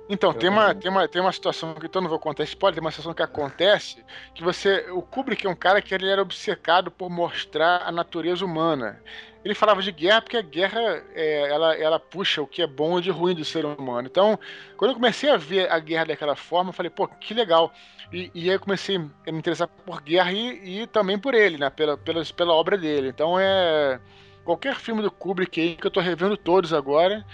[0.09, 2.43] Então, Eu tem uma, tem, uma, tem uma situação que então eu não vou contar
[2.43, 4.05] spoiler, tem uma situação que acontece
[4.35, 4.90] que você.
[4.90, 9.01] O Kubrick é um cara que ele era obcecado por mostrar a natureza humana.
[9.44, 10.81] Ele falava de guerra porque a guerra
[11.14, 14.06] é, ela, ela puxa o que é bom e de ruim do ser humano.
[14.06, 14.39] Então,
[14.77, 17.73] quando eu comecei a ver a guerra daquela forma, eu falei, pô, que legal.
[18.12, 21.59] E, e aí eu comecei a me interessar por guerra e, e também por ele,
[21.59, 21.70] né?
[21.70, 23.09] Pela, pela, pela obra dele.
[23.09, 24.01] Então é.
[24.44, 27.24] Qualquer filme do Kubrick aí, que eu tô revendo todos agora,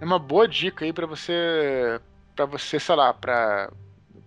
[0.00, 2.00] é uma boa dica aí pra você.
[2.34, 3.70] para você, sei lá, pra,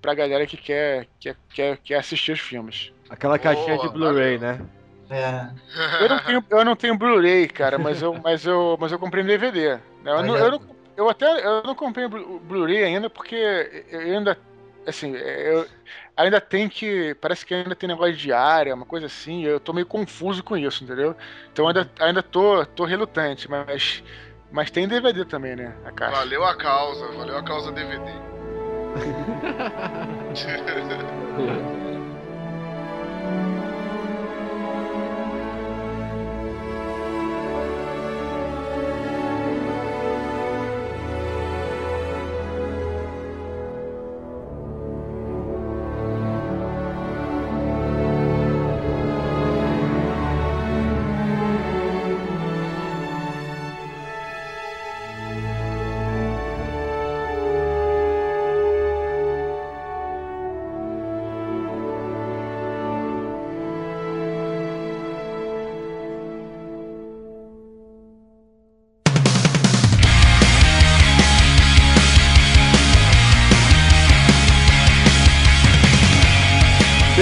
[0.01, 2.91] pra galera que quer, quer, quer, quer assistir os filmes.
[3.09, 4.61] Aquela caixinha de Blu-ray, né?
[5.09, 6.03] É.
[6.03, 9.23] Eu não tenho, eu não tenho Blu-ray, cara, mas eu, mas eu, mas eu comprei
[9.23, 9.75] DVD.
[10.03, 10.05] né?
[10.05, 10.61] Eu, não, eu, não-
[10.97, 13.35] eu até eu não comprei Blu-ray ainda porque
[13.89, 14.37] eu ainda
[14.87, 15.67] assim, eu
[16.17, 19.71] ainda tem que, parece que ainda tem negócio de área, uma coisa assim, eu tô
[19.73, 21.15] meio confuso com isso, entendeu?
[21.51, 24.03] Então ainda ainda tô, tô relutante, mas
[24.51, 26.17] mas tem DVD também, né, a caixa.
[26.17, 28.11] Valeu a causa, valeu a causa DVD.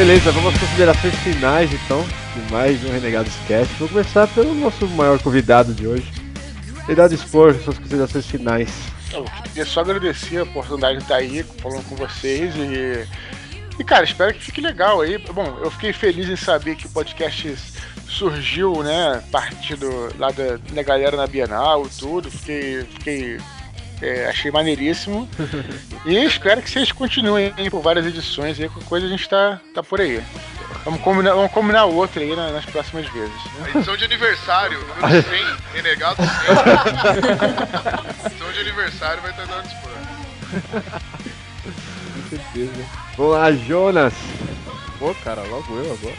[0.07, 2.01] Beleza, vamos às considerações finais então,
[2.33, 3.67] de mais um Renegado Sketch.
[3.77, 6.09] Vou começar pelo nosso maior convidado de hoje.
[6.87, 8.69] Idade expor suas considerações finais.
[9.11, 13.05] Eu queria só agradecer a oportunidade de estar aí falando com vocês e.
[13.77, 15.17] E cara, espero que fique legal aí.
[15.17, 17.57] Bom, eu fiquei feliz em saber que o podcast
[18.07, 22.31] surgiu, né, a partir do, lá da, da galera na Bienal e tudo.
[22.31, 22.83] Fiquei.
[22.83, 23.37] fiquei
[24.01, 25.27] é, achei maneiríssimo.
[26.05, 29.81] E espero que vocês continuem por várias edições aí, qualquer coisa a gente tá, tá
[29.83, 30.21] por aí.
[30.85, 33.33] Vamos combinar, vamos combinar outra aí na- nas próximas vezes.
[33.65, 36.27] A edição de aniversário, número 100, Renegado 100.
[38.31, 39.97] edição de aniversário vai estar dando disputa.
[42.13, 42.85] Com certeza.
[43.17, 44.13] Vamos lá, Jonas.
[44.99, 46.15] Pô, cara, logo eu agora.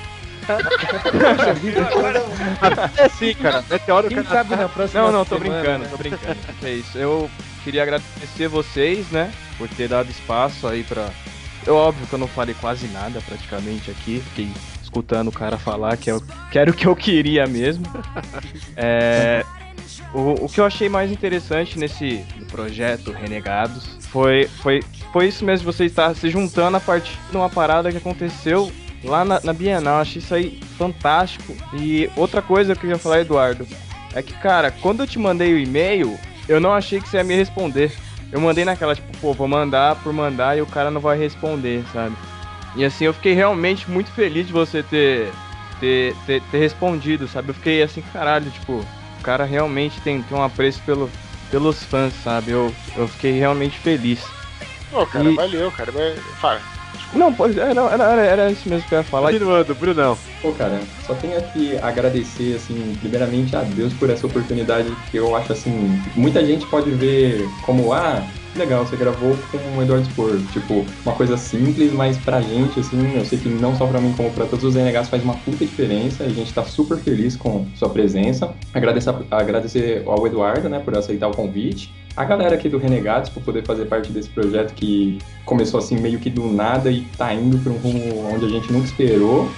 [2.97, 3.63] É sim, cara.
[3.69, 5.91] Meteoro Quem cara- sabe na próxima Não, não, tô semana, brincando, né?
[5.91, 6.37] tô brincando.
[6.63, 6.97] É isso.
[6.99, 11.11] Eu queria agradecer vocês, né, por ter dado espaço aí pra.
[11.67, 14.51] Eu, óbvio que eu não falei quase nada praticamente aqui, fiquei
[14.83, 17.85] escutando o cara falar que eu quero o que eu queria mesmo.
[18.81, 19.45] É,
[20.15, 24.83] o, o que eu achei mais interessante nesse projeto Renegados foi, foi,
[25.13, 28.71] foi isso mesmo, você estar se juntando a partir de uma parada que aconteceu
[29.05, 30.01] lá na, na Bienal.
[30.01, 31.55] Achei isso aí fantástico.
[31.75, 33.67] E outra coisa que eu queria falar, Eduardo,
[34.15, 36.19] é que, cara, quando eu te mandei o e-mail,
[36.49, 37.93] eu não achei que você ia me responder.
[38.33, 41.83] Eu mandei naquela, tipo, pô, vou mandar por mandar e o cara não vai responder,
[41.93, 42.16] sabe?
[42.75, 45.33] E assim, eu fiquei realmente muito feliz de você ter,
[45.81, 47.51] ter, ter, ter respondido, sabe?
[47.51, 48.85] Eu fiquei assim, caralho, tipo,
[49.19, 51.11] o cara realmente tem, tem um apreço pelo,
[51.51, 52.51] pelos fãs, sabe?
[52.53, 54.23] Eu, eu fiquei realmente feliz.
[54.91, 55.93] Pô, cara, E- valeu, cara.
[56.39, 56.61] Fala.
[57.15, 59.33] Não, pois é, não, era, era, era isso mesmo que eu ia falar.
[59.33, 60.19] Continuando, Brunão.
[60.43, 65.35] Pô, cara, só tenho que agradecer, assim, primeiramente a Deus por essa oportunidade que eu
[65.35, 68.27] acho, assim, muita gente pode ver como, ah,
[68.59, 70.37] legal, você gravou com o Eduardo Spor.
[70.53, 74.13] Tipo, uma coisa simples, mas pra gente, assim, eu sei que não só pra mim,
[74.17, 76.25] como pra todos os NHs faz uma puta diferença.
[76.25, 78.53] A gente tá super feliz com sua presença.
[78.75, 81.93] Agradecer, agradecer ao Eduardo, né, por aceitar o convite.
[82.17, 86.19] A galera aqui do Renegados por poder fazer parte desse projeto que começou assim meio
[86.19, 89.49] que do nada e tá indo para um rumo onde a gente nunca esperou.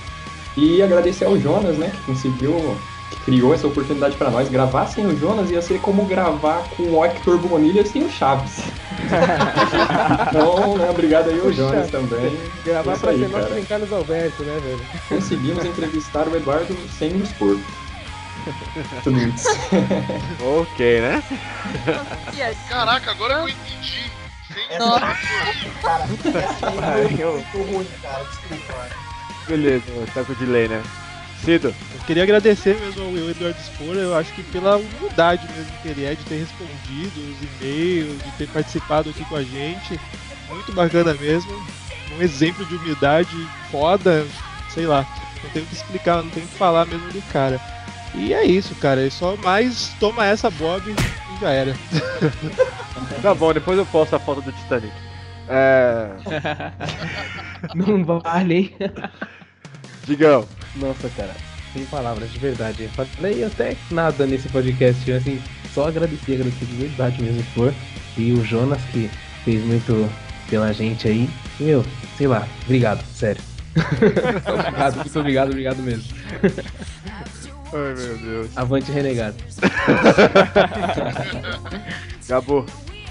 [0.57, 2.77] E agradecer ao Jonas, né, que conseguiu,
[3.24, 4.49] criou essa oportunidade para nós.
[4.49, 8.61] Gravar sem o Jonas ia ser como gravar com o Hector Bonilha sem o Chaves.
[10.28, 12.39] então, né, obrigado aí ao Jonas também.
[12.65, 13.55] Gravar aí, ser nós cara.
[13.55, 14.81] sem Carlos Alberto, né, velho?
[15.09, 17.59] Conseguimos entrevistar o Eduardo sem o expor.
[19.05, 19.49] Tudo isso.
[20.41, 21.23] ok, né?
[22.69, 24.11] Caraca, agora eu entendi.
[24.53, 25.16] Sem Nossa.
[25.82, 28.24] Cara, Essa aí foi muito ruim, cara.
[28.24, 28.89] Desculpa.
[29.47, 29.85] Beleza,
[30.15, 30.82] tá com delay, né?
[31.45, 31.75] Cido.
[31.95, 36.05] Eu queria agradecer mesmo ao Eduardo Spor, eu acho que pela humildade mesmo que ele
[36.05, 39.99] é de ter respondido os e-mails, de ter participado aqui com a gente.
[40.49, 41.51] Muito bacana mesmo.
[42.19, 43.31] Um exemplo de humildade
[43.71, 44.27] foda,
[44.69, 45.07] sei lá.
[45.43, 47.61] Não tenho o que explicar, não tenho o que falar mesmo do cara.
[48.15, 49.07] E é isso, cara.
[49.07, 51.75] É só mais toma essa Bob e já era.
[53.23, 54.93] Tá bom, depois eu posto a foto do Titanic.
[55.49, 56.09] É.
[57.75, 58.75] Não vale, hein?
[60.05, 60.47] Digão.
[60.77, 61.35] Nossa, cara,
[61.73, 62.85] sem palavras, de verdade.
[62.85, 65.41] Eu falei até nada nesse podcast, assim,
[65.75, 67.75] só agradecer, agradecer de verdade mesmo por.
[68.17, 69.11] E o Jonas que
[69.45, 70.09] fez muito
[70.49, 71.29] pela gente aí.
[71.59, 71.85] Meu,
[72.17, 73.43] sei lá, obrigado, sério.
[74.47, 76.05] obrigado, muito obrigado, obrigado mesmo.
[77.73, 78.51] Ai meu Deus.
[78.57, 79.37] Avante renegado.
[82.29, 82.67] Gabo.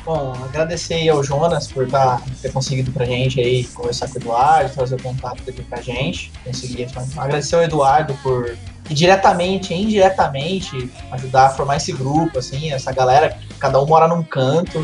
[0.09, 4.17] Bom, agradecer aí ao Jonas por tá, ter conseguido pra gente aí conversar com o
[4.17, 6.31] Eduardo, trazer o contato dele pra gente.
[6.43, 6.87] Conseguir.
[7.15, 13.37] Agradecer ao Eduardo por diretamente e indiretamente ajudar a formar esse grupo, assim, essa galera,
[13.59, 14.83] cada um mora num canto,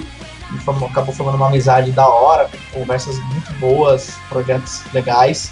[0.56, 5.52] e formou- acabou formando uma amizade da hora, conversas muito boas, projetos legais.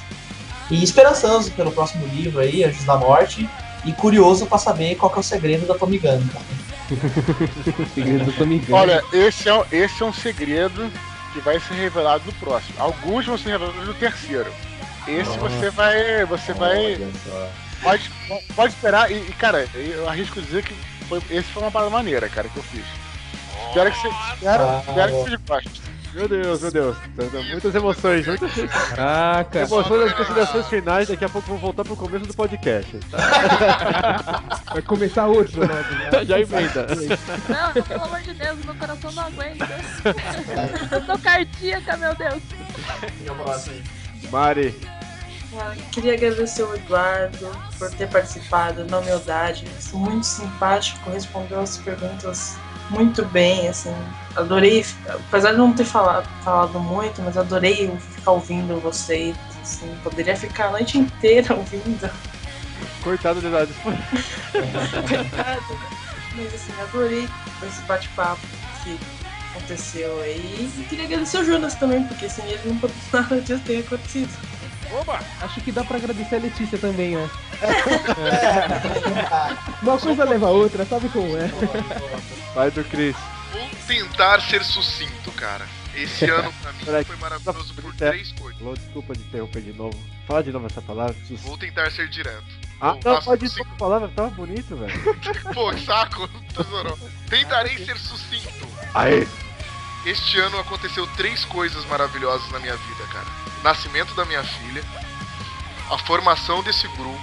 [0.70, 3.50] E esperançoso pelo próximo livro aí, Anjos da Morte,
[3.84, 6.46] e curioso pra saber qual é o segredo da Tommy Gun, cara.
[7.94, 8.74] segredo do.
[8.76, 10.92] Olha, esse é, esse é um segredo
[11.34, 12.76] que vai ser revelado no próximo.
[12.78, 14.52] Alguns vão ser revelados no terceiro.
[15.08, 15.40] Esse Nossa.
[15.40, 16.26] você vai.
[16.26, 16.98] Você vai.
[17.26, 17.50] Só.
[17.82, 18.12] Pode,
[18.56, 19.12] pode esperar.
[19.12, 20.74] E, e, cara, eu arrisco dizer que
[21.10, 22.86] foi, esse foi uma parada maneira, cara, que eu fiz.
[23.68, 24.08] Espero que você.
[24.36, 25.24] Espero, Ah, espero que bom.
[25.24, 25.82] você goste.
[26.14, 26.98] Meu Deus, meu Deus.
[26.98, 28.52] Tá Muitas emoções, muitas
[28.90, 29.60] Caraca.
[29.60, 31.08] emoções das considerações finais.
[31.08, 33.00] Daqui a pouco vamos voltar pro começo do podcast.
[34.72, 35.84] Vai começar outro, né?
[36.26, 36.88] Já emenda.
[37.50, 39.68] Não, pelo amor de Deus, meu coração não aguenta.
[40.92, 42.42] Eu tô cardíaca, meu Deus.
[44.32, 44.76] Mari.
[45.56, 49.66] Ah, Queria agradecer o Eduardo por ter participado na humildade.
[49.94, 52.58] Muito simpático, respondeu as perguntas
[52.90, 53.96] muito bem, assim.
[54.36, 59.36] Adorei, apesar de não ter falado, falado muito, mas adorei ficar ouvindo vocês.
[59.62, 62.10] Assim, poderia ficar a noite inteira ouvindo.
[63.04, 63.74] Coitado do Eduardo.
[64.52, 65.80] Coitado.
[66.36, 67.30] Mas assim, adorei
[67.66, 68.42] esse bate-papo
[68.84, 68.98] que
[69.52, 70.72] aconteceu aí.
[70.78, 74.32] E queria agradecer o Jonas também, porque sem ele não poderia nada disso ter acontecido.
[75.42, 77.30] Acho que dá pra agradecer a Letícia também, né?
[79.82, 81.50] Uma coisa leva a outra, sabe como é?
[82.54, 83.16] Vai do Cris.
[83.54, 85.66] Vou tentar ser sucinto, cara.
[85.96, 88.80] Esse ano pra mim foi maravilhoso por três coisas.
[88.80, 89.98] Desculpa de interromper de novo.
[90.28, 91.16] Fala de novo essa palavra.
[91.44, 92.44] Vou tentar ser direto.
[92.82, 95.16] Ah, Vou- não, pode ir a palavra, tava bonito, velho.
[95.54, 96.98] Pô, que saco, tesouro.
[97.30, 98.68] Tentarei ser sucinto.
[98.94, 99.26] Aê!
[100.06, 103.26] Este ano aconteceu três coisas maravilhosas na minha vida, cara.
[103.64, 104.84] Nascimento da minha filha,
[105.90, 107.22] a formação desse grupo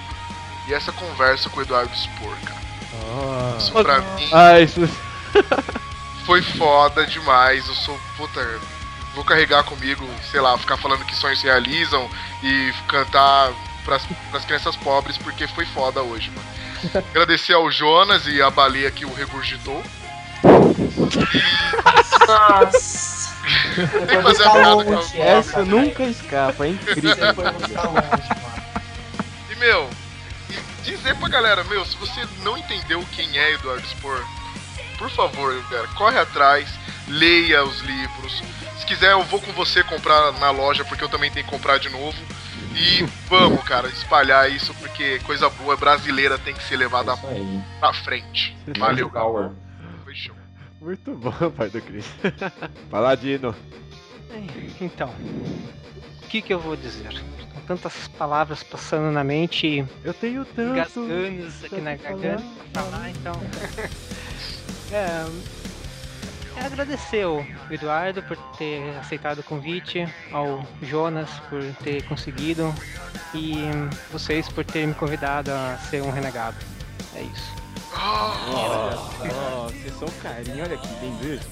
[0.67, 2.61] e essa conversa com o Eduardo Spor, cara.
[3.59, 4.81] Isso pra mim Ah, isso.
[6.31, 7.67] Foi foda demais.
[7.67, 8.41] Eu sou, puta,
[9.17, 12.09] vou carregar comigo, sei lá, ficar falando que sonhos se realizam
[12.41, 13.51] e cantar
[13.85, 16.49] pras, pras crianças pobres, porque foi foda hoje, mano.
[17.11, 19.83] Agradecer ao Jonas e a baleia que o regurgitou.
[22.29, 23.35] Nossa!
[24.07, 27.11] Tem que fazer a piada com a- Essa nunca escapa, é incrível.
[27.17, 28.63] Você foi muito longe, mano.
[29.51, 29.91] E, meu,
[30.49, 30.55] e
[30.85, 34.25] dizer pra galera, meu, se você não entendeu quem é Eduardo Spor,
[35.01, 36.69] por favor, cara, corre atrás,
[37.09, 38.43] leia os livros.
[38.79, 41.79] Se quiser, eu vou com você comprar na loja, porque eu também tenho que comprar
[41.79, 42.17] de novo.
[42.75, 47.63] E vamos, cara, espalhar isso, porque coisa boa brasileira tem que ser levada aí.
[47.81, 48.55] pra frente.
[48.79, 49.33] Valeu, galera.
[49.33, 49.51] Power.
[50.05, 50.37] Foi show.
[50.83, 52.05] Muito bom, pai do Cris.
[52.91, 53.57] Paladino.
[54.81, 55.09] Então,
[56.23, 57.09] o que que eu vou dizer?
[57.55, 60.75] Com tantas palavras passando na mente Eu tenho tanto.
[60.75, 63.33] gasgando aqui na garganta pra falar, então.
[64.93, 65.25] é,
[66.57, 72.75] é agradecer o Eduardo por ter aceitado o convite, ao Jonas por ter conseguido
[73.35, 73.57] e
[74.13, 76.57] vocês por terem me convidado a ser um renegado.
[77.15, 77.55] É isso.
[77.95, 81.51] Ó, vocês são carinho, olha que bem mesmo.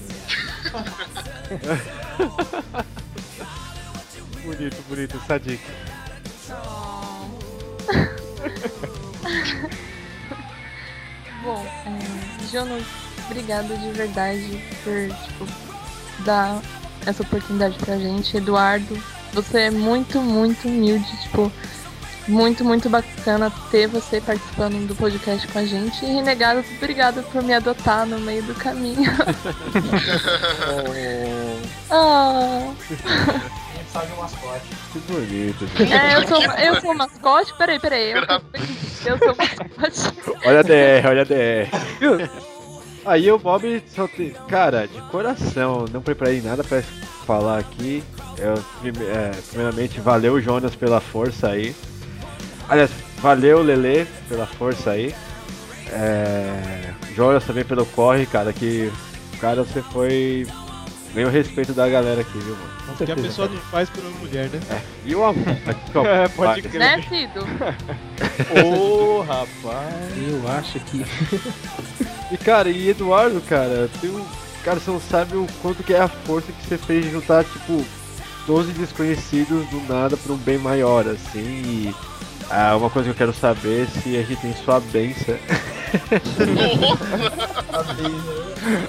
[4.43, 5.59] Bonito, bonito, Sadik.
[11.43, 12.85] Bom, é, Jonas,
[13.29, 14.93] obrigada de verdade por
[15.25, 15.47] tipo,
[16.25, 16.59] dar
[17.05, 18.35] essa oportunidade pra gente.
[18.35, 19.01] Eduardo,
[19.33, 21.51] você é muito, muito humilde, tipo,
[22.27, 26.03] muito, muito bacana ter você participando do podcast com a gente.
[26.05, 29.09] E Renegado, obrigada por me adotar no meio do caminho.
[31.89, 34.65] ah, A gente sabe o mascote.
[34.93, 35.93] Que bonito, gente.
[35.93, 37.53] é, eu sou, eu sou mascote?
[37.57, 38.11] Peraí, peraí.
[38.11, 38.23] Eu,
[39.05, 40.13] eu sou mascote.
[40.45, 41.69] Olha a DR, olha a DR.
[43.09, 44.31] Aí o Bob só tem.
[44.47, 46.81] Cara, de coração, não preparei nada pra
[47.25, 48.03] falar aqui.
[48.37, 51.75] Eu, prime- é, primeiramente, valeu Jonas pela força aí.
[52.69, 55.15] Aliás, valeu Lele pela força aí.
[55.91, 58.91] É, Jonas também pelo corre, cara, que.
[59.41, 60.45] Cara, você foi.
[61.15, 62.69] Ganhou o respeito da galera aqui, viu, mano?
[62.93, 64.59] O que a pessoa não faz por uma mulher, né?
[65.03, 65.43] E o amor.
[66.05, 66.79] É, pode crer.
[66.79, 67.39] Né, Cido?
[68.63, 69.95] Ô, rapaz.
[70.15, 71.03] Eu acho que.
[72.31, 74.25] E cara, e Eduardo, cara, tem um.
[74.63, 77.43] Cara, você não sabe o quanto que é a força que você fez de juntar,
[77.45, 77.83] tipo,
[78.45, 81.39] 12 desconhecidos do nada pra um bem maior, assim.
[81.39, 81.95] E
[82.49, 85.37] ah, uma coisa que eu quero saber é se a gente tem sua benção.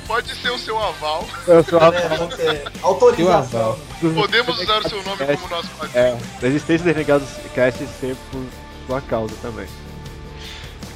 [0.06, 1.26] Pode ser o seu aval.
[1.46, 3.78] Eu sou a É, vamos ter autorização.
[4.14, 5.98] Podemos usar o seu nome como nosso padrinho.
[5.98, 8.42] É, Resistência dos Renegados cast sempre por
[8.86, 9.66] sua causa também.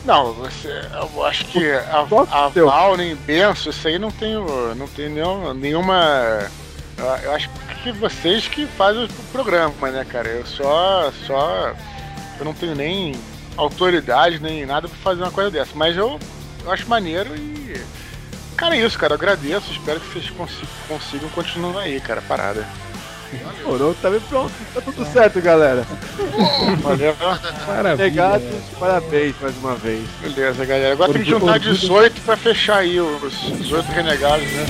[0.04, 0.82] Não, você.
[0.92, 2.00] Eu acho que a,
[2.30, 4.34] a Val nem benção, isso aí não tem,
[4.76, 6.50] não tem nenhum, nenhuma.
[6.98, 7.48] Eu, eu acho
[7.82, 10.28] que vocês que fazem o programa, né, cara?
[10.28, 11.10] Eu só.
[11.26, 11.74] só.
[12.38, 13.14] Eu não tenho nem
[13.56, 15.70] autoridade, nem nada pra fazer uma coisa dessa.
[15.74, 16.18] Mas eu,
[16.64, 17.80] eu acho maneiro e.
[18.56, 19.14] Cara, é isso, cara.
[19.14, 19.72] Eu agradeço.
[19.72, 22.20] Espero que vocês consigam, consigam continuar aí, cara.
[22.20, 22.66] Parada.
[23.64, 24.52] Morou, tá bem pronto.
[24.74, 25.86] Tá tudo certo, galera.
[26.82, 27.14] Valeu.
[27.66, 27.96] Maravilha.
[28.04, 28.46] Renegados,
[28.78, 30.02] parabéns mais uma vez.
[30.20, 30.92] Beleza, galera.
[30.92, 34.66] Agora tem que juntar orgulho- 18 pra fechar aí os 18 renegados, né?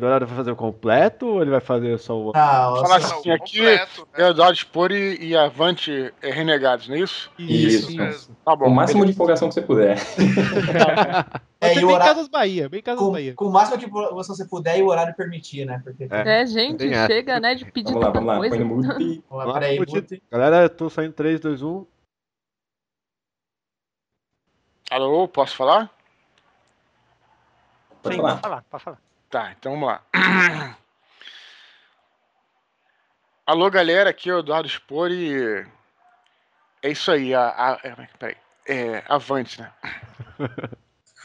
[0.05, 2.31] Eduardo vai fazer o completo ou ele vai fazer só o.
[2.35, 4.51] Ah, Falar assim, aqui Completo, né?
[4.51, 7.31] é Spor e, e Avante é, Renegados, não é isso?
[7.37, 7.95] Isso.
[7.95, 8.35] mesmo.
[8.45, 8.67] Tá bom.
[8.67, 9.97] O máximo de empolgação que você puder.
[11.59, 13.33] é, e bem horário, Casas Bahia, bem Casas com, Bahia.
[13.33, 15.81] com o máximo que você puder e o horário permitir, né?
[15.83, 16.07] Porque.
[16.09, 16.41] É.
[16.41, 17.07] É, gente, essa.
[17.07, 18.37] chega, né, de pedir Vamos lá, vamos lá.
[18.37, 18.55] coisa.
[18.55, 19.23] Põe no mute.
[19.29, 19.95] Vamos lá, peraí, Mute.
[19.95, 20.23] mute.
[20.31, 21.85] Galera, eu tô saindo 3, 2, 1.
[24.91, 25.89] Alô, posso falar?
[28.03, 28.31] Pode Sim, falar.
[28.33, 29.04] pode falar, pode falar.
[29.29, 30.01] Tá, então vamos lá.
[33.45, 35.65] Alô, galera, aqui é o Eduardo Spor e.
[36.81, 37.49] É isso aí, a.
[37.49, 38.37] a é, peraí.
[38.67, 39.03] É.
[39.07, 39.71] Avante, né?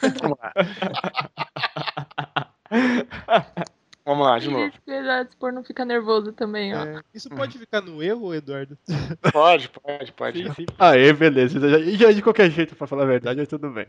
[0.01, 0.53] vamos lá.
[4.03, 4.71] Vamos lá, de novo.
[4.87, 6.83] Já por não ficar nervoso também, ó.
[6.83, 8.77] É, isso pode ficar no erro, Eduardo?
[9.31, 10.43] Pode, pode, pode.
[10.79, 11.59] Aê, beleza.
[11.59, 13.87] Já, já de qualquer jeito, pra falar a verdade, mas tudo bem.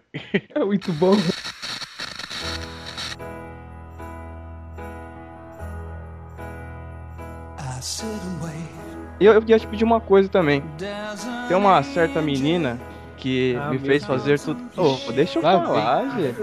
[0.55, 1.14] É muito bom.
[9.20, 10.62] E eu, eu ia te pedir uma coisa também.
[11.48, 12.78] Tem uma certa menina
[13.16, 14.06] que Ah, me fez Deus.
[14.06, 14.60] fazer tudo.
[14.76, 16.36] Ô, deixa eu Lá falar, gente.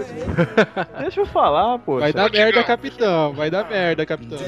[1.00, 1.98] Deixa eu falar, pô.
[1.98, 3.32] Vai dar merda, capitão.
[3.34, 4.38] Vai dar merda, capitão.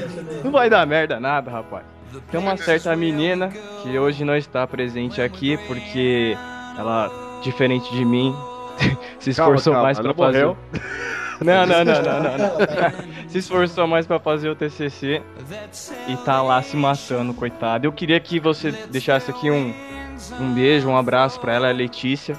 [0.43, 1.83] Não vai dar merda nada, rapaz.
[2.31, 3.49] tem uma certa menina
[3.83, 6.35] que hoje não está presente aqui porque
[6.77, 7.11] ela,
[7.43, 8.35] diferente de mim,
[9.19, 10.45] se esforçou calma, mais ela pra fazer.
[10.45, 10.57] morreu?
[11.41, 13.12] Não, não, não, não, não, não.
[13.33, 15.23] Se esforçou mais pra fazer o TCC
[16.07, 17.87] e tá lá se matando, coitado.
[17.87, 19.73] Eu queria que você deixasse aqui um,
[20.39, 22.37] um beijo, um abraço pra ela, Letícia.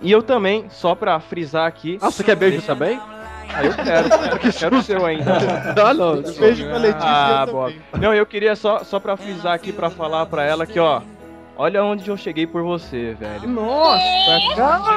[0.00, 1.98] E eu também, só pra frisar aqui.
[2.00, 2.98] Ah, você quer beijo também?
[3.52, 4.08] Ah, eu quero.
[4.46, 5.36] Eu quero o seu ainda.
[5.76, 6.22] Ah, não.
[6.22, 7.82] Beijo pra Letícia Ah, também.
[8.00, 11.02] Não, eu queria só, só pra frisar aqui, pra falar pra ela que, ó.
[11.54, 13.46] Olha onde eu cheguei por você, velho.
[13.46, 14.02] Nossa,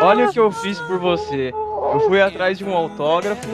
[0.02, 1.49] Olha o que eu fiz por você.
[1.94, 3.48] Eu fui atrás de um autógrafo.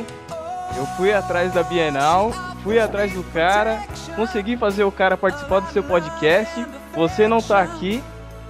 [0.76, 2.32] Eu fui atrás da Bienal.
[2.64, 3.82] Fui atrás do cara.
[4.16, 6.66] Consegui fazer o cara participar do seu podcast.
[6.96, 8.04] Você não tá aqui.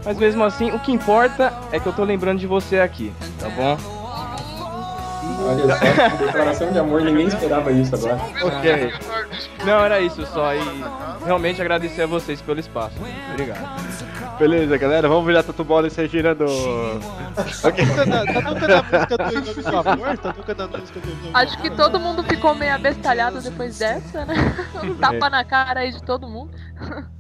[0.06, 3.48] Mas mesmo assim, o que importa é que eu tô lembrando de você aqui, tá
[3.50, 3.78] bom?
[5.46, 8.20] Olha só, declaração de amor, ninguém esperava isso agora.
[8.42, 8.94] Ok.
[9.66, 10.54] Não, era isso só.
[10.54, 10.84] E
[11.26, 12.96] realmente agradecer a vocês pelo espaço.
[13.32, 13.66] Obrigado.
[14.40, 16.46] Beleza, galera, vamos virar Tatu Bola e sair girando.
[17.36, 20.18] Tá tocando a música do Em Nome do Amor?
[20.18, 23.42] Tá tocando a música do Em Nome do Acho que todo mundo ficou meio abestalhado
[23.42, 24.36] depois dessa, né?
[24.84, 26.52] Um tapa na cara aí de todo mundo.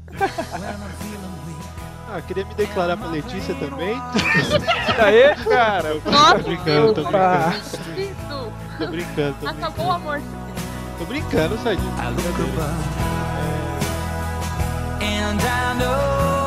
[2.15, 3.99] Ah, queria me declarar pra Letícia também.
[5.03, 5.95] Aê, cara!
[6.06, 7.61] Nossa, Tô brincando, tô brincando.
[7.73, 9.49] Tô brincando, tô brincando.
[9.49, 10.22] Acabou o amor.
[10.99, 11.91] Tô brincando, Sadinho.
[15.02, 16.43] And I know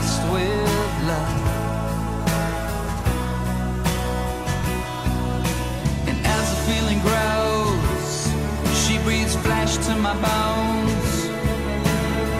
[0.00, 1.42] blessed with love.
[6.08, 8.10] And as the feeling grows,
[8.82, 11.12] she breathes flesh to my bones.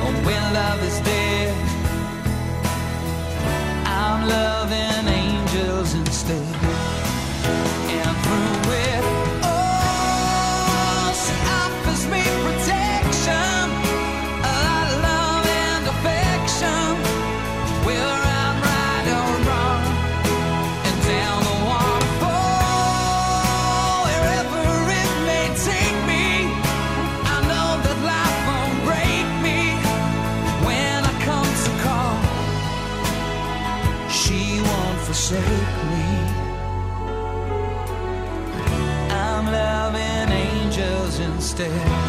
[0.05, 1.55] Oh, when love is dead,
[3.87, 5.20] I'm loving
[41.61, 42.00] stay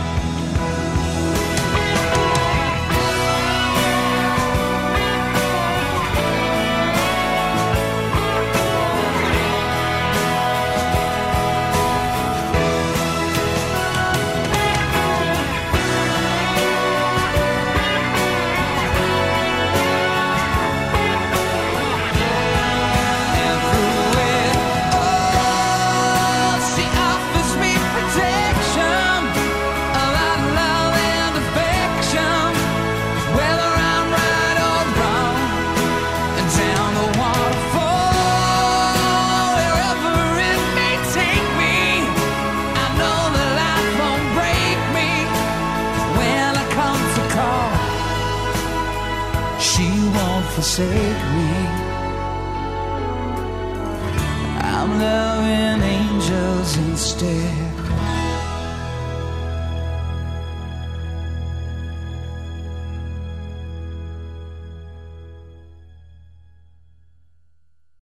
[50.72, 51.11] say.